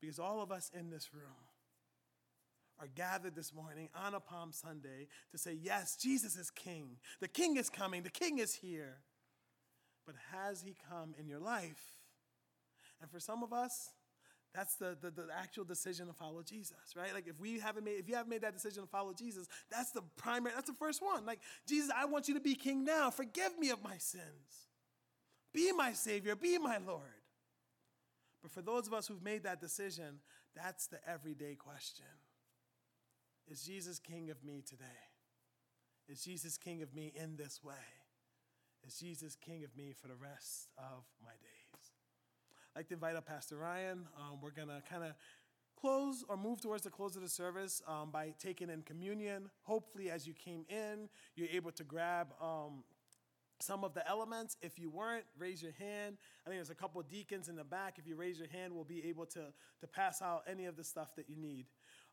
Because 0.00 0.18
all 0.18 0.40
of 0.42 0.50
us 0.50 0.70
in 0.78 0.90
this 0.90 1.12
room 1.12 1.24
are 2.80 2.88
gathered 2.94 3.34
this 3.34 3.52
morning 3.52 3.88
on 3.94 4.14
a 4.14 4.20
Palm 4.20 4.52
Sunday 4.52 5.08
to 5.32 5.38
say, 5.38 5.56
Yes, 5.60 5.96
Jesus 5.96 6.36
is 6.36 6.50
King. 6.50 6.96
The 7.20 7.28
King 7.28 7.56
is 7.56 7.68
coming. 7.68 8.02
The 8.02 8.10
King 8.10 8.38
is 8.38 8.54
here. 8.54 8.98
But 10.06 10.14
has 10.32 10.62
He 10.62 10.74
come 10.88 11.14
in 11.18 11.28
your 11.28 11.40
life? 11.40 11.98
And 13.00 13.10
for 13.10 13.20
some 13.20 13.42
of 13.42 13.52
us, 13.52 13.90
that's 14.54 14.74
the, 14.74 14.96
the, 15.00 15.10
the, 15.10 15.26
actual 15.38 15.64
decision 15.64 16.08
to 16.08 16.12
follow 16.12 16.42
Jesus, 16.42 16.76
right? 16.96 17.14
Like 17.14 17.28
if 17.28 17.38
we 17.38 17.60
haven't 17.60 17.84
made, 17.84 17.98
if 17.98 18.08
you 18.08 18.16
haven't 18.16 18.30
made 18.30 18.40
that 18.42 18.52
decision 18.52 18.82
to 18.82 18.88
follow 18.88 19.12
Jesus, 19.12 19.46
that's 19.70 19.92
the 19.92 20.02
primary, 20.16 20.54
that's 20.54 20.68
the 20.68 20.76
first 20.76 21.02
one. 21.02 21.24
Like, 21.24 21.38
Jesus, 21.68 21.90
I 21.96 22.06
want 22.06 22.26
you 22.26 22.34
to 22.34 22.40
be 22.40 22.56
king 22.56 22.84
now. 22.84 23.10
Forgive 23.10 23.56
me 23.58 23.70
of 23.70 23.82
my 23.84 23.96
sins. 23.98 24.24
Be 25.52 25.70
my 25.72 25.92
Savior, 25.92 26.34
be 26.34 26.58
my 26.58 26.78
Lord. 26.78 27.02
But 28.42 28.50
for 28.50 28.62
those 28.62 28.86
of 28.86 28.94
us 28.94 29.06
who've 29.06 29.22
made 29.22 29.42
that 29.44 29.60
decision, 29.60 30.20
that's 30.54 30.86
the 30.86 30.98
everyday 31.08 31.54
question 31.54 32.06
Is 33.50 33.62
Jesus 33.62 33.98
king 33.98 34.30
of 34.30 34.42
me 34.44 34.62
today? 34.66 34.84
Is 36.08 36.24
Jesus 36.24 36.56
king 36.56 36.82
of 36.82 36.94
me 36.94 37.12
in 37.14 37.36
this 37.36 37.62
way? 37.62 37.74
Is 38.86 38.98
Jesus 38.98 39.36
king 39.36 39.62
of 39.64 39.76
me 39.76 39.92
for 39.92 40.08
the 40.08 40.16
rest 40.16 40.68
of 40.78 41.04
my 41.22 41.32
days? 41.32 41.92
I'd 42.74 42.80
like 42.80 42.88
to 42.88 42.94
invite 42.94 43.16
up 43.16 43.26
Pastor 43.26 43.58
Ryan. 43.58 44.06
Um, 44.18 44.38
we're 44.42 44.50
going 44.50 44.68
to 44.68 44.82
kind 44.88 45.04
of 45.04 45.12
close 45.80 46.24
or 46.28 46.36
move 46.36 46.60
towards 46.60 46.84
the 46.84 46.90
close 46.90 47.16
of 47.16 47.22
the 47.22 47.28
service 47.28 47.82
um, 47.86 48.10
by 48.10 48.34
taking 48.38 48.70
in 48.70 48.82
communion. 48.82 49.50
Hopefully, 49.62 50.10
as 50.10 50.26
you 50.26 50.34
came 50.34 50.64
in, 50.68 51.08
you're 51.36 51.48
able 51.52 51.72
to 51.72 51.84
grab 51.84 52.28
um, 52.40 52.84
some 53.62 53.84
of 53.84 53.94
the 53.94 54.06
elements. 54.08 54.56
If 54.62 54.78
you 54.78 54.90
weren't, 54.90 55.24
raise 55.38 55.62
your 55.62 55.72
hand. 55.72 56.16
I 56.44 56.48
think 56.48 56.58
there's 56.58 56.70
a 56.70 56.74
couple 56.74 57.02
deacons 57.02 57.48
in 57.48 57.56
the 57.56 57.64
back. 57.64 57.98
If 57.98 58.06
you 58.06 58.16
raise 58.16 58.38
your 58.38 58.48
hand, 58.48 58.74
we'll 58.74 58.84
be 58.84 59.06
able 59.08 59.26
to, 59.26 59.46
to 59.80 59.86
pass 59.86 60.22
out 60.22 60.44
any 60.48 60.66
of 60.66 60.76
the 60.76 60.84
stuff 60.84 61.14
that 61.16 61.28
you 61.28 61.36
need. 61.36 61.66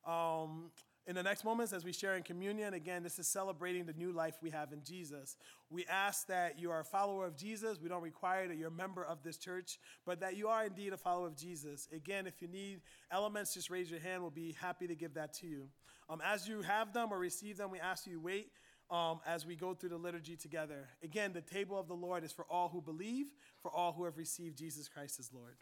Um, 0.05 0.71
in 1.07 1.15
the 1.15 1.23
next 1.23 1.45
moments, 1.45 1.71
as 1.71 1.85
we 1.85 1.93
share 1.93 2.17
in 2.17 2.23
communion, 2.23 2.73
again, 2.73 3.01
this 3.01 3.17
is 3.17 3.29
celebrating 3.29 3.85
the 3.85 3.93
new 3.93 4.11
life 4.11 4.35
we 4.41 4.49
have 4.49 4.73
in 4.73 4.83
Jesus. 4.83 5.37
We 5.69 5.85
ask 5.85 6.27
that 6.27 6.59
you 6.59 6.69
are 6.69 6.81
a 6.81 6.85
follower 6.85 7.25
of 7.25 7.37
Jesus. 7.37 7.79
We 7.81 7.87
don't 7.87 8.03
require 8.03 8.45
that 8.49 8.57
you're 8.57 8.67
a 8.67 8.71
member 8.71 9.05
of 9.05 9.23
this 9.23 9.37
church, 9.37 9.79
but 10.05 10.19
that 10.19 10.35
you 10.35 10.49
are 10.49 10.65
indeed 10.65 10.91
a 10.91 10.97
follower 10.97 11.27
of 11.27 11.37
Jesus. 11.37 11.87
Again, 11.93 12.27
if 12.27 12.41
you 12.41 12.49
need 12.49 12.81
elements, 13.09 13.53
just 13.53 13.69
raise 13.69 13.89
your 13.89 14.01
hand. 14.01 14.21
We'll 14.21 14.31
be 14.31 14.53
happy 14.59 14.85
to 14.85 14.95
give 14.95 15.13
that 15.13 15.33
to 15.35 15.47
you. 15.47 15.69
Um, 16.09 16.21
as 16.25 16.45
you 16.45 16.61
have 16.61 16.91
them 16.91 17.09
or 17.11 17.19
receive 17.19 17.55
them, 17.55 17.71
we 17.71 17.79
ask 17.79 18.05
you 18.05 18.19
wait 18.19 18.51
um, 18.89 19.19
as 19.25 19.45
we 19.45 19.55
go 19.55 19.73
through 19.73 19.89
the 19.89 19.97
liturgy 19.97 20.35
together. 20.35 20.87
Again, 21.03 21.33
the 21.33 21.41
table 21.41 21.77
of 21.77 21.87
the 21.87 21.93
Lord 21.93 22.23
is 22.23 22.31
for 22.31 22.45
all 22.49 22.69
who 22.69 22.81
believe, 22.81 23.27
for 23.61 23.71
all 23.71 23.93
who 23.93 24.05
have 24.05 24.17
received 24.17 24.57
Jesus 24.57 24.87
Christ 24.87 25.19
as 25.19 25.31
Lord. 25.33 25.57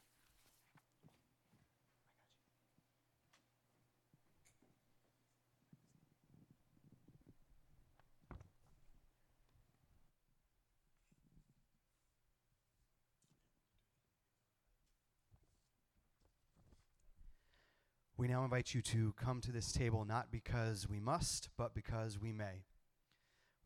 We 18.17 18.29
now 18.29 18.43
invite 18.45 18.73
you 18.73 18.81
to 18.81 19.13
come 19.21 19.41
to 19.41 19.51
this 19.51 19.73
table 19.73 20.05
not 20.05 20.31
because 20.31 20.87
we 20.89 20.99
must, 20.99 21.49
but 21.57 21.75
because 21.75 22.17
we 22.17 22.31
may. 22.31 22.63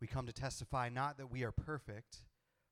We 0.02 0.08
come 0.08 0.26
to 0.28 0.34
testify 0.34 0.90
not 0.90 1.18
that 1.18 1.32
we 1.32 1.44
are 1.44 1.52
perfect, 1.52 2.24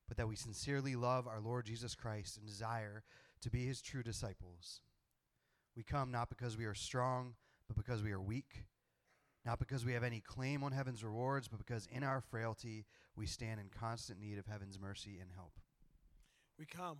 but 0.08 0.16
that 0.16 0.28
we 0.28 0.36
sincerely 0.36 0.96
love 0.96 1.26
our 1.26 1.40
Lord 1.40 1.66
Jesus 1.66 1.94
Christ 1.94 2.38
and 2.38 2.46
desire 2.46 3.02
to 3.42 3.50
be 3.50 3.66
his 3.66 3.82
true 3.82 4.02
disciples. 4.02 4.80
We 5.76 5.82
come 5.82 6.10
not 6.10 6.30
because 6.30 6.56
we 6.56 6.64
are 6.64 6.74
strong, 6.74 7.34
but 7.68 7.76
because 7.76 8.02
we 8.02 8.12
are 8.12 8.20
weak, 8.20 8.64
not 9.44 9.58
because 9.58 9.84
we 9.84 9.92
have 9.92 10.02
any 10.02 10.20
claim 10.20 10.64
on 10.64 10.72
heaven's 10.72 11.04
rewards, 11.04 11.48
but 11.48 11.58
because 11.58 11.86
in 11.92 12.02
our 12.02 12.20
frailty 12.20 12.86
we 13.14 13.26
stand 13.26 13.60
in 13.60 13.68
constant 13.68 14.18
need 14.18 14.38
of 14.38 14.46
heaven's 14.46 14.80
mercy 14.80 15.18
and 15.20 15.30
help. 15.34 15.52
We 16.58 16.64
come 16.66 16.98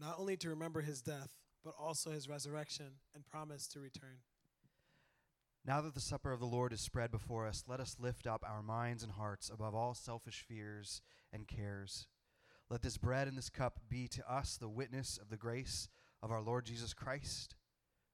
not 0.00 0.16
only 0.18 0.36
to 0.38 0.48
remember 0.48 0.80
his 0.80 1.02
death, 1.02 1.28
but 1.64 1.74
also 1.78 2.10
his 2.10 2.28
resurrection 2.28 2.92
and 3.14 3.26
promise 3.26 3.66
to 3.68 3.80
return. 3.80 4.18
Now 5.64 5.80
that 5.82 5.94
the 5.94 6.00
supper 6.00 6.32
of 6.32 6.40
the 6.40 6.46
Lord 6.46 6.72
is 6.72 6.80
spread 6.80 7.10
before 7.10 7.46
us, 7.46 7.64
let 7.66 7.80
us 7.80 7.96
lift 7.98 8.26
up 8.26 8.42
our 8.46 8.62
minds 8.62 9.02
and 9.02 9.12
hearts 9.12 9.50
above 9.52 9.74
all 9.74 9.94
selfish 9.94 10.44
fears 10.46 11.02
and 11.32 11.46
cares. 11.46 12.06
Let 12.70 12.82
this 12.82 12.98
bread 12.98 13.28
and 13.28 13.36
this 13.36 13.50
cup 13.50 13.80
be 13.88 14.08
to 14.08 14.32
us 14.32 14.56
the 14.56 14.68
witness 14.68 15.18
of 15.20 15.30
the 15.30 15.36
grace 15.36 15.88
of 16.22 16.30
our 16.30 16.40
Lord 16.40 16.66
Jesus 16.66 16.94
Christ, 16.94 17.54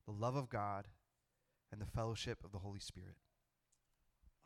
the 0.06 0.12
love 0.12 0.36
of 0.36 0.48
God, 0.48 0.88
and 1.72 1.80
the 1.80 1.86
fellowship 1.86 2.38
of 2.44 2.52
the 2.52 2.58
Holy 2.58 2.78
Spirit. 2.78 3.16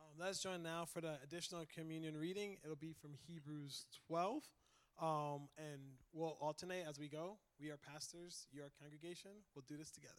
Um, 0.00 0.24
let's 0.24 0.40
join 0.40 0.62
now 0.62 0.84
for 0.86 1.00
the 1.00 1.16
additional 1.22 1.64
communion 1.74 2.16
reading. 2.16 2.56
It'll 2.64 2.76
be 2.76 2.94
from 2.94 3.12
Hebrews 3.26 3.86
12. 4.06 4.42
Um, 5.00 5.48
and 5.56 5.80
we'll 6.12 6.36
alternate 6.40 6.84
as 6.88 6.98
we 6.98 7.08
go. 7.08 7.38
We 7.60 7.70
are 7.70 7.76
pastors, 7.76 8.46
you 8.50 8.62
are 8.62 8.70
congregation. 8.80 9.30
We'll 9.54 9.64
do 9.68 9.76
this 9.76 9.90
together. 9.90 10.14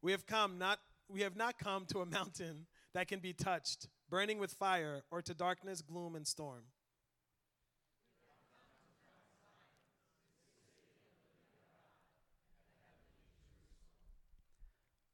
We 0.00 0.10
have 0.10 0.26
come 0.26 0.58
not 0.58 0.80
we 1.08 1.20
have 1.22 1.36
not 1.36 1.58
come 1.58 1.84
to 1.86 2.00
a 2.00 2.06
mountain 2.06 2.66
that 2.94 3.08
can 3.08 3.20
be 3.20 3.32
touched, 3.32 3.88
burning 4.10 4.38
with 4.38 4.52
fire, 4.52 5.02
or 5.10 5.22
to 5.22 5.34
darkness, 5.34 5.82
gloom, 5.82 6.14
and 6.14 6.26
storm. 6.26 6.64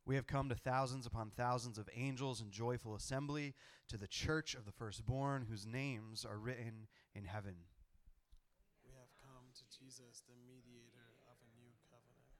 We 0.08 0.16
have 0.16 0.26
come 0.26 0.48
to 0.48 0.54
thousands 0.54 1.04
upon 1.04 1.28
thousands 1.36 1.76
of 1.76 1.90
angels 1.94 2.40
in 2.40 2.50
joyful 2.50 2.96
assembly 2.96 3.52
to 3.88 3.98
the 3.98 4.08
church 4.08 4.54
of 4.54 4.64
the 4.64 4.72
firstborn 4.72 5.44
whose 5.44 5.66
names 5.66 6.24
are 6.24 6.38
written 6.38 6.88
in 7.14 7.26
heaven. 7.26 7.52
We 8.88 8.96
have 8.96 9.12
come 9.20 9.52
to 9.52 9.64
Jesus, 9.68 10.24
the 10.24 10.32
mediator 10.48 11.12
of 11.28 11.36
a 11.44 11.48
new 11.60 11.68
covenant. 11.92 12.32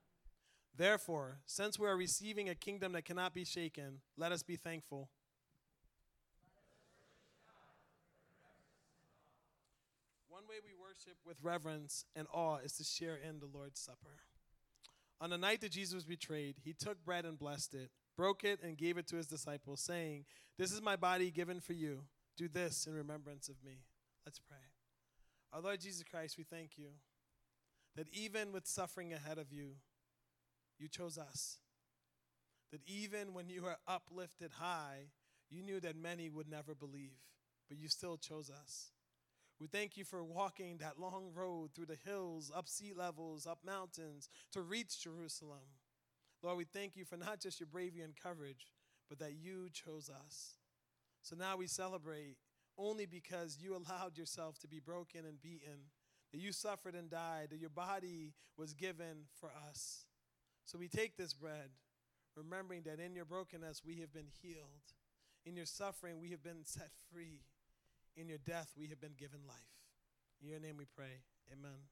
Therefore, 0.78 1.40
since 1.44 1.76
we 1.76 1.88
are 1.88 1.96
receiving 1.96 2.48
a 2.48 2.54
kingdom 2.54 2.92
that 2.92 3.04
cannot 3.04 3.34
be 3.34 3.44
shaken, 3.44 4.00
let 4.16 4.30
us 4.30 4.44
be 4.44 4.54
thankful. 4.54 5.10
One 10.28 10.44
way 10.48 10.54
we 10.62 10.70
worship 10.80 11.18
with 11.26 11.42
reverence 11.42 12.04
and 12.14 12.28
awe 12.32 12.58
is 12.58 12.74
to 12.74 12.84
share 12.84 13.16
in 13.16 13.40
the 13.40 13.48
Lord's 13.52 13.80
Supper. 13.80 14.20
On 15.20 15.30
the 15.30 15.36
night 15.36 15.60
that 15.62 15.72
Jesus 15.72 15.94
was 15.94 16.04
betrayed, 16.04 16.54
he 16.62 16.72
took 16.72 17.04
bread 17.04 17.24
and 17.24 17.36
blessed 17.36 17.74
it, 17.74 17.90
broke 18.16 18.44
it, 18.44 18.60
and 18.62 18.78
gave 18.78 18.98
it 18.98 19.08
to 19.08 19.16
his 19.16 19.26
disciples, 19.26 19.80
saying, 19.80 20.26
This 20.58 20.70
is 20.70 20.80
my 20.80 20.94
body 20.94 21.32
given 21.32 21.58
for 21.58 21.72
you. 21.72 22.04
Do 22.36 22.46
this 22.46 22.86
in 22.86 22.94
remembrance 22.94 23.48
of 23.48 23.56
me. 23.64 23.80
Let's 24.24 24.38
pray. 24.38 24.58
Our 25.52 25.60
Lord 25.60 25.80
Jesus 25.80 26.04
Christ, 26.08 26.38
we 26.38 26.44
thank 26.44 26.78
you 26.78 26.90
that 27.96 28.06
even 28.12 28.52
with 28.52 28.68
suffering 28.68 29.12
ahead 29.12 29.38
of 29.38 29.50
you, 29.50 29.72
you 30.78 30.88
chose 30.88 31.18
us. 31.18 31.58
That 32.72 32.80
even 32.86 33.32
when 33.32 33.48
you 33.48 33.62
were 33.62 33.76
uplifted 33.86 34.52
high, 34.58 35.10
you 35.50 35.62
knew 35.62 35.80
that 35.80 35.96
many 35.96 36.28
would 36.28 36.48
never 36.48 36.74
believe, 36.74 37.18
but 37.68 37.78
you 37.78 37.88
still 37.88 38.16
chose 38.16 38.50
us. 38.50 38.92
We 39.60 39.66
thank 39.66 39.96
you 39.96 40.04
for 40.04 40.22
walking 40.22 40.78
that 40.78 41.00
long 41.00 41.32
road 41.34 41.70
through 41.74 41.86
the 41.86 41.98
hills, 42.04 42.52
up 42.54 42.68
sea 42.68 42.92
levels, 42.94 43.46
up 43.46 43.58
mountains 43.64 44.28
to 44.52 44.60
reach 44.60 45.02
Jerusalem. 45.02 45.64
Lord, 46.42 46.58
we 46.58 46.64
thank 46.64 46.96
you 46.96 47.04
for 47.04 47.16
not 47.16 47.40
just 47.40 47.58
your 47.58 47.66
bravery 47.66 48.02
and 48.02 48.14
courage, 48.14 48.72
but 49.08 49.18
that 49.18 49.34
you 49.34 49.68
chose 49.72 50.08
us. 50.10 50.58
So 51.22 51.34
now 51.34 51.56
we 51.56 51.66
celebrate 51.66 52.36
only 52.78 53.06
because 53.06 53.58
you 53.60 53.74
allowed 53.74 54.16
yourself 54.16 54.58
to 54.60 54.68
be 54.68 54.78
broken 54.78 55.24
and 55.26 55.42
beaten, 55.42 55.90
that 56.32 56.38
you 56.38 56.52
suffered 56.52 56.94
and 56.94 57.10
died, 57.10 57.48
that 57.50 57.58
your 57.58 57.70
body 57.70 58.34
was 58.56 58.74
given 58.74 59.24
for 59.40 59.50
us. 59.68 60.04
So 60.68 60.76
we 60.76 60.86
take 60.86 61.16
this 61.16 61.32
bread, 61.32 61.72
remembering 62.36 62.82
that 62.82 63.00
in 63.00 63.14
your 63.14 63.24
brokenness 63.24 63.80
we 63.86 64.00
have 64.00 64.12
been 64.12 64.28
healed, 64.42 64.92
in 65.46 65.56
your 65.56 65.64
suffering 65.64 66.20
we 66.20 66.28
have 66.28 66.42
been 66.42 66.60
set 66.62 66.90
free. 67.10 67.40
In 68.18 68.28
your 68.28 68.36
death, 68.36 68.74
we 68.76 68.88
have 68.88 69.00
been 69.00 69.14
given 69.16 69.40
life. 69.48 69.56
In 70.42 70.48
your 70.50 70.60
name 70.60 70.76
we 70.76 70.84
pray. 70.84 71.24
Amen. 71.50 71.88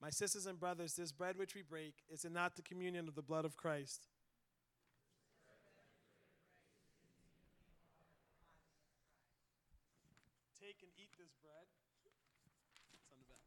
My 0.00 0.10
sisters 0.10 0.46
and 0.46 0.60
brothers, 0.60 0.94
this 0.94 1.10
bread 1.10 1.36
which 1.36 1.56
we 1.56 1.62
break 1.62 1.94
is 2.08 2.24
it 2.24 2.30
not 2.30 2.54
the 2.54 2.62
communion 2.62 3.08
of 3.08 3.16
the 3.16 3.22
blood 3.22 3.44
of 3.44 3.56
Christ. 3.56 4.06
Take 10.60 10.78
and 10.82 10.92
eat 10.96 11.10
this 11.18 11.34
bread. 11.42 11.66
It's 12.94 13.10
on 13.10 13.18
the 13.18 13.26
back. 13.26 13.42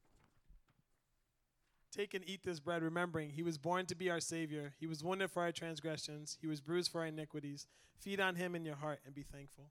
Take 1.94 2.16
and 2.16 2.28
eat 2.28 2.42
this 2.44 2.60
bread, 2.60 2.82
remembering 2.82 3.30
he 3.30 3.44
was 3.44 3.60
born 3.60 3.86
to 3.86 3.94
be 3.94 4.10
our 4.10 4.20
Savior. 4.20 4.74
He 4.80 4.88
was 4.88 5.04
wounded 5.04 5.30
for 5.30 5.44
our 5.44 5.52
transgressions, 5.52 6.40
he 6.42 6.48
was 6.48 6.60
bruised 6.60 6.92
for 6.92 7.02
our 7.02 7.08
iniquities. 7.08 7.68
Feed 8.00 8.20
on 8.20 8.36
him 8.36 8.56
in 8.56 8.66
your 8.66 8.76
heart 8.76 9.00
and 9.06 9.14
be 9.14 9.22
thankful. 9.22 9.70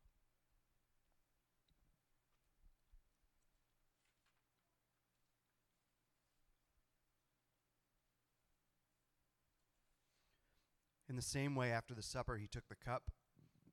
In 11.08 11.16
the 11.16 11.22
same 11.22 11.56
way, 11.56 11.72
after 11.72 11.92
the 11.92 12.02
supper, 12.02 12.36
he 12.36 12.46
took 12.46 12.68
the 12.68 12.76
cup, 12.76 13.10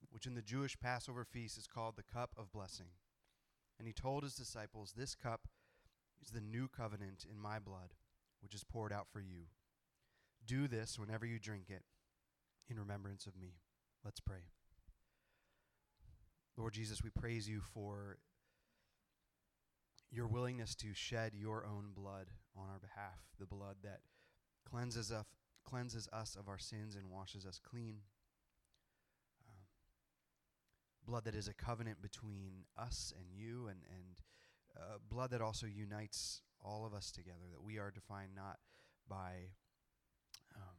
which 0.09 0.25
in 0.25 0.33
the 0.33 0.41
Jewish 0.41 0.77
Passover 0.77 1.23
feast 1.23 1.57
is 1.57 1.67
called 1.67 1.95
the 1.95 2.03
cup 2.03 2.31
of 2.35 2.51
blessing. 2.51 2.87
And 3.77 3.87
he 3.87 3.93
told 3.93 4.23
his 4.23 4.33
disciples, 4.33 4.93
This 4.97 5.13
cup 5.13 5.47
is 6.21 6.31
the 6.31 6.41
new 6.41 6.67
covenant 6.67 7.25
in 7.29 7.39
my 7.39 7.59
blood, 7.59 7.93
which 8.41 8.53
is 8.53 8.63
poured 8.63 8.93
out 8.93 9.07
for 9.11 9.19
you. 9.19 9.47
Do 10.45 10.67
this 10.67 10.97
whenever 10.97 11.25
you 11.25 11.39
drink 11.39 11.65
it 11.69 11.83
in 12.69 12.79
remembrance 12.79 13.25
of 13.25 13.37
me. 13.37 13.55
Let's 14.03 14.19
pray. 14.19 14.49
Lord 16.57 16.73
Jesus, 16.73 17.03
we 17.03 17.09
praise 17.09 17.47
you 17.47 17.61
for 17.61 18.17
your 20.11 20.27
willingness 20.27 20.75
to 20.75 20.93
shed 20.93 21.33
your 21.35 21.65
own 21.65 21.91
blood 21.95 22.27
on 22.57 22.69
our 22.69 22.79
behalf, 22.79 23.19
the 23.39 23.45
blood 23.45 23.77
that 23.83 23.99
cleanses 24.69 25.11
us, 25.11 25.25
cleanses 25.65 26.07
us 26.11 26.35
of 26.35 26.47
our 26.47 26.57
sins 26.57 26.95
and 26.95 27.09
washes 27.09 27.45
us 27.45 27.59
clean. 27.63 27.99
Um, 29.47 29.63
blood 31.05 31.25
that 31.25 31.35
is 31.35 31.47
a 31.47 31.53
covenant 31.53 32.01
between 32.01 32.65
us 32.77 33.13
and 33.17 33.27
you, 33.31 33.67
and, 33.67 33.81
and 33.89 34.21
uh, 34.75 34.97
blood 35.07 35.31
that 35.31 35.41
also 35.41 35.67
unites 35.67 36.41
all 36.63 36.85
of 36.85 36.93
us 36.93 37.11
together, 37.11 37.47
that 37.51 37.63
we 37.63 37.77
are 37.77 37.91
defined 37.91 38.31
not 38.35 38.59
by 39.07 39.51
um, 40.55 40.77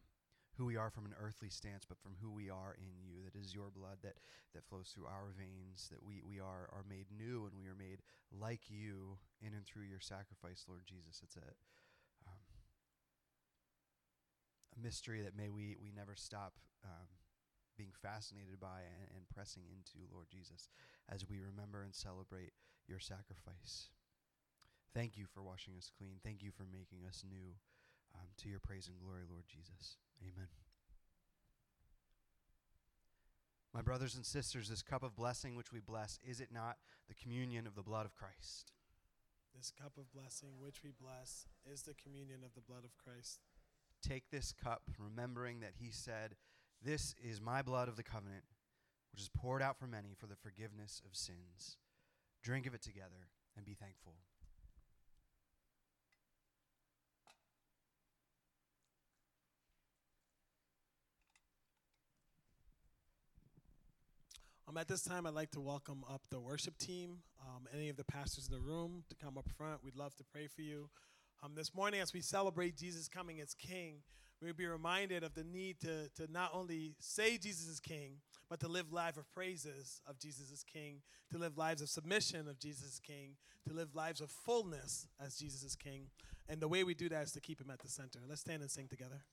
who 0.57 0.67
we 0.67 0.77
are 0.77 0.91
from 0.91 1.07
an 1.07 1.15
earthly 1.19 1.49
stance, 1.49 1.85
but 1.89 1.99
from 1.99 2.13
who 2.21 2.31
we 2.31 2.51
are 2.51 2.77
in 2.77 3.01
you. 3.01 3.25
That 3.25 3.39
is 3.39 3.55
your 3.55 3.71
blood 3.71 3.99
that, 4.03 4.17
that 4.55 4.65
flows 4.67 4.93
through 4.95 5.07
our 5.07 5.33
veins, 5.37 5.89
that 5.91 6.03
we, 6.03 6.23
we 6.27 6.39
are, 6.39 6.69
are 6.73 6.85
made 6.89 7.07
new 7.17 7.47
and 7.47 7.57
we 7.57 7.67
are 7.67 7.79
made 7.79 8.03
like 8.31 8.69
you 8.69 9.17
in 9.41 9.55
and 9.55 9.65
through 9.65 9.85
your 9.85 10.01
sacrifice, 10.01 10.67
Lord 10.69 10.83
Jesus. 10.87 11.21
It's 11.23 11.37
a, 11.37 11.49
um, 12.29 12.45
a 14.77 14.83
mystery 14.83 15.23
that 15.23 15.37
may 15.37 15.49
we, 15.49 15.77
we 15.83 15.93
never 15.97 16.15
stop 16.15 16.55
um, 16.85 17.09
being 17.77 17.93
fascinated 18.03 18.61
by 18.61 18.85
and, 18.85 19.09
and 19.17 19.29
pressing 19.33 19.65
into, 19.73 20.05
Lord 20.13 20.27
Jesus, 20.29 20.69
as 21.09 21.27
we 21.29 21.41
remember 21.41 21.83
and 21.83 21.95
celebrate 21.95 22.53
your 22.87 23.01
sacrifice. 23.01 23.89
Thank 24.95 25.17
you 25.17 25.27
for 25.33 25.43
washing 25.43 25.75
us 25.77 25.91
clean. 25.97 26.19
Thank 26.25 26.43
you 26.43 26.51
for 26.51 26.65
making 26.65 27.07
us 27.07 27.25
new. 27.29 27.55
Um, 28.15 28.27
to 28.39 28.49
your 28.49 28.59
praise 28.59 28.89
and 28.89 28.99
glory, 28.99 29.23
Lord 29.31 29.45
Jesus. 29.47 29.97
Amen. 30.21 30.49
My 33.73 33.83
brothers 33.83 34.17
and 34.17 34.27
sisters, 34.27 34.69
this 34.69 34.83
cup 34.83 35.05
of 35.05 35.15
blessing 35.15 35.55
which 35.55 35.73
we 35.73 35.79
bless, 35.79 36.19
is 36.29 36.41
it 36.41 36.49
not 36.53 36.77
the 37.09 37.15
communion 37.15 37.67
of 37.69 37.77
the 37.77 37.83
blood 37.83 38.05
of 38.05 38.17
Christ? 38.17 38.73
This 39.57 39.71
cup 39.71 39.93
of 39.97 40.13
blessing 40.13 40.55
which 40.59 40.83
we 40.83 40.91
bless 40.91 41.47
is 41.73 41.83
the 41.83 41.95
communion 41.95 42.41
of 42.45 42.55
the 42.55 42.61
blood 42.61 42.85
of 42.85 42.97
Christ. 42.97 43.41
Take 44.03 44.31
this 44.31 44.53
cup, 44.53 44.83
remembering 44.99 45.61
that 45.61 45.75
he 45.79 45.91
said, 45.91 46.35
This 46.83 47.15
is 47.23 47.41
my 47.41 47.63
blood 47.63 47.89
of 47.89 47.97
the 47.97 48.03
covenant, 48.03 48.45
which 49.13 49.23
is 49.23 49.29
poured 49.29 49.63
out 49.63 49.79
for 49.79 49.87
many 49.87 50.15
for 50.19 50.27
the 50.27 50.37
forgiveness 50.37 51.01
of 51.05 51.17
sins. 51.17 51.77
Drink 52.43 52.67
of 52.67 52.75
it 52.75 52.83
together 52.83 53.29
and 53.57 53.65
be 53.65 53.75
thankful. 53.75 54.15
Um, 64.71 64.77
at 64.77 64.87
this 64.87 65.03
time, 65.03 65.27
I'd 65.27 65.35
like 65.35 65.51
to 65.53 65.61
welcome 65.61 66.05
up 66.09 66.21
the 66.31 66.39
worship 66.39 66.79
team, 66.79 67.23
um, 67.41 67.67
any 67.75 67.89
of 67.89 67.97
the 67.97 68.05
pastors 68.05 68.47
in 68.47 68.55
the 68.55 68.61
room 68.61 69.03
to 69.09 69.17
come 69.17 69.37
up 69.37 69.49
front. 69.59 69.83
We'd 69.83 69.97
love 69.97 70.15
to 70.15 70.25
pray 70.33 70.47
for 70.47 70.63
you. 70.63 70.89
Um, 71.43 71.57
this 71.57 71.75
morning, 71.75 72.01
as 72.01 72.13
we 72.13 72.21
celebrate 72.21 72.77
Jesus 72.77 73.09
coming 73.09 73.41
as 73.41 73.53
King, 73.53 74.03
We'll 74.43 74.55
be 74.55 74.67
reminded 74.67 75.23
of 75.23 75.35
the 75.35 75.45
need 75.45 75.81
to, 75.81 76.09
to 76.17 76.33
not 76.33 76.53
only 76.55 76.95
say 76.99 77.37
Jesus 77.37 77.69
is 77.69 77.79
King, 77.79 78.13
but 78.49 78.59
to 78.61 78.69
live 78.69 78.91
lives 78.91 79.19
of 79.19 79.31
praises 79.33 80.01
of 80.07 80.19
Jesus 80.19 80.51
is 80.51 80.65
King, 80.65 81.03
to 81.31 81.37
live 81.37 81.59
lives 81.59 81.83
of 81.83 81.91
submission 81.91 82.49
of 82.49 82.59
Jesus 82.59 82.95
is 82.95 83.01
King, 83.01 83.37
to 83.69 83.75
live 83.75 83.95
lives 83.95 84.23
of 84.23 84.31
fullness 84.31 85.07
as 85.23 85.37
Jesus 85.37 85.63
is 85.63 85.77
King. 85.77 86.07
And 86.49 86.59
the 86.59 86.69
way 86.69 86.85
we 86.85 86.95
do 86.95 87.11
that 87.11 87.25
is 87.25 87.33
to 87.33 87.41
keep 87.41 87.61
him 87.61 87.71
at 87.71 87.81
the 87.81 87.89
center. 87.89 88.21
Let's 88.27 88.41
stand 88.41 88.63
and 88.63 88.71
sing 88.71 88.89
together. 88.89 89.25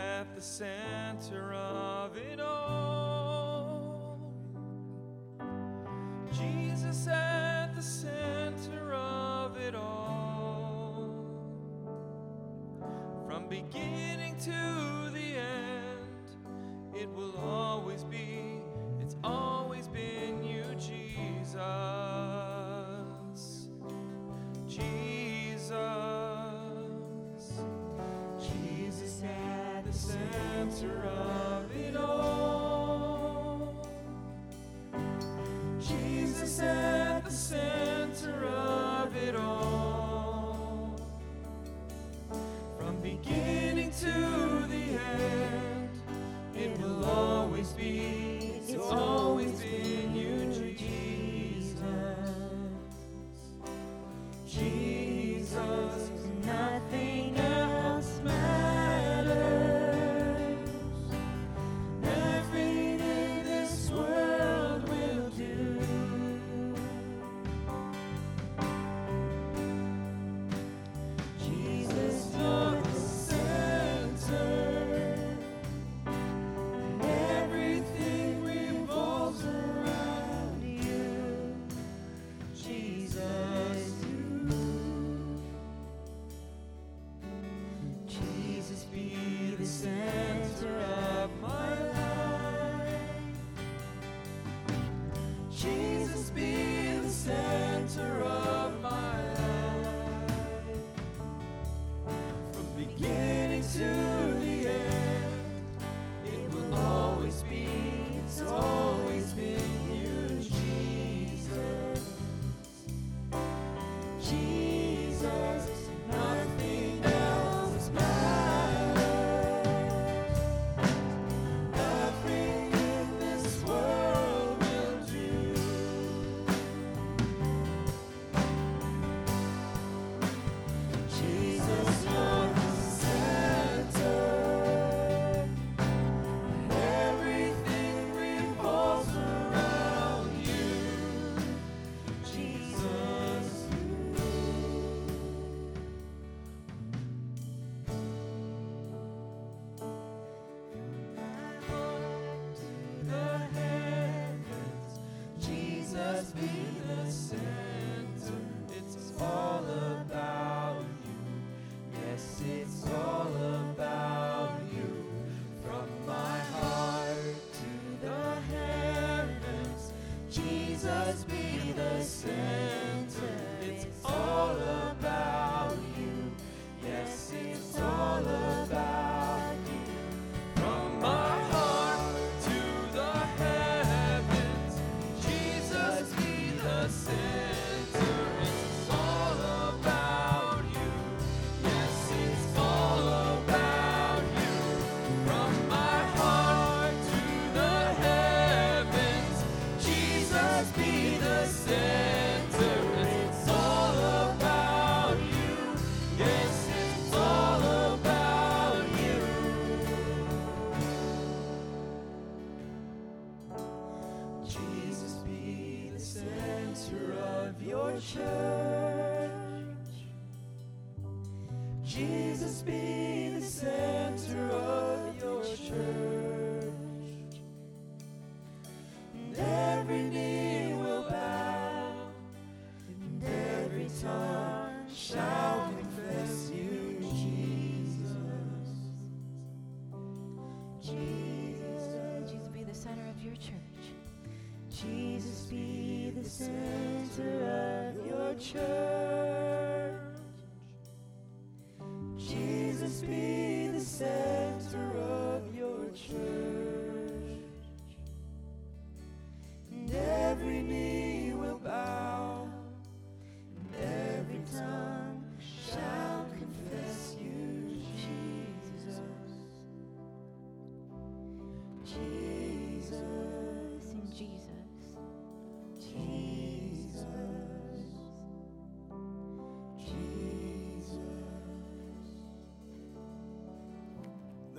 At 0.00 0.34
the 0.34 0.40
center 0.40 1.52
of 1.52 2.16
it 2.16 2.40
all. 2.40 4.18
Jesus 6.32 7.06
at 7.06 7.74
the 7.74 7.82
center 7.82 8.94
of 8.94 9.56
it 9.56 9.74
all. 9.74 11.14
From 13.26 13.48
beginning 13.48 14.36
to 14.38 15.10
the 15.12 15.36
end, 15.36 16.28
it 16.94 17.08
will 17.10 17.36
always 17.36 17.59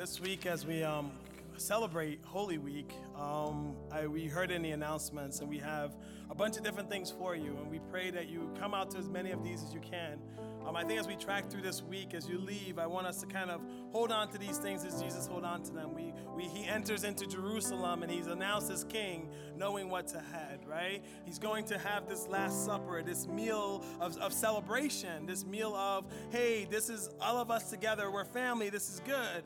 This 0.02 0.20
week, 0.20 0.48
as 0.48 0.66
we 0.66 0.82
um, 0.82 1.12
celebrate 1.58 2.22
Holy 2.26 2.58
Week, 2.58 2.92
um, 3.16 3.76
I, 3.92 4.08
we 4.08 4.26
heard 4.26 4.50
in 4.50 4.64
the 4.64 4.72
announcements, 4.72 5.42
and 5.42 5.48
we 5.48 5.60
have 5.60 5.96
a 6.32 6.34
bunch 6.34 6.58
of 6.58 6.64
different 6.64 6.90
things 6.90 7.12
for 7.12 7.36
you. 7.36 7.56
And 7.62 7.70
we 7.70 7.78
pray 7.92 8.10
that 8.10 8.28
you 8.28 8.50
come 8.60 8.74
out 8.74 8.90
to 8.92 8.98
as 8.98 9.08
many 9.08 9.30
of 9.30 9.44
these 9.44 9.62
as 9.62 9.76
you 9.76 9.80
can. 9.80 10.18
Um, 10.66 10.76
I 10.76 10.84
think 10.86 11.00
as 11.00 11.08
we 11.08 11.16
track 11.16 11.52
through 11.52 11.62
this 11.62 11.84
week, 11.84 12.16
as 12.16 12.28
you 12.28 12.40
leave, 12.40 12.80
I 12.80 12.88
want 12.88 13.06
us 13.06 13.22
to 13.22 13.28
kind 13.28 13.52
of 13.52 13.62
hold 13.92 14.12
on 14.12 14.28
to 14.30 14.40
these 14.40 14.58
things 14.58 14.84
as 14.86 15.00
Jesus 15.00 15.28
hold 15.28 15.44
on 15.44 15.62
to 15.66 15.72
them. 15.72 15.94
We, 15.94 16.14
we, 16.36 16.46
he 16.46 16.68
enters 16.68 17.04
into 17.04 17.28
Jerusalem 17.28 18.02
and 18.02 18.12
he's 18.12 18.26
announced 18.26 18.72
as 18.72 18.84
king, 18.86 19.30
knowing 19.56 19.88
what's 19.88 20.16
ahead, 20.16 20.62
right? 20.66 21.04
He's 21.26 21.38
going 21.38 21.66
to 21.66 21.78
have 21.78 22.10
this 22.10 22.28
Last 22.28 22.66
Supper, 22.66 23.04
this 23.04 23.28
meal 23.28 23.86
of, 24.00 24.18
of 24.18 24.34
celebration, 24.34 25.28
this 25.28 25.46
meal 25.46 25.76
of, 25.76 26.06
hey, 26.32 26.66
this 26.72 26.90
is 26.90 27.12
all 27.22 27.38
of 27.38 27.52
us 27.52 27.70
together, 27.70 28.10
we're 28.10 28.26
family, 28.26 28.72
this 28.72 28.90
is 28.90 29.00
good. 29.02 29.44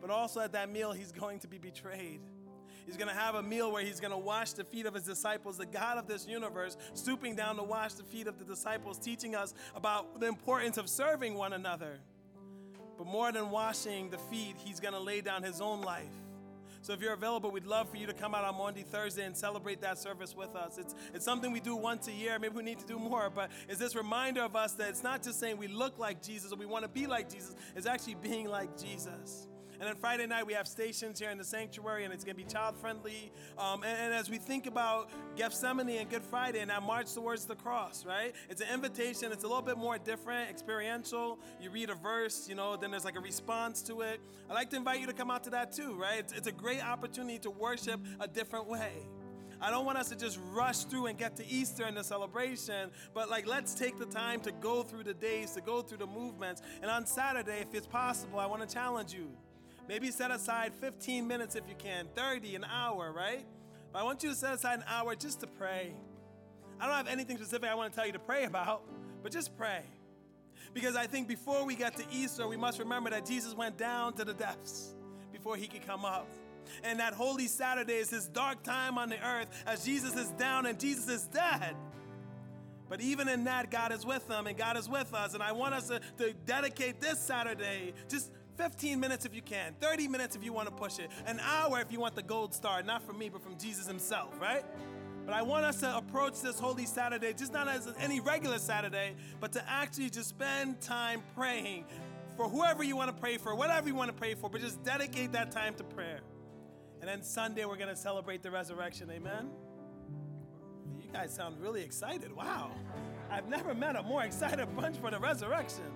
But 0.00 0.10
also 0.10 0.40
at 0.40 0.52
that 0.52 0.70
meal, 0.70 0.92
he's 0.92 1.12
going 1.12 1.40
to 1.40 1.48
be 1.48 1.58
betrayed. 1.58 2.20
He's 2.86 2.96
going 2.96 3.08
to 3.08 3.14
have 3.14 3.34
a 3.36 3.42
meal 3.42 3.70
where 3.70 3.84
he's 3.84 4.00
going 4.00 4.12
to 4.12 4.18
wash 4.18 4.52
the 4.52 4.64
feet 4.64 4.86
of 4.86 4.94
his 4.94 5.04
disciples, 5.04 5.58
the 5.58 5.66
God 5.66 5.98
of 5.98 6.08
this 6.08 6.26
universe, 6.26 6.76
stooping 6.94 7.36
down 7.36 7.56
to 7.56 7.62
wash 7.62 7.94
the 7.94 8.02
feet 8.02 8.26
of 8.26 8.38
the 8.38 8.44
disciples, 8.44 8.98
teaching 8.98 9.34
us 9.34 9.54
about 9.76 10.18
the 10.18 10.26
importance 10.26 10.76
of 10.76 10.88
serving 10.88 11.34
one 11.34 11.52
another. 11.52 12.00
But 12.98 13.06
more 13.06 13.30
than 13.30 13.50
washing 13.50 14.10
the 14.10 14.18
feet, 14.18 14.56
he's 14.58 14.80
going 14.80 14.94
to 14.94 15.00
lay 15.00 15.20
down 15.20 15.42
his 15.42 15.60
own 15.60 15.82
life. 15.82 16.12
So 16.82 16.94
if 16.94 17.00
you're 17.00 17.12
available, 17.12 17.50
we'd 17.50 17.66
love 17.66 17.90
for 17.90 17.96
you 17.96 18.06
to 18.06 18.14
come 18.14 18.34
out 18.34 18.42
on 18.44 18.56
Maundy, 18.56 18.82
Thursday, 18.82 19.24
and 19.24 19.36
celebrate 19.36 19.82
that 19.82 19.98
service 19.98 20.34
with 20.34 20.56
us. 20.56 20.78
It's, 20.78 20.94
it's 21.14 21.24
something 21.24 21.52
we 21.52 21.60
do 21.60 21.76
once 21.76 22.08
a 22.08 22.12
year. 22.12 22.38
Maybe 22.38 22.56
we 22.56 22.62
need 22.62 22.78
to 22.78 22.86
do 22.86 22.98
more, 22.98 23.28
but 23.28 23.50
it's 23.68 23.78
this 23.78 23.94
reminder 23.94 24.42
of 24.42 24.56
us 24.56 24.72
that 24.72 24.88
it's 24.88 25.02
not 25.02 25.22
just 25.22 25.38
saying 25.38 25.58
we 25.58 25.68
look 25.68 25.98
like 25.98 26.22
Jesus 26.22 26.52
or 26.52 26.56
we 26.56 26.64
want 26.64 26.84
to 26.84 26.88
be 26.88 27.06
like 27.06 27.30
Jesus, 27.30 27.54
it's 27.76 27.86
actually 27.86 28.14
being 28.14 28.48
like 28.48 28.80
Jesus. 28.80 29.46
And 29.80 29.88
then 29.88 29.96
Friday 29.96 30.26
night, 30.26 30.46
we 30.46 30.52
have 30.52 30.68
stations 30.68 31.18
here 31.18 31.30
in 31.30 31.38
the 31.38 31.44
sanctuary, 31.44 32.04
and 32.04 32.12
it's 32.12 32.22
going 32.22 32.36
to 32.36 32.44
be 32.44 32.48
child 32.48 32.76
friendly. 32.76 33.32
Um, 33.56 33.82
and, 33.82 33.98
and, 33.98 34.14
as 34.14 34.28
we 34.28 34.36
think 34.36 34.66
about 34.66 35.08
Gethsemane 35.36 35.88
and 35.88 36.10
Good 36.10 36.22
Friday 36.22 36.60
and 36.60 36.70
that 36.70 36.82
march 36.82 37.14
towards 37.14 37.46
the 37.46 37.54
cross, 37.54 38.04
right? 38.04 38.34
It's 38.50 38.60
an 38.60 38.68
invitation. 38.74 39.32
It's 39.32 39.42
a 39.42 39.46
little 39.46 39.62
bit 39.62 39.78
more 39.78 39.96
different, 39.96 40.50
experiential. 40.50 41.38
You 41.62 41.70
read 41.70 41.88
a 41.88 41.94
verse, 41.94 42.46
you 42.46 42.54
know, 42.54 42.76
then 42.76 42.90
there's 42.90 43.06
like 43.06 43.16
a 43.16 43.20
response 43.20 43.80
to 43.84 44.02
it. 44.02 44.20
I'd 44.50 44.52
like 44.52 44.68
to 44.70 44.76
invite 44.76 45.00
you 45.00 45.06
to 45.06 45.14
come 45.14 45.30
out 45.30 45.44
to 45.44 45.50
that 45.50 45.72
too, 45.72 45.94
right? 45.94 46.18
It's, 46.18 46.34
it's 46.34 46.46
a 46.46 46.52
great 46.52 46.84
opportunity 46.86 47.38
to 47.38 47.50
worship 47.50 48.00
a 48.20 48.28
different 48.28 48.66
way. 48.66 48.92
I 49.62 49.70
don't 49.70 49.86
want 49.86 49.96
us 49.96 50.10
to 50.10 50.16
just 50.16 50.38
rush 50.52 50.84
through 50.84 51.06
and 51.06 51.16
get 51.16 51.36
to 51.36 51.46
Easter 51.46 51.84
and 51.84 51.96
the 51.96 52.04
celebration, 52.04 52.90
but 53.14 53.30
like 53.30 53.46
let's 53.46 53.74
take 53.74 53.98
the 53.98 54.06
time 54.06 54.40
to 54.40 54.52
go 54.52 54.82
through 54.82 55.04
the 55.04 55.14
days, 55.14 55.52
to 55.52 55.62
go 55.62 55.80
through 55.80 55.98
the 55.98 56.06
movements. 56.06 56.60
And 56.82 56.90
on 56.90 57.06
Saturday, 57.06 57.60
if 57.60 57.74
it's 57.74 57.86
possible, 57.86 58.38
I 58.38 58.46
want 58.46 58.66
to 58.66 58.74
challenge 58.74 59.14
you. 59.14 59.30
Maybe 59.90 60.12
set 60.12 60.30
aside 60.30 60.72
15 60.80 61.26
minutes 61.26 61.56
if 61.56 61.64
you 61.68 61.74
can, 61.76 62.06
30, 62.14 62.54
an 62.54 62.64
hour, 62.64 63.10
right? 63.10 63.44
But 63.92 63.98
I 63.98 64.02
want 64.04 64.22
you 64.22 64.28
to 64.28 64.36
set 64.36 64.54
aside 64.54 64.78
an 64.78 64.84
hour 64.86 65.16
just 65.16 65.40
to 65.40 65.48
pray. 65.48 65.92
I 66.78 66.86
don't 66.86 66.94
have 66.94 67.08
anything 67.08 67.36
specific 67.38 67.68
I 67.68 67.74
want 67.74 67.92
to 67.92 67.96
tell 67.96 68.06
you 68.06 68.12
to 68.12 68.20
pray 68.20 68.44
about, 68.44 68.84
but 69.20 69.32
just 69.32 69.56
pray. 69.58 69.82
Because 70.74 70.94
I 70.94 71.08
think 71.08 71.26
before 71.26 71.64
we 71.64 71.74
get 71.74 71.96
to 71.96 72.04
Easter, 72.12 72.46
we 72.46 72.56
must 72.56 72.78
remember 72.78 73.10
that 73.10 73.26
Jesus 73.26 73.52
went 73.52 73.78
down 73.78 74.12
to 74.12 74.24
the 74.24 74.32
depths 74.32 74.94
before 75.32 75.56
he 75.56 75.66
could 75.66 75.84
come 75.84 76.04
up. 76.04 76.28
And 76.84 77.00
that 77.00 77.12
Holy 77.12 77.48
Saturday 77.48 77.94
is 77.94 78.10
his 78.10 78.28
dark 78.28 78.62
time 78.62 78.96
on 78.96 79.08
the 79.08 79.20
earth 79.26 79.48
as 79.66 79.84
Jesus 79.84 80.14
is 80.14 80.28
down 80.30 80.66
and 80.66 80.78
Jesus 80.78 81.08
is 81.08 81.24
dead. 81.24 81.74
But 82.88 83.00
even 83.00 83.28
in 83.28 83.42
that, 83.44 83.72
God 83.72 83.90
is 83.90 84.06
with 84.06 84.28
them 84.28 84.46
and 84.46 84.56
God 84.56 84.76
is 84.76 84.88
with 84.88 85.14
us. 85.14 85.34
And 85.34 85.42
I 85.42 85.50
want 85.50 85.74
us 85.74 85.88
to, 85.88 86.00
to 86.18 86.32
dedicate 86.44 87.00
this 87.00 87.18
Saturday 87.18 87.92
just 88.08 88.30
15 88.60 89.00
minutes 89.00 89.24
if 89.24 89.34
you 89.34 89.40
can, 89.40 89.72
30 89.80 90.06
minutes 90.06 90.36
if 90.36 90.44
you 90.44 90.52
want 90.52 90.68
to 90.68 90.74
push 90.74 90.98
it, 90.98 91.10
an 91.24 91.40
hour 91.40 91.80
if 91.80 91.90
you 91.90 91.98
want 91.98 92.14
the 92.14 92.22
gold 92.22 92.52
star, 92.52 92.82
not 92.82 93.02
from 93.02 93.18
me, 93.18 93.30
but 93.30 93.42
from 93.42 93.56
Jesus 93.56 93.86
himself, 93.86 94.38
right? 94.38 94.62
But 95.24 95.34
I 95.34 95.40
want 95.40 95.64
us 95.64 95.80
to 95.80 95.96
approach 95.96 96.42
this 96.42 96.60
Holy 96.60 96.84
Saturday 96.84 97.32
just 97.32 97.54
not 97.54 97.68
as 97.68 97.88
any 97.98 98.20
regular 98.20 98.58
Saturday, 98.58 99.14
but 99.40 99.52
to 99.52 99.64
actually 99.66 100.10
just 100.10 100.28
spend 100.28 100.78
time 100.82 101.22
praying 101.34 101.86
for 102.36 102.50
whoever 102.50 102.82
you 102.82 102.96
want 102.96 103.08
to 103.08 103.18
pray 103.18 103.38
for, 103.38 103.54
whatever 103.54 103.88
you 103.88 103.94
want 103.94 104.10
to 104.10 104.16
pray 104.16 104.34
for, 104.34 104.50
but 104.50 104.60
just 104.60 104.84
dedicate 104.84 105.32
that 105.32 105.50
time 105.50 105.72
to 105.76 105.84
prayer. 105.84 106.20
And 107.00 107.08
then 107.08 107.22
Sunday, 107.22 107.64
we're 107.64 107.76
going 107.76 107.88
to 107.88 107.96
celebrate 107.96 108.42
the 108.42 108.50
resurrection. 108.50 109.10
Amen? 109.10 109.48
You 111.00 111.08
guys 111.14 111.32
sound 111.32 111.58
really 111.62 111.82
excited. 111.82 112.30
Wow. 112.36 112.72
I've 113.30 113.48
never 113.48 113.74
met 113.74 113.96
a 113.96 114.02
more 114.02 114.22
excited 114.22 114.68
bunch 114.76 114.98
for 114.98 115.10
the 115.10 115.18
resurrection. 115.18 115.90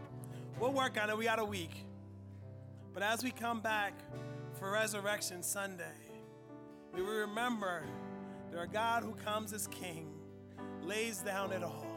We'll 0.58 0.72
work 0.72 0.98
on 0.98 1.10
it. 1.10 1.18
We 1.18 1.24
got 1.24 1.38
a 1.38 1.44
week. 1.44 1.84
But 2.94 3.02
as 3.02 3.24
we 3.24 3.32
come 3.32 3.60
back 3.60 3.92
for 4.56 4.70
Resurrection 4.70 5.42
Sunday, 5.42 5.84
we 6.94 7.02
remember 7.02 7.82
that 8.52 8.56
our 8.56 8.68
God 8.68 9.02
who 9.02 9.14
comes 9.14 9.52
as 9.52 9.66
King 9.66 10.14
lays 10.80 11.18
down 11.18 11.50
it 11.50 11.64
all. 11.64 11.88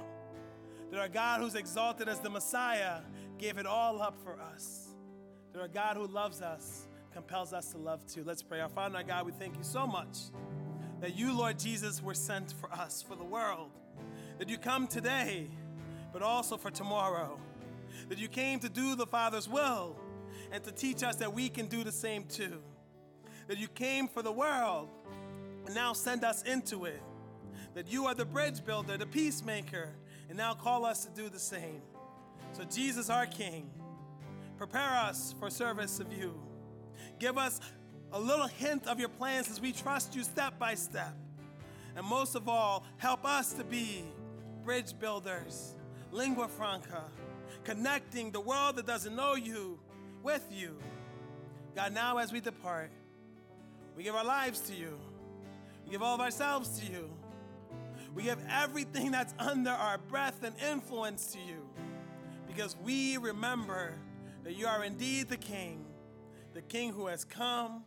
That 0.90 1.00
our 1.00 1.08
God 1.08 1.42
who's 1.42 1.54
exalted 1.54 2.10
as 2.10 2.20
the 2.20 2.32
Messiah 2.32 3.02
gave 3.38 3.60
it 3.60 3.68
all 3.68 4.02
up 4.02 4.18
for 4.24 4.40
us. 4.42 4.88
That 5.54 5.62
our 5.62 5.68
God 5.68 5.98
who 5.98 6.08
loves 6.08 6.42
us 6.42 6.88
compels 7.14 7.54
us 7.54 7.72
to 7.74 7.78
love 7.78 8.04
too. 8.08 8.24
Let's 8.26 8.42
pray. 8.42 8.60
Our 8.60 8.70
Father, 8.70 8.98
our 8.98 9.04
God, 9.04 9.28
we 9.28 9.34
thank 9.34 9.56
you 9.56 9.64
so 9.64 9.86
much 9.86 10.18
that 11.00 11.16
you, 11.16 11.32
Lord 11.32 11.60
Jesus, 11.60 12.02
were 12.02 12.16
sent 12.16 12.54
for 12.54 12.72
us, 12.72 13.04
for 13.08 13.16
the 13.16 13.24
world. 13.24 13.70
That 14.40 14.50
you 14.50 14.58
come 14.58 14.88
today, 14.88 15.48
but 16.12 16.24
also 16.24 16.58
for 16.58 16.72
tomorrow. 16.72 17.40
That 18.10 18.18
you 18.18 18.28
came 18.28 18.60
to 18.62 18.70
do 18.70 18.96
the 18.96 19.06
Father's 19.06 19.48
will 19.48 19.96
and 20.52 20.64
to 20.64 20.72
teach 20.72 21.04
us 21.04 21.18
that 21.18 21.34
we 21.34 21.50
can 21.50 21.68
do 21.68 21.84
the 21.84 21.92
same 21.92 22.24
too. 22.26 22.62
That 23.48 23.58
you 23.58 23.68
came 23.68 24.08
for 24.08 24.22
the 24.22 24.32
world 24.32 24.90
and 25.66 25.76
now 25.76 25.94
send 25.94 26.24
us 26.24 26.44
into 26.44 26.86
it. 26.86 27.02
That 27.74 27.92
you 27.92 28.06
are 28.06 28.16
the 28.16 28.26
bridge 28.26 28.64
builder, 28.66 28.98
the 28.98 29.06
peacemaker, 29.06 29.90
and 30.30 30.38
now 30.38 30.54
call 30.54 30.86
us 30.86 31.06
to 31.06 31.12
do 31.12 31.30
the 31.30 31.40
same. 31.40 31.82
So, 32.54 32.64
Jesus, 32.64 33.10
our 33.10 33.26
King, 33.26 33.70
prepare 34.58 34.96
us 34.96 35.36
for 35.40 35.50
service 35.50 36.00
of 36.00 36.12
you. 36.12 36.34
Give 37.20 37.38
us 37.38 37.60
a 38.12 38.20
little 38.20 38.48
hint 38.48 38.88
of 38.88 39.00
your 39.00 39.10
plans 39.10 39.50
as 39.50 39.60
we 39.60 39.72
trust 39.72 40.16
you 40.16 40.24
step 40.24 40.58
by 40.58 40.76
step. 40.76 41.14
And 41.96 42.06
most 42.06 42.36
of 42.36 42.48
all, 42.48 42.86
help 42.98 43.26
us 43.26 43.54
to 43.54 43.64
be 43.64 44.06
bridge 44.64 44.98
builders, 45.00 45.76
lingua 46.12 46.48
franca, 46.48 47.04
connecting 47.64 48.32
the 48.32 48.40
world 48.40 48.78
that 48.78 48.86
doesn't 48.86 49.16
know 49.16 49.36
you 49.36 49.80
with 50.28 50.52
you. 50.52 50.76
God, 51.74 51.94
now 51.94 52.18
as 52.18 52.34
we 52.34 52.42
depart, 52.42 52.92
we 53.96 54.04
give 54.04 54.14
our 54.14 54.26
lives 54.26 54.60
to 54.60 54.76
you. 54.76 55.00
We 55.86 55.92
give 55.92 56.02
all 56.02 56.16
of 56.16 56.20
ourselves 56.20 56.82
to 56.82 56.92
you. 56.92 57.10
We 58.14 58.24
give 58.24 58.38
everything 58.50 59.10
that's 59.10 59.34
under 59.40 59.70
our 59.70 59.98
breath 59.98 60.44
and 60.44 60.54
influence 60.70 61.28
to 61.28 61.40
you 61.40 61.66
because 62.46 62.76
we 62.84 63.16
remember 63.16 63.94
that 64.44 64.58
you 64.58 64.68
are 64.68 64.84
indeed 64.84 65.30
the 65.30 65.38
King, 65.38 65.86
the 66.54 66.62
King 66.62 66.92
who 66.92 67.08
has 67.08 67.24
come, 67.24 67.86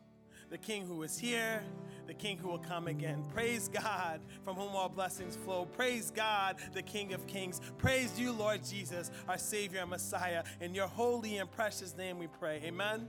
the 0.48 0.56
King 0.56 0.86
who 0.86 1.02
is 1.02 1.18
here, 1.18 1.62
the 2.10 2.14
King 2.14 2.36
who 2.38 2.48
will 2.48 2.58
come 2.58 2.88
again. 2.88 3.22
Praise 3.32 3.68
God, 3.68 4.20
from 4.44 4.56
whom 4.56 4.74
all 4.74 4.88
blessings 4.88 5.36
flow. 5.36 5.64
Praise 5.64 6.10
God, 6.10 6.56
the 6.74 6.82
King 6.82 7.12
of 7.12 7.24
kings. 7.28 7.60
Praise 7.78 8.18
you, 8.18 8.32
Lord 8.32 8.64
Jesus, 8.64 9.12
our 9.28 9.38
Savior 9.38 9.82
and 9.82 9.90
Messiah. 9.90 10.42
In 10.60 10.74
your 10.74 10.88
holy 10.88 11.38
and 11.38 11.48
precious 11.48 11.96
name 11.96 12.18
we 12.18 12.26
pray. 12.26 12.62
Amen. 12.64 13.08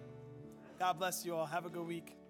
God 0.77 0.99
bless 0.99 1.25
you 1.25 1.33
all. 1.33 1.47
Have 1.47 1.65
a 1.65 1.69
good 1.69 1.87
week. 1.87 2.20